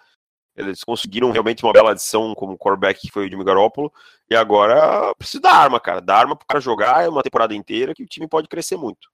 Eles 0.57 0.83
conseguiram 0.83 1.29
realmente 1.29 1.63
uma 1.63 1.71
bela 1.71 1.91
adição 1.91 2.33
como 2.33 2.57
quarterback 2.57 2.99
que 2.99 3.11
foi 3.11 3.27
o 3.27 3.29
Jimmy 3.29 3.43
Garoppolo. 3.43 3.93
E 4.27 4.35
agora 4.35 5.13
precisa 5.13 5.39
da 5.39 5.51
arma, 5.51 5.79
cara. 5.79 6.01
Da 6.01 6.17
arma 6.17 6.35
pro 6.35 6.47
cara 6.47 6.59
jogar 6.59 7.05
é 7.05 7.07
uma 7.09 7.21
temporada 7.21 7.53
inteira 7.53 7.93
que 7.93 8.01
o 8.01 8.07
time 8.07 8.27
pode 8.27 8.47
crescer 8.47 8.75
muito. 8.75 9.07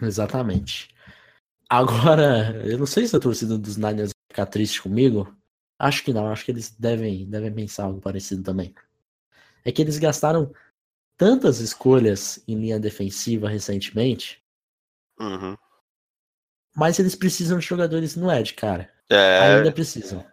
Exatamente. 0.00 0.94
Agora, 1.68 2.62
eu 2.64 2.78
não 2.78 2.86
sei 2.86 3.08
se 3.08 3.16
a 3.16 3.20
torcida 3.20 3.58
dos 3.58 3.76
Niners 3.76 4.10
vai 4.10 4.30
ficar 4.30 4.46
triste 4.46 4.80
comigo. 4.80 5.36
Acho 5.76 6.04
que 6.04 6.12
não. 6.12 6.28
Acho 6.28 6.44
que 6.44 6.52
eles 6.52 6.70
devem, 6.70 7.28
devem 7.28 7.52
pensar 7.52 7.86
algo 7.86 8.00
parecido 8.00 8.44
também. 8.44 8.72
É 9.64 9.72
que 9.72 9.82
eles 9.82 9.98
gastaram 9.98 10.52
tantas 11.16 11.58
escolhas 11.58 12.40
em 12.46 12.54
linha 12.54 12.78
defensiva 12.78 13.48
recentemente. 13.48 14.40
Uhum. 15.18 15.56
Mas 16.76 17.00
eles 17.00 17.16
precisam 17.16 17.58
de 17.58 17.66
jogadores 17.66 18.14
no 18.14 18.30
Edge, 18.30 18.54
cara. 18.54 18.92
É... 19.10 19.56
Ainda 19.56 19.72
precisam 19.72 20.24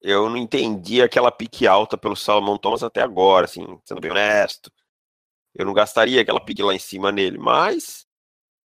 eu 0.00 0.28
não 0.28 0.36
entendi 0.36 1.02
aquela 1.02 1.30
pique 1.30 1.66
alta 1.66 1.96
pelo 1.98 2.16
Salomon 2.16 2.56
Thomas 2.56 2.82
até 2.82 3.02
agora, 3.02 3.46
assim, 3.46 3.64
sendo 3.84 4.00
bem 4.00 4.10
honesto. 4.10 4.70
Eu 5.54 5.66
não 5.66 5.74
gastaria 5.74 6.20
aquela 6.20 6.40
pique 6.40 6.62
lá 6.62 6.74
em 6.74 6.78
cima 6.78 7.10
nele, 7.10 7.38
mas 7.38 8.06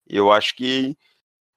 eu 0.07 0.31
acho 0.31 0.55
que 0.55 0.97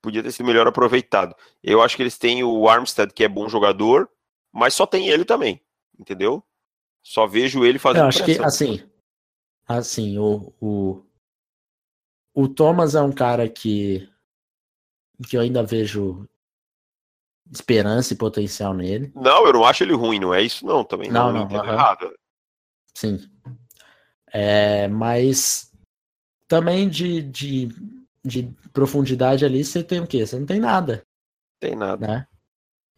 podia 0.02 0.22
ter 0.22 0.32
sido 0.32 0.46
melhor 0.46 0.66
aproveitado. 0.66 1.34
Eu 1.62 1.80
acho 1.80 1.96
que 1.96 2.02
eles 2.02 2.18
têm 2.18 2.44
o 2.44 2.68
Armstead, 2.68 3.14
que 3.14 3.24
é 3.24 3.28
bom 3.28 3.48
jogador, 3.48 4.10
mas 4.52 4.74
só 4.74 4.84
tem 4.84 5.08
ele 5.08 5.24
também, 5.24 5.60
entendeu? 5.98 6.44
Só 7.02 7.26
vejo 7.26 7.64
ele 7.64 7.78
fazendo 7.78 8.02
Eu 8.02 8.08
acho 8.08 8.22
pressão. 8.22 8.42
que, 8.42 8.46
assim, 8.46 8.90
assim, 9.66 10.18
o, 10.18 10.52
o, 10.60 11.02
o 12.34 12.48
Thomas 12.48 12.94
é 12.94 13.00
um 13.00 13.12
cara 13.12 13.48
que, 13.48 14.08
que 15.28 15.36
eu 15.36 15.40
ainda 15.40 15.62
vejo 15.62 16.28
esperança 17.52 18.14
e 18.14 18.16
potencial 18.16 18.72
nele. 18.72 19.12
Não, 19.14 19.46
eu 19.46 19.52
não 19.52 19.64
acho 19.64 19.84
ele 19.84 19.92
ruim, 19.92 20.18
não 20.18 20.32
é 20.32 20.42
isso 20.42 20.64
não, 20.64 20.82
também 20.82 21.10
não, 21.10 21.30
não, 21.32 21.46
não, 21.46 21.64
errado. 21.64 22.12
Sim. 22.94 23.20
É, 24.32 24.88
mas 24.88 25.70
também 26.48 26.88
de, 26.88 27.20
de, 27.22 27.68
de 28.24 28.50
profundidade 28.72 29.44
ali 29.44 29.62
você 29.62 29.84
tem 29.84 30.00
o 30.00 30.06
quê? 30.06 30.26
Você 30.26 30.38
não 30.38 30.46
tem 30.46 30.58
nada. 30.58 31.02
Tem 31.60 31.76
nada. 31.76 32.06
Né? 32.06 32.26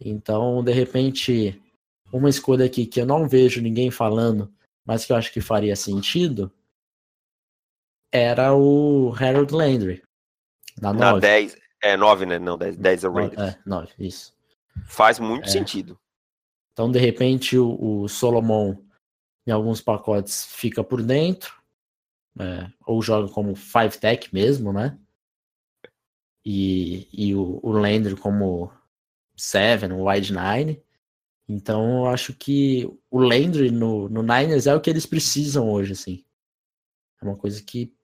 Então, 0.01 0.63
de 0.63 0.73
repente, 0.73 1.61
uma 2.13 2.31
escolha 2.31 2.65
aqui 2.65 2.87
que 2.87 3.01
eu 3.01 3.07
não 3.07 3.29
vejo 3.29 3.61
ninguém 3.61 3.91
falando, 3.91 4.53
mas 4.85 5.05
que 5.05 5.13
eu 5.13 5.17
acho 5.17 5.33
que 5.33 5.41
faria 5.41 5.75
sentido, 5.75 6.53
era 8.13 8.55
o 8.55 9.13
Harold 9.19 9.53
Landry. 9.53 10.03
Na, 10.81 10.93
na 10.93 11.19
10. 11.19 11.57
É 11.83 11.97
9, 11.97 12.27
né? 12.27 12.39
Não, 12.39 12.57
10, 12.57 12.77
10 12.77 13.05
é 13.05 13.09
o 13.09 13.13
Raiders. 13.13 13.41
É, 13.41 13.59
9, 13.67 13.93
isso. 13.99 14.34
Faz 14.87 15.19
muito 15.19 15.47
é. 15.47 15.51
sentido. 15.51 15.99
Então, 16.73 16.91
de 16.91 16.99
repente, 16.99 17.57
o, 17.57 18.03
o, 18.03 18.09
Solomon, 18.09 18.77
em 19.47 19.51
alguns 19.51 19.81
pacotes, 19.81 20.45
fica 20.47 20.83
por 20.83 21.03
dentro, 21.03 21.55
é, 22.39 22.69
ou 22.85 23.01
joga 23.01 23.33
como 23.33 23.55
five 23.55 23.97
tech 23.99 24.33
mesmo, 24.35 24.73
né? 24.73 24.99
E, 26.45 27.09
e 27.13 27.35
o, 27.35 27.61
o 27.63 27.71
Landry 27.71 28.17
como 28.17 28.73
seven, 29.37 29.93
wide 29.93 30.33
nine. 30.33 30.83
Então, 31.49 31.99
eu 31.99 32.07
acho 32.07 32.35
que 32.35 32.91
o 33.11 33.21
Landry 33.21 33.71
no, 33.71 34.09
no 34.09 34.23
Niners 34.23 34.67
é 34.67 34.75
o 34.75 34.81
que 34.81 34.91
eles 34.91 35.07
precisam 35.07 35.71
hoje, 35.71 35.93
assim. 35.93 36.25
É 37.23 37.25
uma 37.25 37.37
coisa 37.37 37.63
que. 37.63 37.95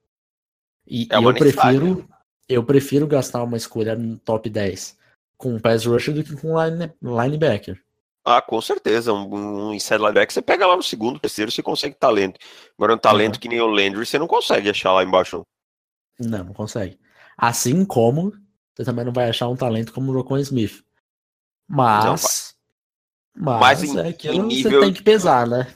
E, 0.87 1.07
é 1.11 1.19
e 1.19 1.23
eu 1.23 1.33
prefiro. 1.33 2.09
Eu 2.47 2.65
prefiro 2.65 3.07
gastar 3.07 3.43
uma 3.43 3.55
escolha 3.55 3.95
no 3.95 4.17
top 4.17 4.49
10 4.49 4.97
com 5.41 5.59
pass 5.59 5.85
rusher 5.85 6.13
do 6.13 6.23
que 6.23 6.35
com 6.35 6.53
line, 6.61 6.93
linebacker. 7.01 7.81
Ah, 8.23 8.41
com 8.41 8.61
certeza. 8.61 9.11
Um, 9.11 9.69
um 9.69 9.73
inside 9.73 9.97
linebacker 9.97 10.31
você 10.31 10.41
pega 10.41 10.67
lá 10.67 10.75
no 10.75 10.83
segundo, 10.83 11.19
terceiro, 11.19 11.51
você 11.51 11.63
consegue 11.63 11.95
talento. 11.95 12.39
Agora 12.77 12.93
um 12.93 12.97
talento 12.97 13.35
uhum. 13.35 13.41
que 13.41 13.49
nem 13.49 13.59
o 13.59 13.67
Landry, 13.67 14.05
você 14.05 14.19
não 14.19 14.27
consegue 14.27 14.69
achar 14.69 14.93
lá 14.93 15.03
embaixo. 15.03 15.43
Não, 16.19 16.43
não 16.43 16.53
consegue. 16.53 16.99
Assim 17.35 17.83
como 17.83 18.31
você 18.75 18.85
também 18.85 19.03
não 19.03 19.11
vai 19.11 19.29
achar 19.29 19.47
um 19.47 19.55
talento 19.55 19.91
como 19.91 20.11
o 20.11 20.15
Rocon 20.15 20.37
Smith. 20.37 20.83
Mas. 21.67 22.55
Não, 23.35 23.59
mas, 23.59 23.81
mas 23.81 23.83
em, 23.83 23.99
é 23.99 24.43
nível, 24.43 24.71
você 24.71 24.79
tem 24.79 24.93
que 24.93 25.03
pesar, 25.03 25.47
né? 25.47 25.73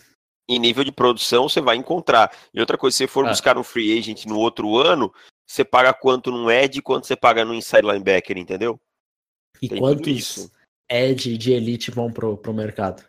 Em 0.47 0.59
nível 0.59 0.84
de 0.84 0.91
produção, 0.91 1.49
você 1.49 1.61
vai 1.61 1.76
encontrar. 1.76 2.32
E 2.53 2.59
outra 2.59 2.78
coisa, 2.78 2.95
se 2.95 3.03
você 3.03 3.07
for 3.07 3.26
é. 3.26 3.30
buscar 3.30 3.57
um 3.57 3.63
free 3.63 3.97
agent 3.97 4.26
no 4.26 4.38
outro 4.38 4.78
ano, 4.78 5.11
você 5.47 5.63
paga 5.63 5.93
quanto 5.93 6.32
num 6.32 6.51
Ed 6.51 6.78
e 6.78 6.82
quanto 6.82 7.07
você 7.07 7.16
paga 7.16 7.43
no 7.43 7.53
inside 7.53 7.82
linebacker, 7.82 8.38
entendeu? 8.38 8.80
E 9.61 9.69
Tem 9.69 9.79
quantos 9.79 10.49
Ed 10.89 11.37
de 11.37 11.51
elite 11.53 11.91
vão 11.91 12.11
pro, 12.11 12.37
pro 12.37 12.53
mercado? 12.53 13.03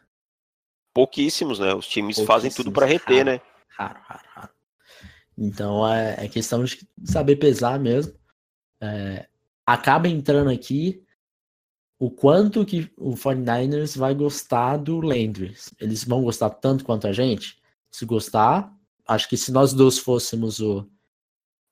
Pouquíssimos, 0.95 1.59
né? 1.59 1.75
Os 1.75 1.87
times 1.87 2.19
fazem 2.21 2.51
tudo 2.51 2.73
para 2.73 2.87
reter, 2.87 3.25
raro, 3.25 3.31
né? 3.31 3.41
Raro, 3.69 4.01
raro, 4.03 4.29
raro. 4.35 4.51
Então 5.37 5.87
é, 5.87 6.25
é, 6.25 6.29
questão 6.29 6.65
de 6.65 6.89
saber 7.05 7.37
pesar 7.37 7.79
mesmo. 7.79 8.15
É, 8.81 9.27
acaba 9.67 10.09
entrando 10.09 10.51
aqui 10.51 11.05
o 11.99 12.11
quanto 12.11 12.65
que 12.65 12.91
o 12.97 13.11
49ers 13.11 13.97
vai 13.99 14.15
gostar 14.15 14.77
do 14.77 15.01
Landry. 15.01 15.55
Eles 15.81 16.05
vão 16.05 16.23
gostar 16.23 16.51
tanto 16.51 16.85
quanto 16.85 17.07
a 17.07 17.13
gente? 17.13 17.59
Se 17.91 18.05
gostar, 18.05 18.73
acho 19.07 19.29
que 19.29 19.37
se 19.37 19.53
nós 19.53 19.73
dois 19.73 19.99
fôssemos 19.99 20.61
o, 20.61 20.89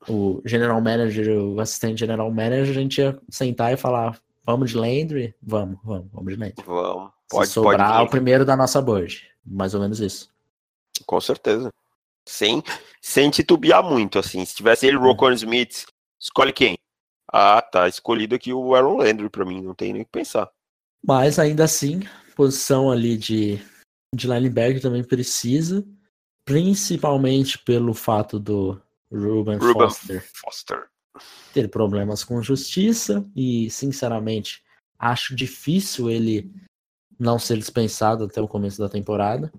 o 0.08 0.42
general 0.44 0.80
manager, 0.80 1.38
o 1.38 1.60
assistente 1.60 1.98
general 1.98 2.30
manager, 2.30 2.70
a 2.70 2.80
gente 2.80 2.98
ia 2.98 3.18
sentar 3.30 3.72
e 3.72 3.76
falar: 3.76 4.20
vamos 4.44 4.70
de 4.70 4.76
Landry? 4.76 5.34
Vamos, 5.42 5.78
vamos, 5.82 6.10
vamos 6.12 6.32
de 6.32 6.38
Landry. 6.38 6.64
Vamos. 6.66 7.12
Pode, 7.28 7.48
se 7.48 7.54
sobrar 7.54 7.94
pode 7.94 8.06
o 8.06 8.10
primeiro 8.10 8.44
da 8.44 8.56
nossa 8.56 8.80
board. 8.80 9.28
Mais 9.44 9.74
ou 9.74 9.80
menos 9.80 10.00
isso. 10.00 10.30
Com 11.06 11.20
certeza. 11.20 11.72
Sem, 12.26 12.62
sem 13.00 13.30
titubear 13.30 13.82
muito, 13.82 14.18
assim. 14.18 14.44
Se 14.44 14.54
tivesse 14.54 14.86
ele, 14.86 14.96
Rocon 14.96 15.32
Smith, 15.32 15.86
escolhe 16.18 16.52
quem? 16.52 16.78
Ah, 17.30 17.60
tá 17.60 17.88
escolhido 17.88 18.34
aqui 18.34 18.52
o 18.52 18.74
Aaron 18.74 18.96
Landry 18.98 19.28
para 19.28 19.44
mim, 19.44 19.60
não 19.60 19.74
tem 19.74 19.92
nem 19.92 20.02
o 20.02 20.04
que 20.04 20.12
pensar. 20.12 20.48
Mas 21.06 21.38
ainda 21.38 21.64
assim, 21.64 22.00
posição 22.36 22.90
ali 22.90 23.16
de, 23.16 23.60
de 24.14 24.26
linebacker 24.26 24.80
também 24.80 25.02
precisa, 25.02 25.84
principalmente 26.44 27.58
pelo 27.58 27.92
fato 27.92 28.38
do 28.38 28.80
Ruben, 29.10 29.58
Ruben 29.58 29.72
Foster, 29.72 30.24
Foster 30.34 30.88
ter 31.52 31.68
problemas 31.68 32.24
com 32.24 32.42
justiça 32.42 33.24
e, 33.34 33.70
sinceramente, 33.70 34.62
acho 34.98 35.34
difícil 35.34 36.10
ele 36.10 36.50
não 37.18 37.38
ser 37.38 37.58
dispensado 37.58 38.24
até 38.24 38.40
o 38.40 38.48
começo 38.48 38.78
da 38.78 38.88
temporada. 38.88 39.52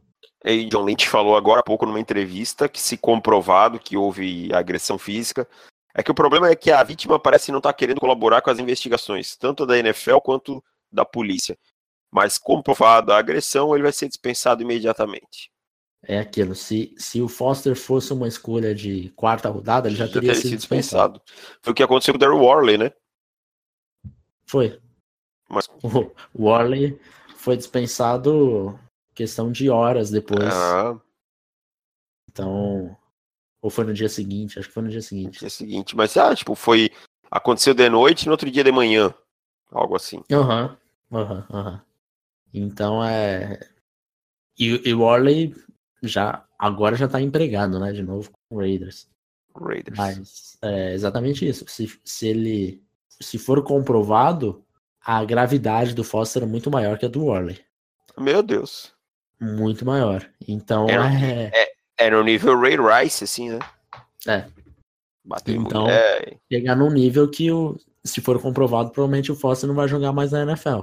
E 0.43 0.65
John 0.65 0.83
Lynch 0.83 1.09
falou 1.09 1.35
agora 1.35 1.61
há 1.61 1.63
pouco 1.63 1.85
numa 1.85 1.99
entrevista 1.99 2.69
que, 2.69 2.81
se 2.81 2.97
comprovado 2.97 3.79
que 3.79 3.97
houve 3.97 4.53
agressão 4.53 4.97
física, 4.97 5.47
é 5.93 6.03
que 6.03 6.11
o 6.11 6.15
problema 6.15 6.49
é 6.49 6.55
que 6.55 6.71
a 6.71 6.83
vítima 6.83 7.17
parece 7.17 7.51
não 7.51 7.59
estar 7.59 7.71
tá 7.71 7.77
querendo 7.77 7.99
colaborar 7.99 8.41
com 8.41 8.49
as 8.49 8.59
investigações, 8.59 9.35
tanto 9.37 9.65
da 9.65 9.77
NFL 9.77 10.17
quanto 10.17 10.63
da 10.91 11.05
polícia. 11.05 11.57
Mas 12.11 12.37
comprovada 12.37 13.15
a 13.15 13.17
agressão, 13.17 13.73
ele 13.73 13.83
vai 13.83 13.91
ser 13.91 14.07
dispensado 14.07 14.61
imediatamente. 14.61 15.49
É 16.07 16.19
aquilo, 16.19 16.53
se, 16.53 16.93
se 16.97 17.21
o 17.21 17.27
Foster 17.27 17.75
fosse 17.75 18.13
uma 18.13 18.27
escolha 18.27 18.75
de 18.75 19.09
quarta 19.15 19.49
rodada, 19.49 19.87
ele 19.87 19.95
já, 19.95 20.05
já 20.05 20.13
teria, 20.13 20.33
teria, 20.33 20.41
sido 20.41 20.57
dispensado. 20.57 21.19
dispensado. 21.19 21.57
Foi 21.61 21.71
o 21.71 21.75
que 21.75 21.83
aconteceu 21.83 22.13
com 22.13 22.17
o 22.17 22.19
Daryl 22.19 22.39
Worley, 22.39 22.77
né? 22.77 22.91
Foi. 24.45 24.79
Mas... 25.49 25.67
O 25.81 26.11
Worley 26.37 26.99
foi 27.35 27.57
dispensado 27.57 28.79
questão 29.13 29.51
de 29.51 29.69
horas 29.69 30.11
depois. 30.11 30.53
Ah. 30.53 30.99
Então, 32.29 32.95
ou 33.61 33.69
foi 33.69 33.85
no 33.85 33.93
dia 33.93 34.09
seguinte? 34.09 34.59
Acho 34.59 34.67
que 34.67 34.73
foi 34.73 34.83
no 34.83 34.89
dia 34.89 35.01
seguinte. 35.01 35.35
No 35.35 35.39
dia 35.39 35.49
seguinte, 35.49 35.95
mas 35.95 36.15
ah, 36.17 36.35
tipo, 36.35 36.53
foi. 36.53 36.91
Aconteceu 37.31 37.73
de 37.73 37.89
noite 37.89 38.23
e 38.23 38.25
no 38.27 38.33
outro 38.33 38.49
dia 38.51 38.63
de 38.63 38.71
manhã. 38.71 39.13
Algo 39.71 39.95
assim. 39.95 40.21
Aham, 40.31 40.77
aham, 41.11 41.47
aham. 41.49 41.81
Então 42.53 43.03
é. 43.03 43.59
E, 44.57 44.89
e 44.89 44.93
o 44.93 45.01
Orley 45.01 45.53
já. 46.07 46.45
Agora 46.57 46.95
já 46.95 47.07
tá 47.07 47.21
empregado, 47.21 47.79
né? 47.79 47.91
De 47.91 48.03
novo 48.03 48.31
com 48.31 48.55
o 48.55 48.59
Raiders. 48.59 49.07
Raiders. 49.55 49.97
Mas 49.97 50.57
é 50.61 50.93
exatamente 50.93 51.47
isso. 51.47 51.65
Se, 51.67 51.91
se 52.03 52.27
ele. 52.27 52.83
Se 53.19 53.37
for 53.37 53.63
comprovado, 53.63 54.63
a 55.05 55.23
gravidade 55.23 55.93
do 55.93 56.03
Foster 56.03 56.43
é 56.43 56.45
muito 56.45 56.69
maior 56.71 56.97
que 56.97 57.05
a 57.05 57.09
do 57.09 57.25
Worley. 57.25 57.59
Meu 58.17 58.41
Deus. 58.41 58.93
Muito 59.39 59.85
maior. 59.85 60.27
Então 60.47 60.87
é, 60.89 61.51
é, 61.53 61.71
é 61.97 62.09
no 62.09 62.23
nível 62.23 62.59
Ray 62.59 62.75
Rice, 62.75 63.23
assim, 63.23 63.49
né? 63.49 63.59
É. 64.27 64.45
Bateu 65.23 65.55
então, 65.55 65.83
mulher. 65.83 66.37
chegar 66.51 66.75
num 66.75 66.91
nível 66.91 67.29
que, 67.29 67.51
o, 67.51 67.77
se 68.03 68.21
for 68.21 68.39
comprovado, 68.39 68.91
provavelmente 68.91 69.31
o 69.31 69.35
Foster 69.35 69.67
não 69.67 69.75
vai 69.75 69.87
jogar 69.87 70.11
mais 70.11 70.31
na 70.31 70.43
NFL. 70.43 70.81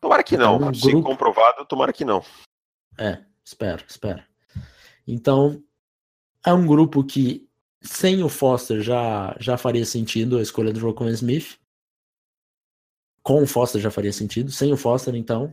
Tomara 0.00 0.22
que 0.22 0.36
então, 0.36 0.58
não. 0.58 0.68
Um 0.68 0.74
se 0.74 0.90
grupo... 0.90 1.08
comprovado, 1.08 1.64
tomara 1.64 1.92
que 1.92 2.04
não. 2.04 2.24
É, 2.96 3.18
espero, 3.44 3.84
espero. 3.86 4.22
Então, 5.12 5.62
é 6.44 6.52
um 6.52 6.66
grupo 6.66 7.04
que, 7.04 7.48
sem 7.82 8.22
o 8.22 8.28
Foster, 8.28 8.80
já, 8.80 9.36
já 9.38 9.56
faria 9.56 9.84
sentido 9.84 10.38
a 10.38 10.42
escolha 10.42 10.72
do 10.72 10.80
Rocco 10.80 11.06
Smith. 11.08 11.58
Com 13.22 13.42
o 13.42 13.46
Foster 13.46 13.80
já 13.80 13.90
faria 13.90 14.12
sentido. 14.12 14.50
Sem 14.50 14.72
o 14.72 14.76
Foster, 14.76 15.14
então, 15.14 15.52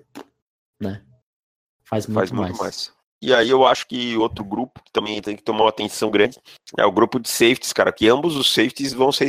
né? 0.80 1.04
Faz 1.84 2.06
muito, 2.08 2.20
Faz 2.20 2.32
muito 2.32 2.48
mais. 2.50 2.60
mais. 2.60 2.98
E 3.22 3.34
aí 3.34 3.50
eu 3.50 3.66
acho 3.66 3.88
que 3.88 4.16
outro 4.16 4.44
grupo 4.44 4.82
que 4.84 4.92
também 4.92 5.20
tem 5.22 5.36
que 5.36 5.42
tomar 5.42 5.64
uma 5.64 5.70
atenção 5.70 6.12
grande 6.12 6.40
é 6.78 6.86
o 6.86 6.92
grupo 6.92 7.20
de 7.20 7.28
safeties, 7.28 7.74
cara, 7.74 7.92
que 7.92 8.08
ambos 8.08 8.36
os 8.36 8.54
safeties 8.54 8.94
vão 8.94 9.12
ser 9.12 9.28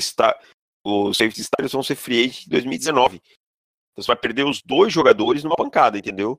os 0.84 1.16
safety 1.16 1.40
stars 1.40 1.72
vão 1.72 1.82
ser 1.82 1.94
free 1.94 2.24
agent 2.24 2.46
em 2.46 2.50
2019. 2.50 3.16
Então 3.16 4.02
você 4.02 4.06
vai 4.06 4.16
perder 4.16 4.44
os 4.44 4.62
dois 4.62 4.92
jogadores 4.92 5.42
numa 5.42 5.56
pancada, 5.56 5.98
entendeu? 5.98 6.38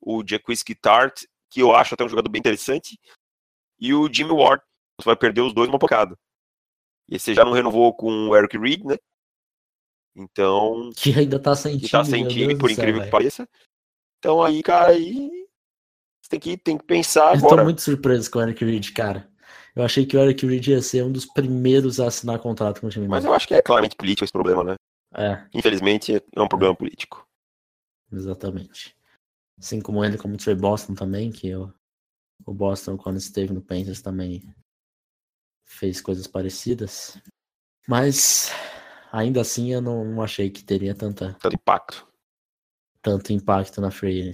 O 0.00 0.22
Jaquiski 0.26 0.74
Tart, 0.74 1.24
que 1.52 1.60
eu 1.60 1.74
acho 1.76 1.94
até 1.94 2.02
um 2.02 2.08
jogador 2.08 2.30
bem 2.30 2.40
interessante, 2.40 2.98
e 3.78 3.92
o 3.92 4.12
Jimmy 4.12 4.32
Ward. 4.32 4.62
Você 4.98 5.04
vai 5.06 5.16
perder 5.16 5.42
os 5.42 5.52
dois 5.52 5.68
numa 5.68 5.78
pancada. 5.78 6.16
E 7.08 7.18
você 7.18 7.34
já 7.34 7.44
não 7.44 7.52
renovou 7.52 7.94
com 7.94 8.28
o 8.28 8.36
Eric 8.36 8.56
Reed, 8.56 8.84
né? 8.84 8.96
Então. 10.16 10.90
Que 10.96 11.18
ainda 11.18 11.38
tá 11.38 11.54
sem 11.54 11.72
time. 11.72 11.84
Que 11.84 11.90
tá 11.90 12.04
sem 12.04 12.26
time, 12.26 12.56
por 12.56 12.70
incrível 12.70 12.96
céu, 12.96 13.04
que 13.04 13.10
pareça. 13.10 13.48
Então 14.18 14.42
aí, 14.42 14.62
cara, 14.62 14.92
aí 14.92 15.30
tem 16.28 16.40
que, 16.40 16.56
tem 16.56 16.78
que 16.78 16.84
pensar 16.84 17.34
eu 17.34 17.38
agora. 17.38 17.56
tô 17.56 17.64
muito 17.64 17.82
surpreso 17.82 18.30
com 18.30 18.38
o 18.38 18.42
Eric 18.42 18.64
Reed, 18.64 18.92
cara. 18.92 19.28
Eu 19.74 19.84
achei 19.84 20.06
que 20.06 20.16
o 20.16 20.20
Eric 20.20 20.46
Reed 20.46 20.66
ia 20.68 20.82
ser 20.82 21.02
um 21.02 21.12
dos 21.12 21.26
primeiros 21.26 21.98
a 21.98 22.06
assinar 22.06 22.38
contrato 22.38 22.80
com 22.80 22.86
o 22.86 22.90
time. 22.90 23.08
Mas 23.08 23.24
eu 23.24 23.34
acho 23.34 23.48
que 23.48 23.54
é 23.54 23.62
claramente 23.62 23.96
político 23.96 24.24
esse 24.24 24.32
problema, 24.32 24.62
né? 24.62 24.74
É. 25.14 25.44
Infelizmente 25.52 26.14
é 26.14 26.40
um 26.40 26.48
problema 26.48 26.74
político. 26.74 27.26
Exatamente. 28.12 28.94
Assim 29.58 29.80
como 29.80 30.04
ele, 30.04 30.18
como 30.18 30.34
o 30.34 30.36
Trey 30.38 30.54
Boston 30.54 30.94
também, 30.94 31.30
que 31.30 31.54
o, 31.54 31.72
o 32.44 32.52
Boston, 32.52 32.96
quando 32.96 33.18
esteve 33.18 33.52
no 33.52 33.62
Panthers, 33.62 34.02
também 34.02 34.42
fez 35.64 36.00
coisas 36.00 36.26
parecidas. 36.26 37.16
Mas 37.88 38.50
ainda 39.12 39.40
assim 39.40 39.72
eu 39.72 39.80
não, 39.80 40.04
não 40.04 40.22
achei 40.22 40.50
que 40.50 40.64
teria 40.64 40.94
tanta, 40.94 41.34
tanto 41.34 41.54
impacto. 41.54 42.08
Tanto 43.00 43.32
impacto 43.32 43.80
na 43.80 43.90
free 43.90 44.32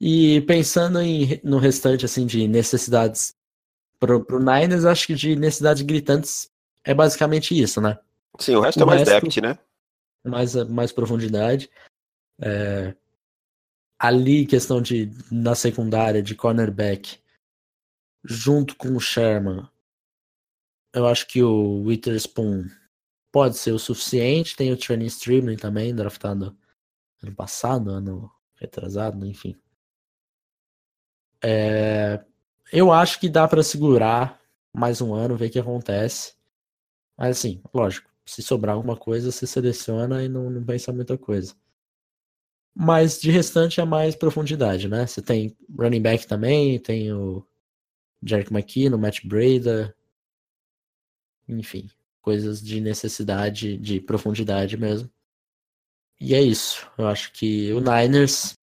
e 0.00 0.42
pensando 0.42 1.00
em, 1.00 1.40
no 1.42 1.58
restante 1.58 2.04
assim 2.04 2.26
de 2.26 2.46
necessidades 2.46 3.34
pro, 3.98 4.24
pro 4.24 4.38
Niners, 4.38 4.84
acho 4.84 5.06
que 5.06 5.14
de 5.14 5.34
necessidades 5.36 5.82
gritantes 5.82 6.50
é 6.84 6.92
basicamente 6.92 7.58
isso, 7.58 7.80
né? 7.80 7.98
Sim, 8.38 8.56
o 8.56 8.60
resto 8.60 8.78
o 8.78 8.82
é 8.82 8.86
mais 8.86 9.08
resto, 9.08 9.22
depth, 9.22 9.36
né? 9.38 9.58
Mais, 10.24 10.54
mais 10.68 10.92
profundidade. 10.92 11.70
É, 12.40 12.94
ali, 13.98 14.46
questão 14.46 14.80
de 14.80 15.10
na 15.30 15.54
secundária, 15.54 16.22
de 16.22 16.34
cornerback, 16.34 17.18
junto 18.24 18.76
com 18.76 18.94
o 18.96 19.00
Sherman, 19.00 19.68
eu 20.92 21.06
acho 21.06 21.26
que 21.26 21.42
o 21.42 21.82
Witherspoon 21.82 22.68
pode 23.30 23.56
ser 23.56 23.72
o 23.72 23.78
suficiente. 23.78 24.56
Tem 24.56 24.72
o 24.72 24.78
Training 24.78 25.06
Streaming 25.06 25.56
também, 25.56 25.94
draftado 25.94 26.56
ano 27.22 27.34
passado, 27.34 27.90
ano 27.90 28.30
retrasado, 28.54 29.26
enfim. 29.26 29.54
É, 31.44 32.24
eu 32.72 32.90
acho 32.90 33.20
que 33.20 33.28
dá 33.28 33.46
para 33.46 33.62
segurar 33.62 34.40
mais 34.72 35.00
um 35.00 35.14
ano, 35.14 35.36
ver 35.36 35.48
o 35.48 35.50
que 35.50 35.58
acontece. 35.58 36.34
Mas 37.16 37.38
assim, 37.38 37.62
lógico, 37.72 38.10
se 38.24 38.42
sobrar 38.42 38.74
alguma 38.74 38.96
coisa, 38.96 39.30
você 39.30 39.46
seleciona 39.46 40.22
e 40.22 40.28
não, 40.28 40.50
não 40.50 40.64
pensa 40.64 40.92
muita 40.92 41.16
coisa. 41.16 41.54
Mas 42.78 43.18
de 43.18 43.30
restante 43.30 43.80
é 43.80 43.84
mais 43.86 44.14
profundidade, 44.14 44.86
né? 44.86 45.06
Você 45.06 45.22
tem 45.22 45.56
running 45.78 46.02
back 46.02 46.26
também, 46.26 46.78
tem 46.78 47.10
o 47.10 47.42
Jerick 48.22 48.52
McKinnon, 48.52 48.98
Matt 48.98 49.24
Breda, 49.24 49.96
enfim, 51.48 51.88
coisas 52.20 52.60
de 52.60 52.78
necessidade, 52.78 53.78
de 53.78 53.98
profundidade 53.98 54.76
mesmo. 54.76 55.10
E 56.20 56.34
é 56.34 56.42
isso. 56.42 56.86
Eu 56.98 57.08
acho 57.08 57.32
que 57.32 57.72
o 57.72 57.80
Niners, 57.80 58.58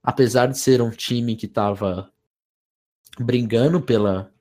apesar 0.00 0.46
de 0.46 0.58
ser 0.58 0.80
um 0.80 0.90
time 0.90 1.34
que 1.34 1.46
estava 1.46 2.12
brigando 3.18 3.82
pela, 3.82 4.32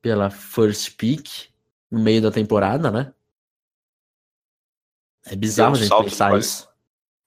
pela 0.00 0.30
first 0.30 0.96
pick 0.96 1.50
no 1.90 1.98
meio 1.98 2.22
da 2.22 2.30
temporada, 2.30 2.92
né? 2.92 3.12
É 5.24 5.34
bizarro 5.34 5.72
um 5.72 5.74
a 5.74 5.82
gente 5.82 6.04
pensar 6.04 6.38
isso. 6.38 6.75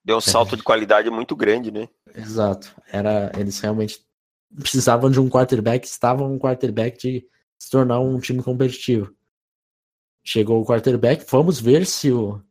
Deu 0.03 0.17
um 0.17 0.21
salto 0.21 0.55
é. 0.55 0.57
de 0.57 0.63
qualidade 0.63 1.09
muito 1.09 1.35
grande, 1.35 1.71
né? 1.71 1.87
Exato. 2.15 2.73
Era, 2.87 3.31
eles 3.37 3.59
realmente 3.59 4.03
precisavam 4.55 5.11
de 5.11 5.19
um 5.19 5.29
quarterback, 5.29 5.85
estavam 5.85 6.33
um 6.33 6.39
quarterback 6.39 6.97
de 6.97 7.27
se 7.59 7.69
tornar 7.69 7.99
um 7.99 8.19
time 8.19 8.41
competitivo. 8.41 9.13
chegou 10.23 10.61
o 10.61 10.65
quarterback. 10.65 11.25
Vamos 11.29 11.59
ver 11.59 11.85
se 11.85 12.11
o, 12.11 12.41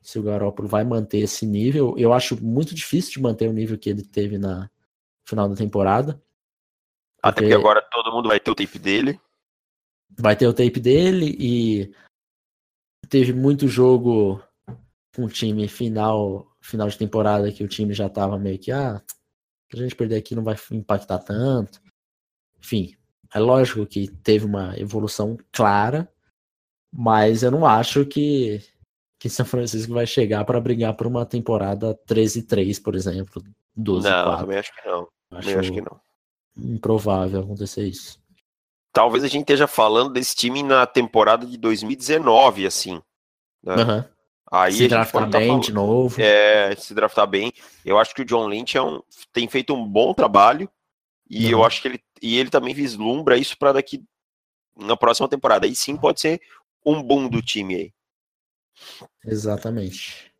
se 0.00 0.18
o 0.18 0.22
Garoppolo 0.22 0.68
vai 0.68 0.84
manter 0.84 1.18
esse 1.18 1.44
nível. 1.46 1.94
Eu 1.98 2.12
acho 2.12 2.42
muito 2.42 2.74
difícil 2.74 3.12
de 3.12 3.20
manter 3.20 3.48
o 3.48 3.52
nível 3.52 3.78
que 3.78 3.90
ele 3.90 4.02
teve 4.02 4.38
na 4.38 4.70
final 5.26 5.48
da 5.48 5.56
temporada. 5.56 6.22
Até 7.22 7.42
porque 7.42 7.54
agora 7.54 7.82
todo 7.90 8.12
mundo 8.12 8.28
vai 8.28 8.40
ter 8.40 8.50
o 8.50 8.54
tape 8.54 8.78
dele. 8.78 9.20
Vai 10.18 10.36
ter 10.36 10.46
o 10.46 10.54
tape 10.54 10.80
dele 10.80 11.36
e 11.38 11.94
teve 13.08 13.32
muito 13.32 13.68
jogo 13.68 14.42
com 15.14 15.24
o 15.24 15.28
time 15.28 15.68
final 15.68 16.49
final 16.70 16.88
de 16.88 16.96
temporada 16.96 17.50
que 17.52 17.64
o 17.64 17.68
time 17.68 17.92
já 17.92 18.08
tava 18.08 18.38
meio 18.38 18.58
que 18.58 18.72
ah, 18.72 19.02
a 19.72 19.76
gente 19.76 19.94
perder 19.94 20.16
aqui 20.16 20.34
não 20.34 20.42
vai 20.42 20.56
impactar 20.72 21.18
tanto. 21.18 21.80
Enfim, 22.58 22.94
é 23.34 23.38
lógico 23.38 23.86
que 23.86 24.08
teve 24.08 24.44
uma 24.44 24.78
evolução 24.78 25.36
clara, 25.52 26.10
mas 26.92 27.42
eu 27.42 27.50
não 27.50 27.66
acho 27.66 28.04
que 28.06 28.62
que 29.18 29.28
São 29.28 29.44
Francisco 29.44 29.92
vai 29.92 30.06
chegar 30.06 30.42
para 30.46 30.58
brigar 30.58 30.94
por 30.96 31.06
uma 31.06 31.26
temporada 31.26 31.94
13-3, 32.08 32.82
por 32.82 32.94
exemplo. 32.94 33.44
12 33.76 34.08
não, 34.08 34.24
4. 34.24 34.40
também 34.40 34.58
acho 34.58 34.74
que 34.74 34.88
não. 34.88 35.08
Acho, 35.30 35.58
acho 35.58 35.72
que 35.72 35.80
não. 35.82 36.00
Improvável 36.56 37.42
acontecer 37.42 37.86
isso. 37.86 38.18
Talvez 38.90 39.22
a 39.22 39.28
gente 39.28 39.42
esteja 39.42 39.66
falando 39.66 40.14
desse 40.14 40.34
time 40.34 40.62
na 40.62 40.86
temporada 40.86 41.46
de 41.46 41.58
2019, 41.58 42.66
assim. 42.66 43.00
Né? 43.62 43.76
Uhum. 43.76 44.04
Aí 44.50 44.72
se 44.72 44.88
draftar 44.88 45.30
tá 45.30 45.38
bem 45.38 45.60
de 45.60 45.72
novo. 45.72 46.20
É, 46.20 46.74
se 46.74 46.92
draftar 46.92 47.26
bem. 47.26 47.52
Eu 47.84 47.98
acho 47.98 48.14
que 48.14 48.22
o 48.22 48.24
John 48.24 48.48
Lynch 48.48 48.76
é 48.76 48.82
um, 48.82 49.00
tem 49.32 49.48
feito 49.48 49.72
um 49.72 49.86
bom 49.86 50.12
trabalho. 50.12 50.68
E 51.28 51.46
uhum. 51.46 51.50
eu 51.52 51.64
acho 51.64 51.80
que 51.80 51.86
ele, 51.86 52.04
e 52.20 52.36
ele 52.36 52.50
também 52.50 52.74
vislumbra 52.74 53.38
isso 53.38 53.56
para 53.56 53.74
daqui 53.74 54.02
na 54.76 54.96
próxima 54.96 55.28
temporada. 55.28 55.66
Aí 55.66 55.76
sim 55.76 55.96
pode 55.96 56.20
ser 56.20 56.40
um 56.84 57.00
boom 57.00 57.28
do 57.28 57.40
time 57.40 57.76
aí. 57.76 57.92
Exatamente. 59.24 60.32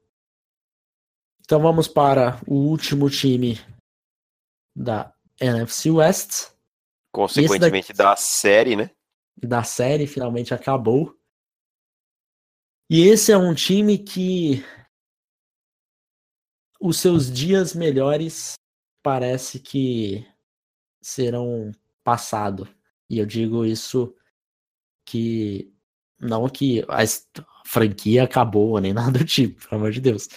Então 1.45 1.61
vamos 1.61 1.87
para 1.87 2.41
o 2.47 2.55
último 2.55 3.09
time 3.09 3.61
da 4.75 5.13
NFC 5.41 5.91
West. 5.91 6.51
Consequentemente 7.13 7.89
daqui, 7.89 7.99
da 7.99 8.17
série, 8.17 8.75
né? 8.75 8.91
Da 9.37 9.63
série, 9.63 10.07
finalmente 10.07 10.53
acabou. 10.53 11.17
E 12.93 13.03
esse 13.03 13.31
é 13.31 13.39
um 13.39 13.55
time 13.55 13.97
que 13.97 14.65
os 16.81 16.99
seus 16.99 17.31
dias 17.31 17.73
melhores 17.73 18.55
parece 19.01 19.61
que 19.61 20.27
serão 21.01 21.71
passado. 22.03 22.67
E 23.09 23.21
eu 23.21 23.27
digo 23.27 23.65
isso 23.65 24.13
que 25.07 25.73
não 26.19 26.49
que 26.49 26.85
a 26.89 26.99
franquia 27.65 28.25
acabou, 28.25 28.77
nem 28.83 28.93
nada 28.93 29.21
do 29.21 29.25
tipo, 29.25 29.69
pelo 29.69 29.83
amor 29.83 29.93
de 29.93 30.01
Deus. 30.01 30.29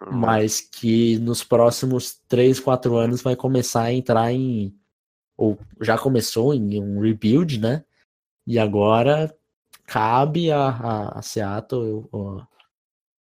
Uhum. 0.00 0.12
Mas 0.12 0.60
que 0.60 1.18
nos 1.18 1.42
próximos 1.42 2.20
3, 2.28 2.60
4 2.60 2.96
anos 2.96 3.20
vai 3.20 3.34
começar 3.34 3.82
a 3.82 3.92
entrar 3.92 4.32
em. 4.32 4.72
Ou 5.36 5.58
já 5.80 5.98
começou 5.98 6.54
em 6.54 6.80
um 6.80 7.00
rebuild, 7.00 7.58
né? 7.58 7.84
E 8.46 8.60
agora 8.60 9.36
cabe 9.90 10.52
a, 10.52 10.68
a, 10.68 11.18
a 11.18 11.22
Seattle, 11.22 12.06
o, 12.12 12.40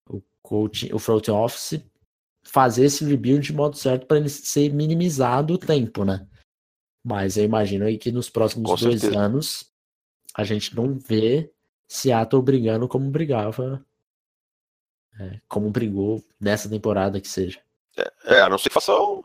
o, 0.09 0.22
coach, 0.41 0.93
o 0.93 0.99
front 0.99 1.30
office, 1.30 1.82
fazer 2.43 2.86
esse 2.86 3.05
rebuild 3.05 3.47
de 3.47 3.53
modo 3.53 3.78
certo 3.78 4.05
para 4.05 4.18
ele 4.18 4.28
ser 4.28 4.74
minimizado 4.74 5.53
o 5.53 5.57
tempo, 5.57 6.03
né? 6.03 6.28
Mas 7.05 7.38
eu 7.38 7.45
imagino 7.45 7.86
aí 7.86 7.97
que 7.97 8.11
nos 8.11 8.30
próximos 8.30 8.70
Com 8.70 8.76
dois 8.76 8.99
certeza. 8.99 9.18
anos 9.18 9.72
a 10.36 10.43
gente 10.43 10.76
não 10.76 10.99
vê 10.99 11.49
Seattle 11.88 12.41
brigando 12.41 12.86
como 12.86 13.09
brigava, 13.09 13.82
é, 15.18 15.39
como 15.47 15.72
brigou 15.72 16.22
nessa 16.38 16.70
temporada 16.70 17.22
que 17.22 17.30
seja. 17.30 17.61
É, 17.95 18.36
é 18.36 18.41
a 18.41 18.49
não 18.49 18.57
ser 18.57 18.68
que 18.68 18.74
faça 18.74 18.93
um, 18.93 19.24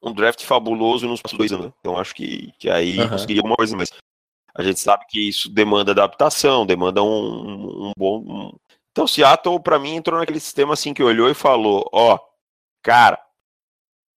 um, 0.00 0.14
draft 0.14 0.44
fabuloso 0.44 1.08
nos 1.08 1.20
próximos 1.20 1.38
dois 1.38 1.52
anos. 1.52 1.66
Né? 1.66 1.72
Então 1.80 1.98
acho 1.98 2.14
que, 2.14 2.52
que 2.52 2.70
aí 2.70 3.00
uhum. 3.00 3.08
conseguiria 3.08 3.40
alguma 3.40 3.56
coisa, 3.56 3.76
mas 3.76 3.90
a 4.58 4.62
gente 4.62 4.80
sabe 4.80 5.06
que 5.08 5.28
isso 5.28 5.48
demanda 5.48 5.92
adaptação, 5.92 6.66
demanda 6.66 7.02
um, 7.02 7.88
um 7.88 7.92
bom. 7.96 8.18
Um... 8.18 8.52
Então 8.92 9.06
Seattle, 9.06 9.60
para 9.62 9.78
mim, 9.78 9.94
entrou 9.94 10.18
naquele 10.18 10.40
sistema 10.40 10.74
assim 10.74 10.92
que 10.92 11.02
olhou 11.02 11.30
e 11.30 11.34
falou: 11.34 11.88
ó, 11.92 12.18
cara, 12.82 13.18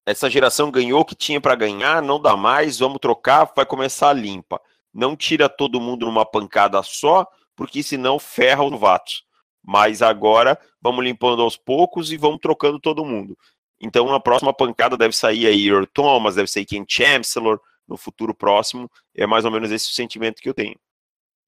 essa 0.04 0.28
geração 0.28 0.70
ganhou 0.70 1.00
o 1.00 1.04
que 1.04 1.14
tinha 1.14 1.40
para 1.40 1.54
ganhar, 1.54 2.02
não 2.02 2.20
dá 2.20 2.36
mais, 2.36 2.78
vamos 2.78 2.98
trocar, 2.98 3.52
vai 3.54 3.64
começar 3.64 4.12
limpa 4.12 4.60
não 4.92 5.16
tira 5.16 5.48
todo 5.48 5.80
mundo 5.80 6.06
numa 6.06 6.26
pancada 6.26 6.82
só, 6.82 7.26
porque 7.56 7.82
senão 7.82 8.18
ferra 8.18 8.64
os 8.64 8.70
novatos. 8.70 9.24
Mas 9.62 10.02
agora 10.02 10.58
vamos 10.80 11.04
limpando 11.04 11.42
aos 11.42 11.56
poucos 11.56 12.12
e 12.12 12.16
vamos 12.16 12.40
trocando 12.40 12.80
todo 12.80 13.04
mundo. 13.04 13.36
Então 13.80 14.06
na 14.06 14.20
próxima 14.20 14.52
pancada 14.52 14.96
deve 14.96 15.14
sair 15.14 15.46
aí 15.46 15.68
Earl 15.68 15.86
Thomas, 15.86 16.34
deve 16.34 16.48
sair 16.48 16.66
Ken 16.66 16.84
Chancellor 16.86 17.60
no 17.90 17.96
futuro 17.96 18.32
próximo. 18.32 18.88
É 19.14 19.26
mais 19.26 19.44
ou 19.44 19.50
menos 19.50 19.70
esse 19.72 19.92
sentimento 19.92 20.40
que 20.40 20.48
eu 20.48 20.54
tenho. 20.54 20.78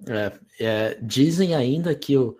É, 0.09 0.41
é, 0.59 0.95
dizem 0.97 1.55
ainda 1.55 1.95
que 1.95 2.19
o, 2.19 2.37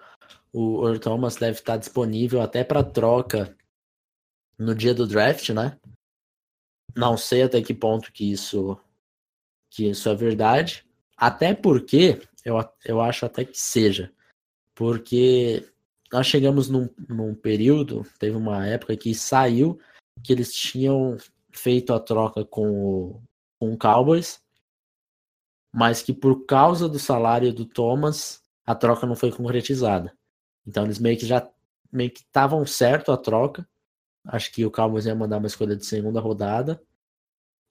o 0.53 0.87
Earl 0.87 0.99
Thomas 0.99 1.37
deve 1.37 1.59
estar 1.59 1.77
disponível 1.77 2.43
até 2.43 2.65
para 2.65 2.83
troca 2.83 3.57
no 4.59 4.75
dia 4.75 4.93
do 4.93 5.07
draft, 5.07 5.51
né? 5.51 5.79
Não 6.95 7.17
sei 7.17 7.45
até 7.45 7.63
que 7.63 7.73
ponto 7.73 8.13
que 8.13 8.31
isso 8.31 8.79
que 9.71 9.89
isso 9.89 10.07
é 10.11 10.15
verdade, 10.15 10.87
até 11.17 11.55
porque, 11.55 12.21
eu, 12.45 12.63
eu 12.85 13.01
acho 13.01 13.25
até 13.25 13.43
que 13.43 13.59
seja, 13.59 14.13
porque 14.75 15.67
nós 16.13 16.27
chegamos 16.27 16.69
num, 16.69 16.91
num 17.09 17.35
período, 17.35 18.07
teve 18.19 18.37
uma 18.37 18.67
época 18.67 18.95
que 18.99 19.15
saiu 19.15 19.81
que 20.23 20.31
eles 20.31 20.53
tinham 20.53 21.17
feito 21.51 21.95
a 21.95 21.99
troca 21.99 22.45
com 22.45 22.71
o, 22.71 23.23
com 23.63 23.73
o 23.73 23.79
Cowboys, 23.79 24.41
mas 25.73 26.03
que 26.03 26.13
por 26.13 26.45
causa 26.47 26.89
do 26.89 26.99
salário 26.99 27.53
do 27.53 27.65
Thomas, 27.65 28.43
a 28.67 28.75
troca 28.75 29.07
não 29.07 29.15
foi 29.15 29.31
concretizada. 29.31 30.13
Então 30.67 30.83
eles 30.83 30.99
meio 30.99 31.17
que 31.17 31.25
já 31.25 31.49
meio 31.93 32.11
que 32.11 32.23
estavam 32.23 32.67
certo 32.67 33.13
a 33.13 33.17
troca. 33.17 33.65
Acho 34.27 34.51
que 34.51 34.67
o 34.67 34.71
Cowboys 34.71 35.07
ia 35.07 35.15
mandar 35.15 35.39
uma 35.39 35.47
escolha 35.47 35.77
de 35.77 35.87
segunda 35.87 36.19
rodada. 36.19 36.83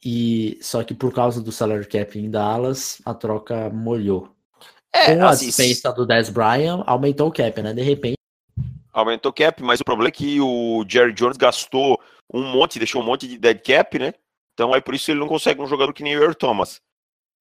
E 0.01 0.57
só 0.61 0.81
que 0.81 0.93
por 0.93 1.13
causa 1.13 1.41
do 1.41 1.51
salary 1.51 1.85
cap 1.85 2.17
em 2.17 2.31
Dallas, 2.31 3.01
a 3.03 3.13
troca 3.13 3.69
molhou. 3.69 4.33
É, 4.93 5.13
Com 5.13 5.25
a 5.25 5.31
assim, 5.31 5.47
dispensa 5.47 5.91
do 5.91 6.05
Dez 6.05 6.29
Bryant, 6.29 6.83
aumentou 6.87 7.27
o 7.27 7.33
cap, 7.33 7.61
né? 7.61 7.73
De 7.73 7.81
repente. 7.81 8.15
Aumentou 8.93 9.29
o 9.29 9.35
cap, 9.35 9.61
mas 9.61 9.81
o 9.81 9.85
problema 9.85 10.07
é 10.07 10.11
que 10.11 10.39
o 10.39 10.85
Jerry 10.87 11.11
Jones 11.11 11.35
gastou 11.35 11.99
um 12.33 12.49
monte, 12.49 12.79
deixou 12.79 13.01
um 13.01 13.05
monte 13.05 13.27
de 13.27 13.37
dead 13.37 13.61
cap, 13.61 13.99
né? 13.99 14.13
Então 14.53 14.73
aí 14.73 14.81
por 14.81 14.93
isso 14.93 15.11
ele 15.11 15.19
não 15.19 15.27
consegue 15.27 15.61
um 15.61 15.67
jogador 15.67 15.93
que 15.93 16.03
nem 16.03 16.17
o 16.17 16.21
Earl 16.21 16.33
Thomas. 16.33 16.81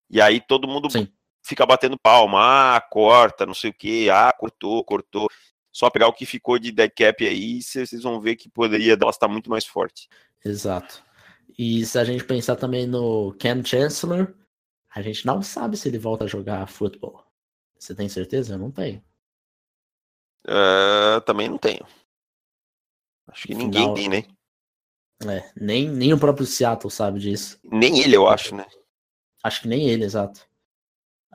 E 0.09 0.21
aí 0.21 0.41
todo 0.41 0.69
mundo 0.69 0.91
Sim. 0.91 1.09
fica 1.43 1.65
batendo 1.65 1.99
palma, 1.99 2.77
ah, 2.77 2.81
corta, 2.81 3.47
não 3.47 3.55
sei 3.55 3.71
o 3.71 3.75
que, 3.75 4.11
ah, 4.11 4.33
cortou, 4.33 4.85
cortou. 4.85 5.29
Só 5.73 5.89
pegar 5.89 6.09
o 6.09 6.13
que 6.13 6.27
ficou 6.27 6.59
de 6.59 6.73
dead 6.73 6.91
cap 6.97 7.27
aí, 7.27 7.63
vocês 7.63 8.03
vão 8.03 8.21
ver 8.21 8.37
que 8.37 8.49
poderia 8.49 8.97
Dallas 8.97 9.17
estar 9.17 9.29
muito 9.29 9.49
mais 9.49 9.65
forte. 9.65 10.09
Exato. 10.45 11.03
E 11.57 11.85
se 11.85 11.99
a 11.99 12.05
gente 12.05 12.25
pensar 12.25 12.57
também 12.57 12.87
no 12.87 13.33
Ken 13.35 13.63
Chancellor, 13.65 14.35
a 14.93 15.01
gente 15.03 15.25
não 15.25 15.43
sabe 15.43 15.77
se 15.77 15.89
ele 15.89 15.99
volta 15.99 16.25
a 16.25 16.29
jogar 16.29 16.67
futebol. 16.67 17.25
Você 17.79 17.95
tem 17.95 18.09
certeza? 18.09 18.55
Eu 18.55 18.59
não 18.59 18.71
tenho. 18.71 19.03
Uh, 20.47 21.21
também 21.25 21.49
não 21.49 21.59
tenho. 21.59 21.87
Acho 23.29 23.47
que 23.47 23.55
ninguém 23.55 23.95
tem, 23.95 24.09
né? 24.09 24.25
É, 25.29 25.51
nem, 25.55 25.89
nem 25.89 26.13
o 26.13 26.19
próprio 26.19 26.47
Seattle 26.47 26.91
sabe 26.91 27.19
disso. 27.19 27.59
Nem 27.65 28.01
ele, 28.01 28.17
eu 28.17 28.27
acho, 28.27 28.55
né? 28.55 28.67
Acho 29.43 29.63
que 29.63 29.69
nem 29.69 29.89
ele, 29.89 30.05
exato. 30.05 30.49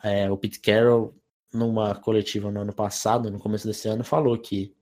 É, 0.03 0.29
o 0.29 0.38
Pete 0.38 0.59
Carroll, 0.59 1.15
numa 1.53 1.95
coletiva 1.95 2.51
no 2.51 2.61
ano 2.61 2.73
passado, 2.73 3.29
no 3.29 3.39
começo 3.39 3.67
desse 3.67 3.88
ano, 3.88 4.03
falou 4.03 4.38
que 4.38 4.75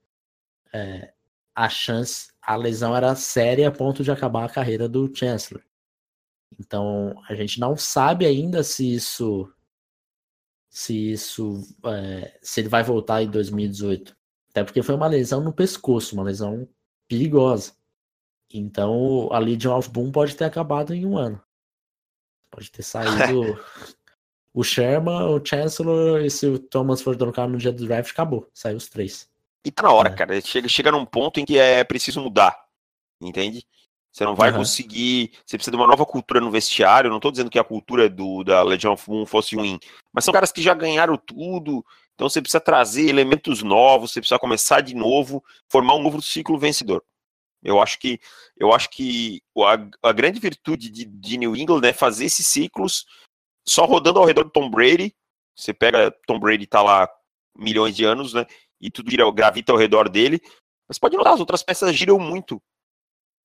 é, 0.74 1.14
a 1.56 1.70
chance, 1.70 2.32
a 2.42 2.56
lesão 2.56 2.96
era 2.96 3.16
séria 3.16 3.68
a 3.68 3.72
ponto 3.72 4.04
de 4.04 4.12
acabar 4.12 4.46
a 4.46 4.50
carreira 4.50 4.90
do 4.90 5.14
Chancellor. 5.14 5.64
Então 6.60 7.22
a 7.28 7.36
gente 7.36 7.60
não 7.60 7.76
sabe 7.76 8.26
ainda 8.26 8.64
se 8.64 8.94
isso 8.94 9.52
se 10.70 11.12
isso 11.12 11.62
é, 11.86 12.40
se 12.42 12.62
ele 12.62 12.70
vai 12.70 12.84
voltar 12.84 13.22
em 13.22 13.30
2018. 13.30 14.16
Até 14.50 14.64
porque 14.64 14.82
foi 14.82 14.96
uma 14.96 15.08
lesão 15.08 15.42
no 15.42 15.54
pescoço, 15.54 16.16
uma 16.16 16.24
lesão 16.24 16.68
perigosa. 17.08 17.74
Então 18.54 19.30
a 19.32 19.40
Legion 19.40 19.76
of 19.78 19.90
Boom 19.90 20.12
pode 20.12 20.36
ter 20.36 20.46
acabado 20.46 20.94
em 20.94 21.06
um 21.06 21.18
ano. 21.18 21.42
Pode 22.52 22.72
ter 22.72 22.84
saído 22.84 23.60
o 24.54 24.64
Sherman, 24.64 25.24
o 25.24 25.44
Chancellor 25.44 26.22
e 26.22 26.30
se 26.30 26.46
o 26.46 26.60
Thomas 26.60 27.02
for 27.02 27.18
trocar 27.18 27.50
no 27.50 27.58
dia 27.58 27.72
do 27.72 27.86
draft, 27.86 28.12
acabou. 28.12 28.48
Saiu 28.54 28.78
os 28.78 28.88
três. 28.88 29.28
E 29.66 29.72
tá 29.72 29.84
na 29.84 29.92
hora, 29.92 30.10
é. 30.10 30.14
cara. 30.14 30.40
Chega, 30.42 30.68
chega 30.68 30.92
num 30.92 31.06
ponto 31.06 31.40
em 31.40 31.46
que 31.46 31.58
é 31.58 31.84
preciso 31.84 32.22
mudar. 32.22 32.56
Entende? 33.20 33.66
Você 34.12 34.24
não 34.24 34.36
vai 34.36 34.50
Aham. 34.50 34.60
conseguir. 34.60 35.32
Você 35.44 35.58
precisa 35.58 35.72
de 35.72 35.78
uma 35.78 35.88
nova 35.88 36.06
cultura 36.06 36.40
no 36.40 36.52
vestiário. 36.52 37.10
Não 37.10 37.20
tô 37.20 37.32
dizendo 37.32 37.50
que 37.50 37.58
a 37.58 37.64
cultura 37.64 38.08
do, 38.08 38.44
da 38.44 38.62
Legion 38.62 38.94
of 38.94 39.08
Boom 39.08 39.26
fosse 39.26 39.56
ruim, 39.56 39.80
mas 40.14 40.24
são 40.24 40.34
caras 40.34 40.52
que 40.52 40.62
já 40.62 40.76
ganharam 40.76 41.18
tudo. 41.18 41.84
Então 42.14 42.30
você 42.30 42.40
precisa 42.40 42.60
trazer 42.60 43.10
elementos 43.10 43.64
novos, 43.64 44.12
você 44.12 44.22
precisa 44.22 44.38
começar 44.38 44.82
de 44.82 44.94
novo, 44.94 45.44
formar 45.68 45.96
um 45.96 46.04
novo 46.04 46.22
ciclo 46.22 46.60
vencedor. 46.60 47.04
Eu 47.64 47.82
acho 47.82 48.00
que 48.00 48.20
eu 48.58 48.74
acho 48.74 48.90
que 48.90 49.42
a, 49.58 50.10
a 50.10 50.12
grande 50.12 50.40
virtude 50.40 50.90
de, 50.90 51.06
de 51.06 51.38
New 51.38 51.56
England 51.56 51.82
é 51.84 51.94
fazer 51.94 52.26
esses 52.26 52.46
ciclos 52.46 53.06
só 53.66 53.86
rodando 53.86 54.20
ao 54.20 54.26
redor 54.26 54.44
do 54.44 54.50
Tom 54.52 54.70
Brady. 54.70 55.16
Você 55.56 55.74
pega 55.74 56.12
Tom 56.28 56.40
Brady 56.40 56.68
tá 56.68 56.82
lá 56.82 57.10
milhões 57.58 57.96
de 57.96 58.04
anos, 58.04 58.34
né? 58.34 58.46
E 58.82 58.92
tudo 58.92 59.10
gira, 59.10 59.30
gravita 59.32 59.72
ao 59.72 59.78
redor 59.78 60.10
dele. 60.10 60.42
Mas 60.88 61.00
pode 61.00 61.16
notar, 61.16 61.34
as 61.34 61.40
outras 61.40 61.64
peças 61.64 61.96
giram 61.96 62.20
muito. 62.20 62.62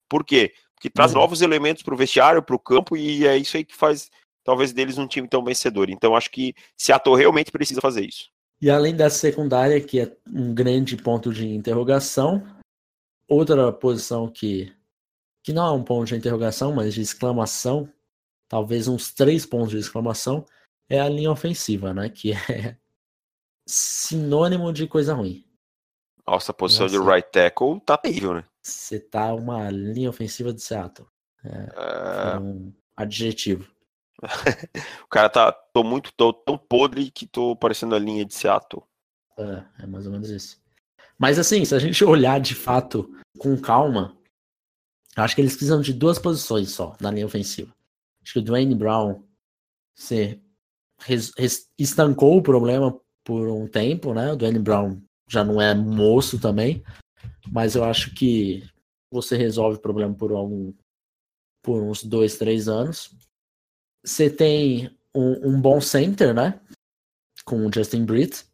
Por 0.09 0.25
quê? 0.25 0.53
Porque 0.75 0.89
traz 0.89 1.13
Uhum. 1.13 1.21
novos 1.21 1.41
elementos 1.41 1.83
para 1.83 1.93
o 1.93 1.97
vestiário, 1.97 2.43
para 2.43 2.55
o 2.55 2.59
campo, 2.59 2.97
e 2.97 3.25
é 3.25 3.37
isso 3.37 3.55
aí 3.55 3.63
que 3.63 3.75
faz, 3.75 4.09
talvez, 4.43 4.73
deles 4.73 4.97
um 4.97 5.07
time 5.07 5.27
tão 5.27 5.43
vencedor. 5.43 5.89
Então, 5.89 6.15
acho 6.15 6.29
que 6.31 6.53
Seattle 6.77 7.15
realmente 7.15 7.51
precisa 7.51 7.79
fazer 7.79 8.05
isso. 8.05 8.29
E 8.61 8.69
além 8.69 8.95
da 8.95 9.09
secundária, 9.09 9.79
que 9.79 10.01
é 10.01 10.17
um 10.27 10.53
grande 10.53 10.97
ponto 10.97 11.33
de 11.33 11.47
interrogação, 11.47 12.43
outra 13.29 13.71
posição 13.71 14.27
que, 14.27 14.73
que 15.43 15.53
não 15.53 15.67
é 15.67 15.71
um 15.71 15.83
ponto 15.83 16.07
de 16.07 16.15
interrogação, 16.15 16.73
mas 16.73 16.93
de 16.93 17.01
exclamação, 17.01 17.91
talvez 18.47 18.87
uns 18.87 19.13
três 19.13 19.45
pontos 19.45 19.69
de 19.69 19.77
exclamação, 19.77 20.45
é 20.89 20.99
a 20.99 21.07
linha 21.07 21.31
ofensiva, 21.31 21.93
né? 21.93 22.09
Que 22.09 22.33
é 22.51 22.75
sinônimo 23.67 24.73
de 24.73 24.87
coisa 24.87 25.13
ruim. 25.13 25.45
Nossa, 26.27 26.51
a 26.51 26.55
posição 26.55 26.87
de 26.87 26.97
Nossa. 26.97 27.11
right 27.11 27.31
tackle 27.31 27.79
tá 27.81 27.97
terrível, 27.97 28.33
né? 28.33 28.43
Você 28.61 28.99
tá 28.99 29.33
uma 29.33 29.69
linha 29.69 30.09
ofensiva 30.09 30.53
de 30.53 30.61
Seattle. 30.61 31.07
É, 31.43 32.35
É 32.35 32.39
um 32.39 32.73
adjetivo. 32.95 33.67
o 35.03 35.07
cara 35.07 35.29
tá 35.29 35.51
tô 35.51 35.83
muito 35.83 36.11
tô 36.11 36.33
tão 36.33 36.57
podre 36.57 37.09
que 37.09 37.25
tô 37.25 37.55
parecendo 37.55 37.95
a 37.95 37.99
linha 37.99 38.25
de 38.25 38.33
Seattle. 38.33 38.83
É, 39.37 39.83
é 39.83 39.85
mais 39.87 40.05
ou 40.05 40.11
menos 40.11 40.29
isso. 40.29 40.61
Mas 41.19 41.37
assim, 41.37 41.65
se 41.65 41.75
a 41.75 41.79
gente 41.79 42.03
olhar 42.05 42.39
de 42.39 42.55
fato 42.55 43.13
com 43.37 43.59
calma, 43.59 44.17
acho 45.15 45.35
que 45.35 45.41
eles 45.41 45.53
precisam 45.53 45.81
de 45.81 45.93
duas 45.93 46.17
posições 46.17 46.71
só 46.71 46.95
na 46.99 47.11
linha 47.11 47.25
ofensiva. 47.25 47.73
Acho 48.23 48.33
que 48.33 48.39
o 48.39 48.43
Dwayne 48.43 48.73
Brown 48.75 49.23
se 49.95 50.41
res- 51.01 51.31
res- 51.37 51.69
estancou 51.77 52.37
o 52.37 52.41
problema 52.43 52.99
por 53.23 53.47
um 53.49 53.67
tempo, 53.67 54.13
né? 54.13 54.31
O 54.31 54.35
Dwayne 54.35 54.59
Brown 54.59 55.01
já 55.29 55.43
não 55.43 55.61
é 55.61 55.75
moço 55.75 56.39
também, 56.39 56.83
mas 57.51 57.75
eu 57.75 57.83
acho 57.83 58.13
que 58.15 58.63
você 59.11 59.35
resolve 59.37 59.77
o 59.77 59.81
problema 59.81 60.13
por 60.13 60.31
algum 60.31 60.73
por 61.61 61.83
uns 61.83 62.03
dois, 62.03 62.37
três 62.37 62.67
anos. 62.69 63.13
Você 64.03 64.29
tem 64.29 64.97
um, 65.13 65.49
um 65.49 65.61
bom 65.61 65.81
center, 65.81 66.33
né? 66.33 66.59
Com 67.43 67.65
o 67.65 67.73
Justin 67.73 68.05
Britt. 68.05 68.45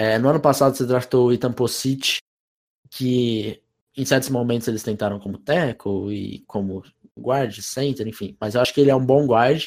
É, 0.00 0.18
no 0.18 0.30
ano 0.30 0.40
passado 0.40 0.74
você 0.74 0.86
draftou 0.86 1.30
o 1.30 1.52
Posic, 1.52 2.20
que 2.88 3.62
em 3.94 4.04
certos 4.06 4.30
momentos 4.30 4.66
eles 4.66 4.82
tentaram 4.82 5.20
como 5.20 5.36
tackle 5.36 6.10
e 6.10 6.38
como 6.46 6.82
guard, 7.18 7.60
center, 7.60 8.08
enfim. 8.08 8.34
Mas 8.40 8.54
eu 8.54 8.62
acho 8.62 8.72
que 8.72 8.80
ele 8.80 8.90
é 8.90 8.96
um 8.96 9.04
bom 9.04 9.26
guard. 9.26 9.66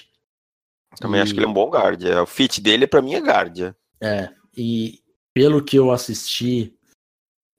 Também 1.00 1.20
E- 1.20 1.24
acho 1.24 1.34
que 1.36 1.40
ele 1.40 1.46
é 1.46 1.50
um 1.50 1.54
bom 1.54 1.70
guard. 1.70 2.04
É, 2.04 2.20
o 2.20 2.26
fit 2.26 2.60
dele 2.60 2.88
pra 2.88 3.00
mim 3.00 3.14
é 3.14 3.22
guard. 3.22 3.60
é. 3.60 3.76
É, 4.02 4.34
e 4.58 5.04
pelo 5.36 5.64
que 5.64 5.78
eu 5.78 5.92
assisti, 5.92 6.76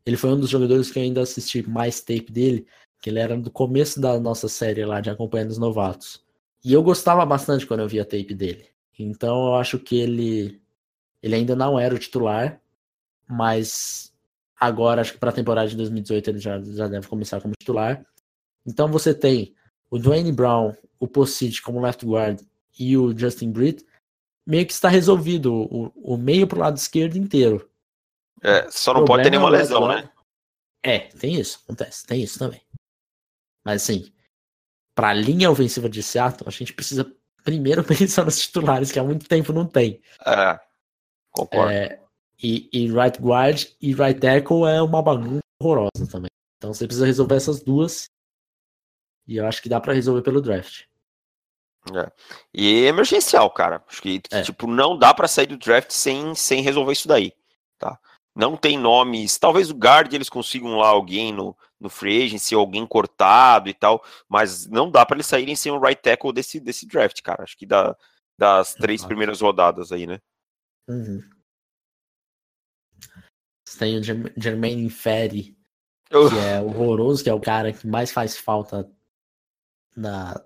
ele 0.05 0.17
foi 0.17 0.31
um 0.31 0.41
dos 0.41 0.51
jogadores 0.51 0.91
que 0.91 0.99
eu 0.99 1.05
ainda 1.05 1.23
assisti 1.23 1.63
mais 1.63 2.01
tape 2.01 2.33
dele, 2.33 2.67
que 3.01 3.09
ele 3.09 3.21
era 3.21 3.37
do 3.37 3.53
começo 3.53 4.01
da 4.01 4.19
nossa 4.19 4.49
série 4.49 4.85
lá 4.85 5.01
de 5.01 5.11
acompanhando 5.11 5.51
os 5.53 5.59
novatos. 5.59 6.25
E 6.65 6.73
eu 6.73 6.83
gostava 6.83 7.25
bastante 7.25 7.69
quando 7.69 7.81
eu 7.81 7.89
via 7.89 8.05
tape 8.05 8.35
dele. 8.35 8.67
Então 8.99 9.47
eu 9.47 9.55
acho 9.55 9.79
que 9.79 9.95
ele 9.97 10.61
ele 11.23 11.37
ainda 11.37 11.55
não 11.57 11.79
era 11.79 11.95
o 11.95 11.99
titular, 11.99 12.61
mas 13.29 14.13
agora 14.59 15.01
acho 15.01 15.13
que 15.13 15.19
para 15.19 15.31
a 15.31 15.35
temporada 15.35 15.69
de 15.69 15.77
2018 15.77 16.31
ele 16.31 16.39
já, 16.39 16.61
já 16.61 16.89
deve 16.89 17.07
começar 17.07 17.41
como 17.41 17.55
titular. 17.59 18.05
Então 18.67 18.89
você 18.89 19.15
tem 19.15 19.55
o 19.91 19.99
Dwayne 19.99 20.33
Brown, 20.33 20.75
o 20.99 21.07
Possit 21.07 21.61
como 21.63 21.81
left 21.81 22.05
guard 22.05 22.41
e 22.79 22.97
o 22.97 23.17
Justin 23.17 23.51
Britt 23.51 23.85
meio 24.47 24.67
que 24.67 24.73
está 24.73 24.89
resolvido 24.89 25.55
o, 25.55 25.93
o 25.95 26.17
meio 26.17 26.47
pro 26.47 26.61
lado 26.61 26.77
esquerdo 26.77 27.17
inteiro. 27.17 27.69
É, 28.43 28.71
só 28.71 28.93
não 28.93 29.03
O 29.03 29.05
pode 29.07 29.23
ter 29.23 29.31
nenhuma 29.31 29.49
é 29.49 29.51
o 29.51 29.53
lesão, 29.53 29.89
né? 29.89 30.11
É, 30.83 30.99
tem 30.99 31.41
isso, 31.41 31.61
acontece, 31.65 32.07
tem 32.07 32.23
isso 32.23 32.39
também. 32.39 32.61
Mas 33.65 33.83
assim, 33.83 34.13
para 34.95 35.09
a 35.09 35.15
linha 35.15 35.51
ofensiva 35.51 35.89
de 35.89 36.03
Seattle, 36.03 36.47
a 36.47 36.51
gente 36.51 36.75
precisa 36.75 37.11
primeiro 37.43 37.83
pensar 37.85 38.25
nos 38.25 38.39
titulares, 38.39 38.93
que 38.93 38.99
há 38.99 39.05
muito 39.05 39.27
tempo 39.27 39.53
não 39.53 39.67
tem. 39.67 40.03
É, 40.27 40.61
concordo. 41.31 41.73
É, 41.73 42.04
e, 42.43 42.69
e 42.73 42.91
right 42.91 43.21
guard 43.21 43.65
e 43.81 43.95
right 43.95 44.19
tackle 44.21 44.67
é 44.67 44.81
uma 44.83 45.03
bagunça 45.03 45.41
horrorosa 45.61 46.07
também. 46.11 46.31
Então 46.59 46.73
você 46.73 46.87
precisa 46.87 47.07
resolver 47.07 47.37
essas 47.37 47.63
duas. 47.63 48.09
E 49.27 49.37
eu 49.37 49.47
acho 49.47 49.63
que 49.63 49.69
dá 49.69 49.81
para 49.81 49.93
resolver 49.95 50.23
pelo 50.23 50.43
draft. 50.43 50.85
E 52.53 52.85
é 52.85 52.89
emergencial, 52.89 53.51
cara. 53.51 53.83
Acho 53.89 54.01
que, 54.01 54.23
É. 54.31 54.43
tipo, 54.43 54.67
não 54.67 54.99
dá 54.99 55.13
pra 55.13 55.29
sair 55.29 55.47
do 55.47 55.57
draft 55.57 55.91
sem, 55.91 56.35
sem 56.35 56.63
resolver 56.63 56.93
isso 56.93 57.09
daí, 57.09 57.33
tá? 57.79 57.99
Não 58.35 58.57
tem 58.57 58.79
nomes. 58.79 59.39
Talvez 59.39 59.71
o 59.71 59.75
guard 59.75 60.13
eles 60.13 60.29
consigam 60.29 60.77
lá 60.77 60.89
alguém 60.89 61.33
no, 61.33 61.57
no 61.79 61.89
free 61.89 62.25
agency, 62.25 62.55
alguém 62.55 62.87
cortado 62.87 63.69
e 63.69 63.75
tal, 63.75 64.03
mas 64.29 64.67
não 64.67 64.91
dá 64.91 65.05
pra 65.07 65.17
eles 65.17 65.27
saírem 65.27 65.55
sem 65.55 65.71
o 65.71 65.79
right 65.79 66.01
tackle 66.01 66.33
desse, 66.33 66.59
desse 66.59 66.87
draft, 66.87 67.21
cara. 67.23 67.45
Acho 67.45 67.57
que 67.57 67.67
da, 67.67 67.97
das 68.37 68.75
três 68.75 69.05
primeiras 69.05 69.41
rodadas 69.41 69.93
aí, 69.93 70.07
né? 70.07 70.21
Uhum. 70.89 71.23
Você 73.75 73.79
tem 73.81 73.99
o 73.99 74.03
Jerm- 74.03 74.31
Jermaine 74.37 74.89
Ferry, 74.89 75.57
Eu- 76.09 76.31
que 76.31 76.37
é 76.39 76.61
horroroso, 76.61 77.25
que 77.25 77.29
é 77.29 77.35
o 77.35 77.41
cara 77.41 77.73
que 77.73 77.87
mais 77.89 78.13
faz 78.13 78.37
falta 78.37 78.89
na, 79.97 80.41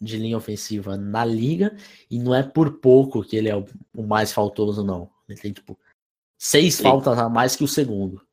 de 0.00 0.16
linha 0.16 0.36
ofensiva 0.38 0.96
na 0.96 1.22
liga, 1.24 1.76
e 2.10 2.18
não 2.18 2.34
é 2.34 2.42
por 2.42 2.78
pouco 2.80 3.22
que 3.22 3.36
ele 3.36 3.50
é 3.50 3.56
o, 3.56 3.66
o 3.94 4.02
mais 4.02 4.32
faltoso, 4.32 4.82
não. 4.82 5.10
Ele 5.28 5.38
tem, 5.38 5.52
tipo, 5.52 5.78
seis 6.38 6.76
Sim. 6.76 6.84
faltas 6.84 7.18
a 7.18 7.28
mais 7.28 7.54
que 7.54 7.64
o 7.64 7.68
segundo. 7.68 8.26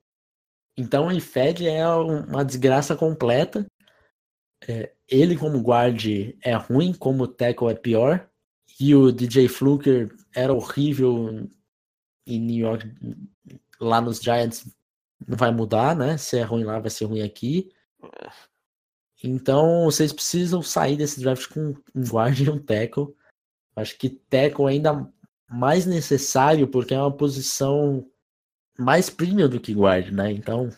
Então, 0.77 1.07
fede 1.19 1.67
é 1.67 1.85
um- 1.89 2.23
uma 2.25 2.45
desgraça 2.45 2.95
completa. 2.95 3.65
É, 4.65 4.93
ele, 5.09 5.35
como 5.37 5.59
guard, 5.59 6.05
é 6.41 6.53
ruim, 6.53 6.93
como 6.93 7.27
tackle 7.27 7.69
é 7.69 7.75
pior. 7.75 8.29
E 8.79 8.95
o 8.95 9.11
DJ 9.11 9.49
Fluker 9.49 10.15
era 10.33 10.53
horrível 10.53 11.49
em 12.25 12.39
New 12.39 12.57
York, 12.67 12.85
lá 13.79 14.01
nos 14.01 14.19
Giants, 14.19 14.67
não 15.25 15.37
vai 15.37 15.51
mudar, 15.51 15.95
né? 15.95 16.17
Se 16.17 16.37
é 16.37 16.43
ruim 16.43 16.63
lá, 16.63 16.79
vai 16.79 16.89
ser 16.89 17.05
ruim 17.05 17.21
aqui. 17.21 17.71
Então, 19.23 19.85
vocês 19.85 20.13
precisam 20.13 20.61
sair 20.61 20.95
desse 20.95 21.19
draft 21.19 21.47
com 21.47 21.75
um 21.95 22.03
guard 22.03 22.39
e 22.39 22.49
um 22.49 22.59
tackle. 22.59 23.15
Acho 23.75 23.97
que 23.97 24.09
tackle 24.09 24.65
é 24.65 24.71
ainda 24.71 25.11
mais 25.49 25.85
necessário 25.85 26.67
porque 26.67 26.93
é 26.93 26.99
uma 26.99 27.15
posição 27.15 28.07
mais 28.77 29.09
premium 29.09 29.49
do 29.49 29.59
que 29.59 29.73
guard, 29.73 30.11
né? 30.11 30.31
Então, 30.31 30.69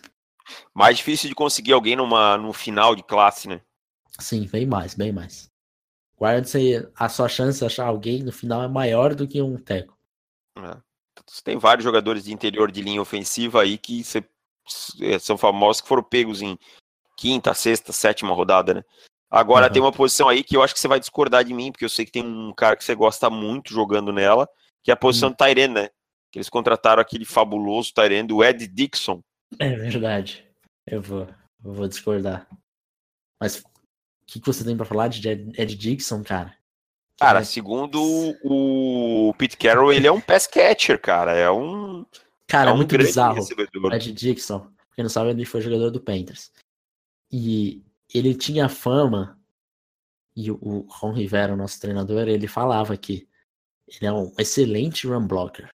Mais 0.74 0.98
difícil 0.98 1.30
de 1.30 1.36
conseguir 1.36 1.74
alguém 1.74 1.96
numa, 1.96 2.38
no 2.38 2.54
final 2.54 2.96
de 2.96 3.04
classe, 3.04 3.48
né? 3.48 3.62
sim, 4.20 4.48
bem 4.48 4.66
mais, 4.66 4.94
bem 4.94 5.12
mais. 5.12 5.50
Guard, 6.18 6.46
você, 6.46 6.90
a 6.96 7.08
sua 7.08 7.30
chance 7.30 7.60
de 7.60 7.66
achar 7.66 7.88
alguém 7.88 8.24
no 8.24 8.32
final 8.32 8.62
é 8.62 8.68
maior 8.68 9.16
do 9.16 9.28
que 9.28 9.42
um 9.42 9.58
tackle. 9.58 9.96
É. 10.58 10.89
Você 11.28 11.42
tem 11.44 11.58
vários 11.58 11.84
jogadores 11.84 12.24
de 12.24 12.34
interior 12.34 12.72
de 12.72 12.82
linha 12.82 13.02
ofensiva 13.02 13.62
aí 13.62 13.78
que 13.78 14.04
cê- 14.04 14.24
é, 15.02 15.18
são 15.20 15.38
famosos 15.38 15.82
que 15.82 15.88
foram 15.88 16.04
pegos 16.04 16.42
em 16.42 16.58
quinta, 17.18 17.54
sexta, 17.54 17.92
sétima 17.92 18.34
rodada, 18.34 18.74
né? 18.74 18.84
Agora 19.30 19.68
Uhum. 19.68 19.74
tem 19.74 19.82
uma 19.82 19.92
posição 19.92 20.28
aí 20.30 20.44
que 20.44 20.56
eu 20.56 20.64
acho 20.64 20.74
que 20.74 20.80
você 20.80 20.88
vai 20.88 21.00
discordar 21.00 21.44
de 21.44 21.54
mim, 21.54 21.72
porque 21.72 21.86
eu 21.86 21.90
sei 21.90 22.06
que 22.06 22.12
tem 22.12 22.26
um 22.26 22.54
cara 22.54 22.76
que 22.76 22.84
você 22.84 22.96
gosta 22.96 23.30
muito 23.30 23.72
jogando 23.74 24.12
nela, 24.12 24.48
que 24.84 24.90
é 24.90 24.94
a 24.94 24.98
posição 24.98 25.30
Hum. 25.30 25.32
do 25.34 25.38
Tyrene, 25.38 25.74
né? 25.74 25.90
Que 26.32 26.38
eles 26.40 26.50
contrataram 26.50 27.02
aquele 27.02 27.26
fabuloso 27.26 27.94
Tyrene 27.94 28.28
do 28.28 28.44
Ed 28.44 28.68
Dixon. 28.68 29.22
É 29.60 29.76
verdade. 29.76 30.48
Eu 30.88 31.02
vou, 31.02 31.28
eu 31.64 31.74
vou 31.74 31.88
discordar. 31.88 32.48
Mas 33.42 33.58
o 33.60 33.64
que, 34.28 34.40
que 34.40 34.46
você 34.48 34.64
tem 34.64 34.76
pra 34.78 34.86
falar 34.86 35.08
de 35.08 35.28
Ed, 35.28 35.52
Ed 35.60 35.76
Dixon, 35.76 36.24
cara? 36.24 36.56
Cara, 37.20 37.40
É. 37.40 37.44
segundo 37.44 38.00
o 38.44 39.34
Pete 39.38 39.58
Carroll, 39.58 39.92
ele 39.94 40.08
é 40.08 40.12
um 40.12 40.22
pass 40.22 40.48
catcher, 40.48 41.00
cara. 41.00 41.34
É 41.36 41.50
um, 41.52 42.06
Cara, 42.48 42.70
é 42.70 42.72
é 42.72 42.74
um 42.74 42.78
muito 42.78 42.98
bizarro. 42.98 43.36
recebedor. 43.36 43.94
Ed 43.94 44.12
Dixon, 44.14 44.68
quem 44.96 45.04
não 45.04 45.10
sabe, 45.10 45.30
ele 45.32 45.46
foi 45.46 45.62
jogador 45.62 45.90
do 45.92 46.00
Panthers. 46.02 46.52
E 47.32 47.84
ele 48.14 48.34
tinha 48.34 48.70
fama, 48.70 49.38
e 50.36 50.50
o- 50.50 50.58
o 50.62 50.80
Ron 50.90 51.12
Rivera, 51.14 51.56
nosso 51.56 51.80
treinador, 51.80 52.28
ele 52.28 52.48
falava 52.48 52.96
que 52.98 53.28
ele 53.88 54.06
é 54.06 54.12
um 54.14 54.34
excelente 54.38 55.06
run 55.08 55.28
blocker. 55.28 55.70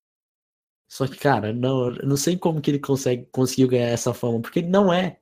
Só 0.88 1.08
que, 1.08 1.18
cara, 1.18 1.52
não, 1.54 1.92
não 1.92 2.18
sei 2.18 2.38
como 2.38 2.62
que 2.62 2.72
ele 2.72 2.80
consegue, 2.80 3.26
conseguiu 3.32 3.68
ganhar 3.68 3.88
essa 3.90 4.14
fama, 4.14 4.42
porque 4.42 4.60
ele 4.60 4.70
não 4.70 4.92
é. 4.94 5.20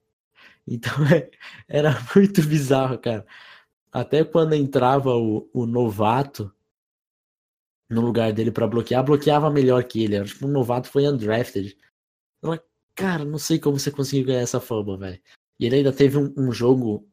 Então 0.68 0.94
é, 1.14 1.30
era 1.68 1.92
muito 2.16 2.42
bizarro, 2.44 2.98
cara. 2.98 3.26
Até 3.94 4.24
quando 4.24 4.56
entrava 4.56 5.16
o, 5.16 5.48
o 5.54 5.68
novato 5.68 6.52
no 7.88 8.02
lugar 8.02 8.34
dele 8.34 8.52
para 8.52 8.68
bloquear, 8.68 9.04
bloqueava 9.04 9.52
melhor 9.52 9.84
que 9.84 10.04
ele. 10.04 10.18
Acho 10.18 10.36
que 10.36 10.46
o 10.46 10.48
novato 10.48 10.88
foi 10.88 11.08
undrafted. 11.08 11.78
Eu, 12.42 12.60
cara, 12.96 13.24
não 13.24 13.38
sei 13.38 13.60
como 13.60 13.80
você 13.80 13.92
conseguiu 13.92 14.26
ganhar 14.26 14.42
essa 14.42 14.60
fama, 14.60 14.98
velho. 14.98 15.22
E 15.60 15.66
ele 15.68 15.76
ainda 15.76 15.94
teve 15.94 16.18
um, 16.18 16.34
um, 16.36 16.52
jogo 16.52 17.08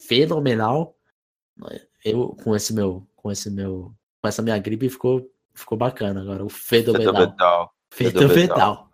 fenomenal. 0.00 0.98
Eu 2.04 2.30
com 2.42 2.54
esse 2.56 2.74
meu, 2.74 3.06
com 3.14 3.30
esse 3.30 3.48
meu, 3.48 3.94
com 4.20 4.28
essa 4.28 4.42
minha 4.42 4.58
gripe 4.58 4.88
ficou, 4.88 5.30
ficou 5.54 5.78
bacana 5.78 6.20
agora. 6.20 6.44
O 6.44 6.48
fenomenal. 6.48 7.72
Fenomenal. 7.92 8.90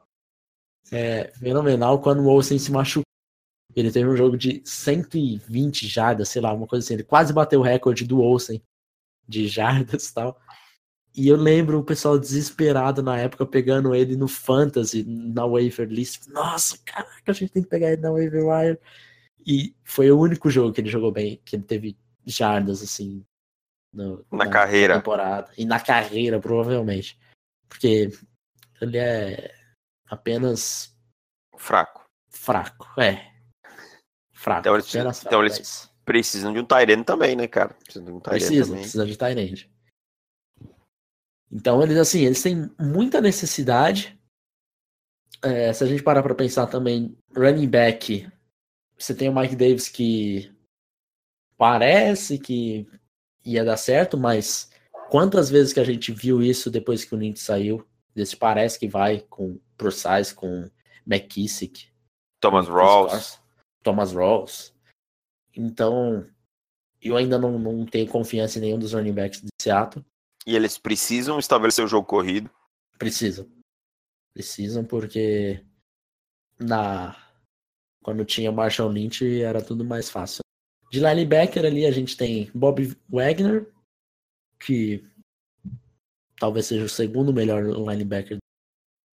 É, 0.93 1.33
fenomenal 1.39 2.01
quando 2.01 2.21
o 2.21 2.29
Olsen 2.29 2.59
se 2.59 2.71
machucou. 2.71 3.04
Ele 3.75 3.91
teve 3.91 4.09
um 4.09 4.17
jogo 4.17 4.37
de 4.37 4.63
120 4.65 5.87
jardas, 5.89 6.29
sei 6.29 6.41
lá, 6.41 6.53
uma 6.53 6.67
coisa 6.67 6.85
assim. 6.85 6.95
Ele 6.95 7.03
quase 7.03 7.33
bateu 7.33 7.61
o 7.61 7.63
recorde 7.63 8.05
do 8.05 8.21
Olsen 8.21 8.63
de 9.27 9.47
jardas 9.49 10.09
e 10.09 10.15
tal. 10.15 10.41
E 11.17 11.29
eu 11.29 11.37
lembro 11.37 11.79
o 11.79 11.85
pessoal 11.85 12.19
desesperado 12.19 13.03
na 13.03 13.17
época 13.17 13.47
pegando 13.47 13.95
ele 13.95 14.17
no 14.17 14.27
Fantasy, 14.27 15.05
na 15.05 15.47
waiver 15.47 15.89
list. 15.89 16.27
Nossa, 16.29 16.77
caraca, 16.85 17.31
a 17.31 17.33
gente 17.33 17.53
tem 17.53 17.63
que 17.63 17.69
pegar 17.69 17.93
ele 17.93 18.03
na 18.03 18.11
waiver 18.11 18.45
wire. 18.45 18.79
E 19.47 19.77
foi 19.85 20.11
o 20.11 20.19
único 20.19 20.51
jogo 20.51 20.73
que 20.73 20.81
ele 20.81 20.91
jogou 20.91 21.13
bem, 21.13 21.41
que 21.45 21.55
ele 21.55 21.63
teve 21.63 21.97
jardas, 22.27 22.83
assim, 22.83 23.25
no, 23.93 24.25
na, 24.33 24.45
na, 24.45 24.51
carreira. 24.51 24.97
temporada. 24.97 25.53
E 25.57 25.65
na 25.65 25.79
carreira, 25.79 26.41
provavelmente. 26.41 27.17
Porque 27.69 28.11
ele 28.81 28.99
é 28.99 29.55
apenas. 30.09 30.97
Fraco. 31.57 32.05
Fraco, 32.29 33.01
é. 33.01 33.34
Fraco. 34.45 34.61
Então 34.61 34.75
eles, 34.75 34.95
então 35.25 35.41
eles 35.41 35.91
precisam 36.05 36.53
de 36.53 36.61
um 36.61 36.65
Tyrene 36.65 37.03
também, 37.03 37.35
né, 37.35 37.49
cara? 37.49 37.75
Precisam 37.83 38.05
de 38.05 38.13
um 38.13 38.21
Tyrene 38.21 38.41
precisa, 38.41 38.67
também. 38.67 38.83
Precisa 38.83 39.07
de 39.07 39.17
Tyrene. 39.17 39.71
Então, 41.51 41.83
eles 41.83 41.97
assim, 41.97 42.25
eles 42.25 42.43
têm 42.43 42.71
muita 42.79 43.21
necessidade. 43.21 44.19
É, 45.43 45.73
se 45.73 45.83
a 45.83 45.87
gente 45.87 46.03
parar 46.03 46.23
para 46.23 46.35
pensar 46.35 46.67
também, 46.67 47.17
running 47.35 47.69
back, 47.69 48.29
você 48.99 49.15
tem 49.15 49.29
o 49.29 49.35
Mike 49.35 49.57
Davis 49.57 49.89
que 49.89 50.53
parece 51.57 52.39
que 52.39 52.87
ia 53.45 53.65
dar 53.65 53.77
certo, 53.77 54.19
mas 54.19 54.71
quantas 55.11 55.49
vezes 55.49 55.73
que 55.73 55.81
a 55.81 55.85
gente 55.85 56.13
viu 56.13 56.43
isso 56.43 56.71
depois 56.71 57.05
que 57.05 57.15
o 57.15 57.19
Lynch 57.19 57.41
saiu? 57.41 57.87
Desse 58.15 58.37
parece 58.37 58.79
que 58.79 58.89
vai 58.89 59.21
com 59.29 59.59
Procise, 59.77 60.35
com 60.35 60.71
McKissick, 61.07 61.89
Thomas 62.41 62.69
Rawls. 62.69 63.44
Thomas 63.85 64.13
Rawls. 64.13 64.75
Então, 65.55 66.27
eu 67.01 67.17
ainda 67.17 67.39
não, 67.39 67.59
não 67.59 67.87
tenho 67.87 68.09
confiança 68.09 68.59
em 68.59 68.63
nenhum 68.63 68.79
dos 68.79 68.95
running 68.95 69.13
backs 69.13 69.41
de 69.41 69.49
Seattle. 69.61 70.05
E 70.47 70.57
eles 70.57 70.77
precisam 70.79 71.39
estabelecer 71.39 71.85
o 71.85 71.89
jogo 71.89 72.07
corrido. 72.07 72.51
Precisam. 72.99 73.49
Precisam 74.33 74.85
porque 74.85 75.65
na 76.59 77.17
quando 78.03 78.25
tinha 78.25 78.53
Marshall 78.53 78.91
Lynch 78.91 79.25
era 79.41 79.63
tudo 79.63 79.85
mais 79.85 80.11
fácil. 80.11 80.41
De 80.91 81.01
linebacker 81.01 81.65
ali 81.65 81.87
a 81.87 81.91
gente 81.91 82.17
tem 82.17 82.51
Bob 82.55 82.95
Wagner, 83.09 83.73
que 84.61 85.05
talvez 86.39 86.67
seja 86.67 86.85
o 86.85 86.89
segundo 86.89 87.33
melhor 87.33 87.65
linebacker. 87.65 88.39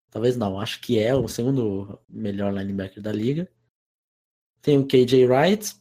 Talvez 0.09 0.37
não, 0.37 0.59
acho 0.59 0.79
que 0.81 0.99
é 0.99 1.13
o 1.13 1.27
segundo 1.27 1.99
melhor 2.07 2.53
linebacker 2.53 3.01
da 3.01 3.11
liga. 3.11 3.49
Tem 4.61 4.77
o 4.77 4.85
KJ 4.85 5.25
Wright 5.25 5.75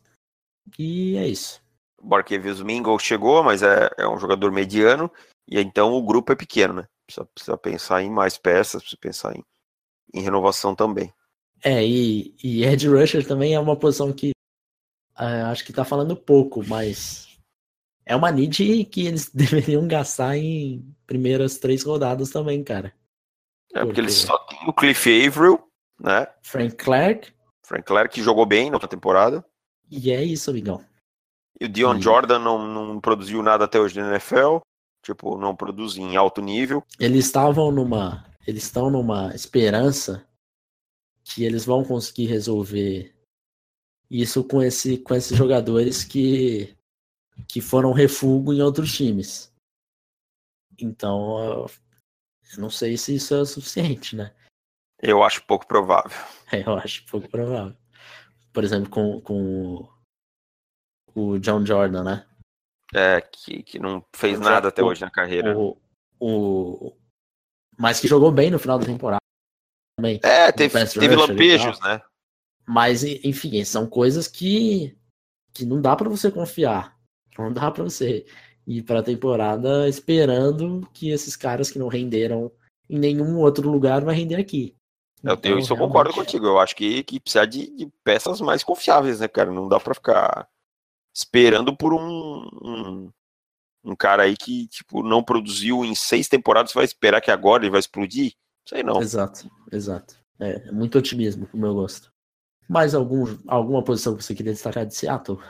e 0.78 1.16
é 1.16 1.26
isso. 1.26 1.60
Barkevius 2.02 2.62
Mingle 2.62 2.98
chegou, 2.98 3.42
mas 3.42 3.62
é, 3.62 3.90
é 3.98 4.08
um 4.08 4.18
jogador 4.18 4.52
mediano. 4.52 5.10
E 5.48 5.60
então 5.60 5.92
o 5.92 6.02
grupo 6.02 6.32
é 6.32 6.36
pequeno, 6.36 6.74
né? 6.74 6.86
Precisa, 7.06 7.26
precisa 7.26 7.56
pensar 7.56 8.02
em 8.02 8.10
mais 8.10 8.36
peças, 8.36 8.82
precisa 8.82 8.98
pensar 9.00 9.36
em, 9.36 9.44
em 10.12 10.22
renovação 10.22 10.74
também. 10.74 11.12
É, 11.62 11.84
e, 11.84 12.34
e 12.42 12.64
Ed 12.64 12.88
Rusher 12.88 13.26
também 13.26 13.54
é 13.54 13.60
uma 13.60 13.76
posição 13.76 14.12
que 14.12 14.30
uh, 15.18 15.46
acho 15.50 15.64
que 15.64 15.72
tá 15.72 15.84
falando 15.84 16.16
pouco, 16.16 16.64
mas 16.66 17.28
é 18.04 18.14
uma 18.14 18.30
need 18.30 18.84
que 18.84 19.06
eles 19.06 19.30
deveriam 19.34 19.86
gastar 19.86 20.36
em 20.36 20.84
primeiras 21.06 21.58
três 21.58 21.82
rodadas 21.82 22.30
também, 22.30 22.62
cara. 22.62 22.92
É, 23.72 23.80
porque, 23.80 23.86
porque 23.86 24.00
eles 24.00 24.14
só 24.14 24.38
tem 24.38 24.68
o 24.68 24.72
Cliff 24.72 25.26
Averill, 25.26 25.60
né? 25.98 26.26
Frank 26.42 26.76
Clark. 26.76 27.35
Frank 27.66 27.84
Clark, 27.84 28.14
que 28.14 28.22
jogou 28.22 28.46
bem 28.46 28.70
na 28.70 28.76
outra 28.76 28.88
temporada. 28.88 29.44
E 29.90 30.10
é 30.10 30.22
isso, 30.22 30.50
amigão. 30.50 30.84
E 31.60 31.64
o 31.64 31.68
Dion 31.68 31.96
e... 31.96 32.02
Jordan 32.02 32.38
não, 32.38 32.66
não 32.66 33.00
produziu 33.00 33.42
nada 33.42 33.64
até 33.64 33.80
hoje 33.80 33.98
na 33.98 34.08
NFL 34.10 34.58
tipo, 35.06 35.38
não 35.38 35.54
produzir 35.54 36.00
em 36.00 36.16
alto 36.16 36.42
nível. 36.42 36.84
Eles 36.98 37.26
estavam 37.26 37.70
numa, 37.70 38.26
eles 38.46 38.64
estão 38.64 38.90
numa 38.90 39.34
esperança 39.34 40.26
que 41.22 41.44
eles 41.44 41.64
vão 41.64 41.84
conseguir 41.84 42.26
resolver 42.26 43.14
isso 44.10 44.44
com 44.44 44.62
esse 44.62 44.98
com 44.98 45.14
esses 45.14 45.36
jogadores 45.36 46.04
que 46.04 46.76
que 47.48 47.60
foram 47.60 47.92
refúgio 47.92 48.52
em 48.52 48.62
outros 48.62 48.92
times. 48.94 49.52
Então, 50.78 51.38
eu 51.40 51.70
não 52.58 52.70
sei 52.70 52.96
se 52.96 53.14
isso 53.14 53.34
é 53.34 53.40
o 53.40 53.46
suficiente, 53.46 54.16
né? 54.16 54.34
Eu 55.02 55.22
acho 55.22 55.44
pouco 55.44 55.66
provável. 55.66 56.16
É, 56.52 56.62
eu 56.66 56.74
acho 56.76 57.04
pouco 57.06 57.28
provável. 57.28 57.76
Por 58.52 58.64
exemplo, 58.64 58.90
com, 58.90 59.20
com 59.20 59.88
o 61.14 61.38
John 61.38 61.64
Jordan, 61.64 62.02
né? 62.02 62.26
É, 62.94 63.20
que, 63.20 63.62
que 63.62 63.78
não 63.78 64.04
fez 64.14 64.38
nada 64.38 64.68
até 64.68 64.82
hoje 64.82 65.00
na 65.00 65.10
carreira. 65.10 65.58
O, 65.58 65.76
o, 66.20 66.96
mas 67.76 68.00
que 68.00 68.08
jogou 68.08 68.30
bem 68.30 68.50
no 68.50 68.58
final 68.58 68.78
da 68.78 68.86
temporada 68.86 69.20
também. 69.98 70.20
É, 70.22 70.50
teve, 70.52 70.86
teve 70.86 71.16
lampejos, 71.16 71.80
né? 71.80 72.00
Mas, 72.66 73.04
enfim, 73.04 73.62
são 73.64 73.86
coisas 73.86 74.26
que, 74.26 74.96
que 75.52 75.64
não 75.64 75.80
dá 75.80 75.94
para 75.94 76.08
você 76.08 76.30
confiar. 76.30 76.96
Não 77.38 77.52
dá 77.52 77.70
para 77.70 77.84
você 77.84 78.26
ir 78.66 78.82
para 78.82 79.00
a 79.00 79.04
temporada 79.04 79.88
esperando 79.88 80.88
que 80.92 81.10
esses 81.10 81.36
caras 81.36 81.70
que 81.70 81.78
não 81.78 81.88
renderam 81.88 82.50
em 82.88 82.98
nenhum 82.98 83.38
outro 83.38 83.70
lugar 83.70 84.04
vai 84.04 84.14
render 84.14 84.36
aqui. 84.36 84.76
Eu, 85.22 85.34
então, 85.34 85.50
eu, 85.52 85.58
isso 85.58 85.72
eu 85.72 85.76
concordo 85.76 86.12
contigo. 86.12 86.46
Eu 86.46 86.58
acho 86.58 86.74
que, 86.76 87.02
que 87.02 87.20
precisa 87.20 87.46
de, 87.46 87.74
de 87.74 87.86
peças 88.04 88.40
mais 88.40 88.62
confiáveis, 88.62 89.20
né, 89.20 89.28
cara? 89.28 89.50
Não 89.50 89.68
dá 89.68 89.80
para 89.80 89.94
ficar 89.94 90.48
esperando 91.14 91.76
por 91.76 91.94
um, 91.94 92.48
um, 92.62 93.10
um, 93.84 93.96
cara 93.96 94.24
aí 94.24 94.36
que, 94.36 94.68
tipo, 94.68 95.02
não 95.02 95.22
produziu 95.22 95.84
em 95.84 95.94
seis 95.94 96.28
temporadas, 96.28 96.72
vai 96.72 96.84
esperar 96.84 97.20
que 97.20 97.30
agora 97.30 97.62
ele 97.62 97.70
vai 97.70 97.80
explodir? 97.80 98.34
Sei 98.68 98.82
não. 98.82 99.00
Exato, 99.00 99.50
exato. 99.72 100.16
É, 100.38 100.68
é 100.68 100.72
muito 100.72 100.98
otimismo, 100.98 101.46
como 101.46 101.64
eu 101.64 101.74
gosto. 101.74 102.12
Mais 102.68 102.94
algum, 102.94 103.24
alguma 103.46 103.82
posição 103.82 104.16
que 104.16 104.24
você 104.24 104.34
queria 104.34 104.52
destacar 104.52 104.84
de 104.84 104.94
Seattle? 104.94 105.40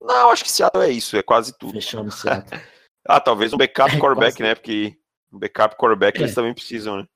Não, 0.00 0.30
acho 0.30 0.44
que 0.44 0.50
Seattle 0.50 0.84
é 0.84 0.90
isso, 0.90 1.16
é 1.16 1.22
quase 1.22 1.56
tudo. 1.56 1.72
Fechando 1.72 2.10
Seattle. 2.10 2.60
ah, 3.08 3.20
talvez 3.20 3.52
um 3.52 3.56
backup 3.56 3.90
é, 3.96 3.98
quarterback, 3.98 4.42
né? 4.42 4.54
Porque 4.54 4.98
um 5.32 5.38
backup 5.38 5.76
quarterback 5.76 6.18
é. 6.18 6.22
eles 6.22 6.34
também 6.34 6.52
precisam, 6.52 6.98
né? 6.98 7.06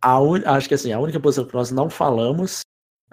A 0.00 0.20
un... 0.20 0.42
Acho 0.46 0.68
que 0.68 0.74
assim, 0.74 0.92
a 0.92 1.00
única 1.00 1.20
posição 1.20 1.46
que 1.46 1.54
nós 1.54 1.70
não 1.70 1.90
falamos 1.90 2.60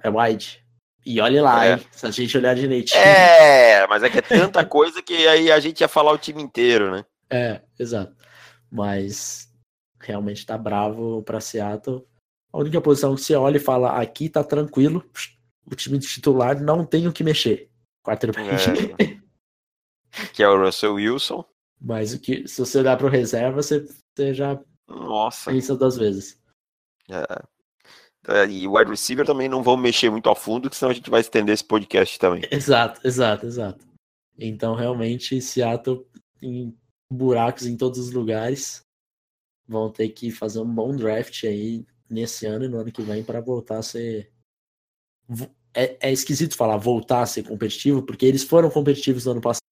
é 0.02 0.10
wide. 0.10 0.64
E 1.06 1.20
olhe 1.20 1.42
lá, 1.42 1.66
é. 1.66 1.74
hein? 1.74 1.86
Se 1.92 2.06
a 2.06 2.12
gente 2.12 2.38
olhar 2.38 2.56
direitinho. 2.56 3.02
É, 3.02 3.86
mas 3.88 4.04
é 4.04 4.10
que 4.10 4.20
é 4.20 4.22
tanta 4.22 4.64
coisa 4.66 5.02
que 5.02 5.28
aí 5.28 5.52
a 5.52 5.60
gente 5.60 5.82
ia 5.82 5.88
falar 5.88 6.12
o 6.14 6.18
time 6.18 6.42
inteiro, 6.42 6.92
né? 6.92 7.06
É, 7.30 7.62
exato. 7.78 8.16
Mas 8.72 9.52
realmente 10.00 10.46
tá 10.46 10.58
bravo 10.58 11.22
pra 11.24 11.42
Seattle. 11.42 12.06
A 12.52 12.60
única 12.60 12.80
posição 12.80 13.16
que 13.16 13.22
você 13.22 13.36
olha 13.36 13.58
e 13.58 13.60
fala, 13.60 14.00
aqui 14.00 14.30
tá 14.30 14.44
tranquilo, 14.44 15.04
o 15.66 15.76
time 15.76 16.00
titular 16.00 16.62
não 16.62 16.86
tem 16.86 17.08
o 17.08 17.14
que 17.14 17.24
mexer. 17.24 17.70
Quarterback. 18.06 18.94
É. 19.00 19.24
que 20.34 20.44
é 20.44 20.48
o 20.48 20.64
Russell 20.64 20.94
Wilson. 20.94 21.44
Mas 21.82 22.14
o 22.14 22.20
que, 22.20 22.48
se 22.48 22.60
você 22.60 22.80
olhar 22.80 22.98
pro 22.98 23.10
reserva, 23.10 23.62
você, 23.62 23.86
você 24.16 24.34
já 24.34 24.60
Nossa. 24.88 25.52
pensa 25.52 25.76
duas 25.76 25.98
vezes. 25.98 26.40
É. 27.10 27.54
É, 28.26 28.45
e 28.47 28.68
wide 28.68 28.89
receiver 28.89 29.26
também 29.26 29.49
não 29.49 29.62
vão 29.62 29.76
mexer 29.76 30.10
muito 30.10 30.30
a 30.30 30.36
fundo, 30.36 30.74
senão 30.74 30.91
a 30.91 30.93
gente 30.93 31.10
vai 31.10 31.20
estender 31.20 31.54
esse 31.54 31.64
podcast 31.64 32.18
também. 32.18 32.43
Exato, 32.49 33.06
exato, 33.06 33.45
exato. 33.45 33.86
Então, 34.39 34.76
realmente, 34.76 35.41
Seattle 35.41 36.06
tem 36.39 36.76
buracos 37.12 37.66
em 37.66 37.76
todos 37.76 37.99
os 37.99 38.12
lugares. 38.12 38.82
Vão 39.68 39.91
ter 39.91 40.10
que 40.10 40.32
fazer 40.32 40.60
um 40.60 40.74
bom 40.74 40.95
draft 40.95 41.43
aí 41.43 41.86
nesse 42.10 42.45
ano 42.45 42.66
e 42.66 42.68
no 42.68 42.80
ano 42.80 42.91
que 42.91 43.01
vem 43.01 43.24
para 43.24 43.41
voltar 43.41 43.80
a 43.80 43.84
ser. 43.84 44.32
É, 45.74 45.97
é, 46.08 46.12
esquisito 46.12 46.56
falar 46.56 46.78
voltar 46.78 47.22
a 47.22 47.26
ser 47.26 47.43
competitivo, 47.43 48.04
porque 48.04 48.26
eles 48.26 48.43
foram 48.43 48.70
competitivos 48.70 49.26
no 49.26 49.32
ano 49.32 49.41
passado. 49.41 49.64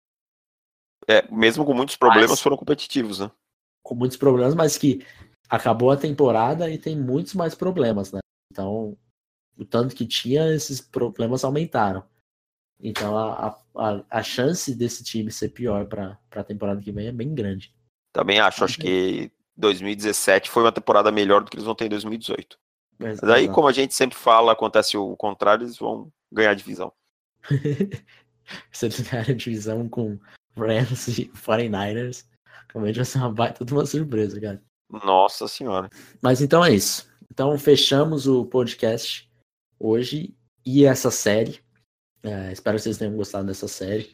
É, 1.08 1.30
mesmo 1.32 1.64
com 1.66 1.74
muitos 1.74 1.96
problemas, 1.96 2.32
mas, 2.32 2.42
foram 2.42 2.58
competitivos, 2.58 3.20
né? 3.20 3.32
Com 3.84 3.96
muitos 3.96 4.18
problemas, 4.18 4.56
mas 4.56 4.78
que 4.78 5.06
acabou 5.52 5.92
a 5.92 5.98
temporada 5.98 6.70
e 6.70 6.78
tem 6.78 6.98
muitos 6.98 7.34
mais 7.34 7.54
problemas, 7.54 8.14
né? 8.14 8.22
Então, 8.50 8.98
o 9.58 9.66
tanto 9.66 9.94
que 9.94 10.08
tinha, 10.08 10.54
esses 10.54 10.80
problemas 10.80 11.44
aumentaram. 11.44 12.04
Então 12.80 13.16
a, 13.16 13.56
a, 13.76 14.04
a 14.10 14.24
chance 14.24 14.74
desse 14.74 15.04
time 15.04 15.32
ser 15.32 15.50
pior 15.50 15.86
para 15.86 16.18
a 16.32 16.44
temporada 16.44 16.82
que 16.82 16.92
vem 16.92 17.08
é 17.08 17.12
bem 17.12 17.36
grande. 17.36 17.72
Também 18.12 18.40
acho, 18.40 18.64
acho 18.64 18.80
que 18.80 19.32
2017 19.56 20.50
foi 20.50 20.64
uma 20.64 20.72
temporada 20.72 21.12
melhor 21.12 21.44
do 21.44 21.50
que 21.50 21.58
eles 21.58 21.66
vão 21.66 21.76
ter 21.76 21.86
em 21.86 21.90
2018. 21.90 22.58
Mas, 22.98 23.24
aí, 23.24 23.48
como 23.48 23.68
a 23.68 23.72
gente 23.72 23.94
sempre 23.94 24.18
fala, 24.18 24.52
acontece 24.52 24.98
o 24.98 25.16
contrário, 25.16 25.64
eles 25.64 25.78
vão 25.78 26.12
ganhar 26.32 26.54
divisão. 26.54 26.92
Se 28.72 28.86
eles 28.86 29.00
ganharem 29.02 29.36
divisão 29.36 29.88
com 29.88 30.20
Rams 30.56 31.08
e 31.08 31.26
49ers, 31.30 32.26
realmente 32.72 32.96
vai 32.96 33.06
ser 33.06 33.18
uma 33.20 33.32
baita 33.32 33.66
de 33.66 33.74
uma 33.74 33.86
surpresa, 33.86 34.40
cara. 34.40 34.62
Nossa 34.92 35.48
senhora. 35.48 35.90
Mas 36.22 36.42
então 36.42 36.64
é 36.64 36.74
isso. 36.74 37.10
Então 37.32 37.58
fechamos 37.58 38.28
o 38.28 38.46
podcast 38.46 39.30
hoje 39.80 40.36
e 40.66 40.86
essa 40.86 41.10
série. 41.10 41.60
É, 42.22 42.52
espero 42.52 42.78
que 42.78 42.84
vocês 42.84 42.98
tenham 42.98 43.16
gostado 43.16 43.48
dessa 43.48 43.68
série. 43.68 44.14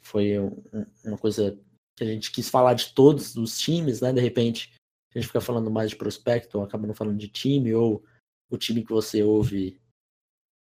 Foi 0.00 0.38
um, 0.38 0.62
uma 1.04 1.18
coisa 1.18 1.58
que 1.96 2.04
a 2.04 2.06
gente 2.06 2.32
quis 2.32 2.48
falar 2.48 2.74
de 2.74 2.94
todos 2.94 3.36
os 3.36 3.58
times, 3.58 4.00
né? 4.00 4.12
De 4.12 4.20
repente 4.20 4.72
a 5.14 5.18
gente 5.18 5.26
fica 5.26 5.40
falando 5.40 5.70
mais 5.70 5.90
de 5.90 5.96
prospecto, 5.96 6.60
acaba 6.60 6.86
não 6.86 6.94
falando 6.94 7.18
de 7.18 7.28
time, 7.28 7.74
ou 7.74 8.04
o 8.50 8.56
time 8.56 8.84
que 8.84 8.92
você 8.92 9.22
ouve, 9.22 9.80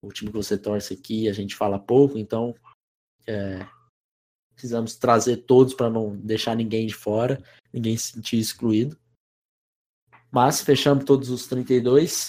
o 0.03 0.13
time 0.13 0.31
que 0.31 0.37
você 0.37 0.57
torce 0.57 0.95
aqui, 0.95 1.29
a 1.29 1.33
gente 1.33 1.55
fala 1.55 1.79
pouco, 1.79 2.17
então 2.17 2.55
é, 3.27 3.67
precisamos 4.55 4.97
trazer 4.97 5.39
todos 5.39 5.75
para 5.75 5.91
não 5.91 6.17
deixar 6.17 6.57
ninguém 6.57 6.87
de 6.87 6.95
fora, 6.95 7.43
ninguém 7.73 7.97
se 7.97 8.13
sentir 8.13 8.39
excluído. 8.39 8.99
Mas 10.31 10.61
fechamos 10.61 11.05
todos 11.05 11.31
os 11.31 11.47
32. 11.47 12.29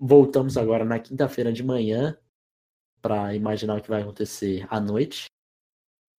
Voltamos 0.00 0.56
agora 0.56 0.84
na 0.84 0.98
quinta-feira 0.98 1.52
de 1.52 1.62
manhã 1.62 2.16
para 3.00 3.34
imaginar 3.34 3.76
o 3.76 3.82
que 3.82 3.90
vai 3.90 4.02
acontecer 4.02 4.66
à 4.70 4.80
noite. 4.80 5.26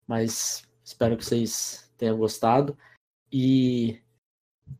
Mas 0.07 0.63
espero 0.83 1.17
que 1.17 1.25
vocês 1.25 1.89
tenham 1.97 2.17
gostado 2.17 2.77
e 3.31 4.01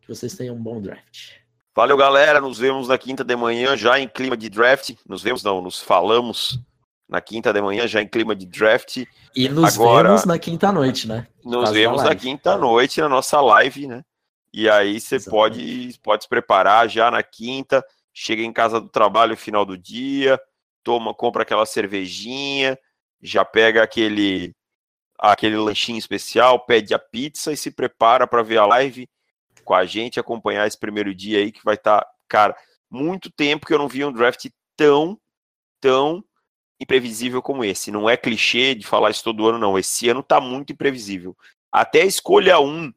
que 0.01 0.07
vocês 0.07 0.35
tenham 0.35 0.55
um 0.55 0.61
bom 0.61 0.81
draft. 0.81 1.31
Valeu, 1.75 1.97
galera. 1.97 2.39
Nos 2.39 2.59
vemos 2.59 2.87
na 2.87 2.97
quinta 2.97 3.23
de 3.23 3.35
manhã, 3.35 3.75
já 3.75 3.99
em 3.99 4.07
clima 4.07 4.37
de 4.37 4.49
draft. 4.49 4.95
Nos 5.07 5.23
vemos, 5.23 5.43
não, 5.43 5.61
nos 5.61 5.81
falamos 5.81 6.59
na 7.09 7.19
quinta 7.19 7.51
de 7.51 7.61
manhã, 7.61 7.87
já 7.87 8.01
em 8.01 8.07
clima 8.07 8.35
de 8.35 8.45
draft. 8.45 9.05
E 9.35 9.49
nos 9.49 9.75
Agora, 9.75 10.09
vemos 10.09 10.25
na 10.25 10.37
quinta 10.37 10.71
noite, 10.71 11.07
né? 11.07 11.27
Nos 11.43 11.71
vemos 11.71 12.03
na 12.03 12.15
quinta 12.15 12.57
noite 12.57 13.01
na 13.01 13.09
nossa 13.09 13.41
live, 13.41 13.87
né? 13.87 14.03
E 14.53 14.69
aí 14.69 14.99
você 14.99 15.19
pode, 15.19 15.99
pode 16.03 16.23
se 16.23 16.29
preparar 16.29 16.87
já 16.87 17.09
na 17.09 17.23
quinta, 17.23 17.83
chega 18.13 18.43
em 18.43 18.53
casa 18.53 18.79
do 18.79 18.87
trabalho 18.87 19.31
no 19.31 19.37
final 19.37 19.65
do 19.65 19.77
dia, 19.77 20.39
toma, 20.83 21.13
compra 21.13 21.41
aquela 21.41 21.65
cervejinha, 21.65 22.77
já 23.21 23.43
pega 23.43 23.81
aquele 23.81 24.53
aquele 25.17 25.55
lanchinho 25.55 25.97
especial, 25.97 26.65
pede 26.65 26.93
a 26.93 26.99
pizza 26.99 27.51
e 27.53 27.57
se 27.57 27.71
prepara 27.71 28.27
para 28.27 28.43
ver 28.43 28.57
a 28.57 28.65
live 28.65 29.09
com 29.63 29.73
a 29.73 29.85
gente, 29.85 30.19
acompanhar 30.19 30.67
esse 30.67 30.77
primeiro 30.77 31.15
dia 31.15 31.39
aí 31.39 31.51
que 31.51 31.63
vai 31.63 31.75
estar, 31.75 32.01
tá, 32.01 32.11
cara, 32.27 32.55
muito 32.89 33.31
tempo 33.31 33.65
que 33.65 33.73
eu 33.73 33.77
não 33.77 33.87
vi 33.87 34.03
um 34.03 34.11
draft 34.11 34.49
tão, 34.75 35.17
tão 35.79 36.23
imprevisível 36.79 37.41
como 37.41 37.63
esse. 37.63 37.89
Não 37.89 38.09
é 38.09 38.17
clichê 38.17 38.75
de 38.75 38.85
falar 38.85 39.11
isso 39.11 39.23
todo 39.23 39.47
ano, 39.47 39.57
não. 39.57 39.79
Esse 39.79 40.09
ano 40.09 40.21
tá 40.21 40.41
muito 40.41 40.73
imprevisível. 40.73 41.35
Até 41.71 42.01
a 42.01 42.05
escolha 42.05 42.59
1, 42.59 42.67
um, 42.67 42.93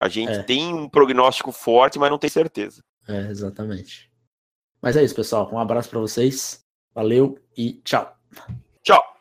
a 0.00 0.08
gente 0.08 0.32
é. 0.32 0.42
tem 0.42 0.74
um 0.74 0.88
prognóstico 0.88 1.52
forte, 1.52 1.98
mas 1.98 2.10
não 2.10 2.18
tem 2.18 2.30
certeza. 2.30 2.82
É, 3.08 3.30
exatamente. 3.30 4.10
Mas 4.80 4.96
é 4.96 5.02
isso, 5.02 5.14
pessoal. 5.14 5.50
Um 5.52 5.58
abraço 5.58 5.88
para 5.88 6.00
vocês. 6.00 6.64
Valeu 6.94 7.38
e 7.56 7.74
tchau. 7.84 8.16
Tchau. 8.82 9.15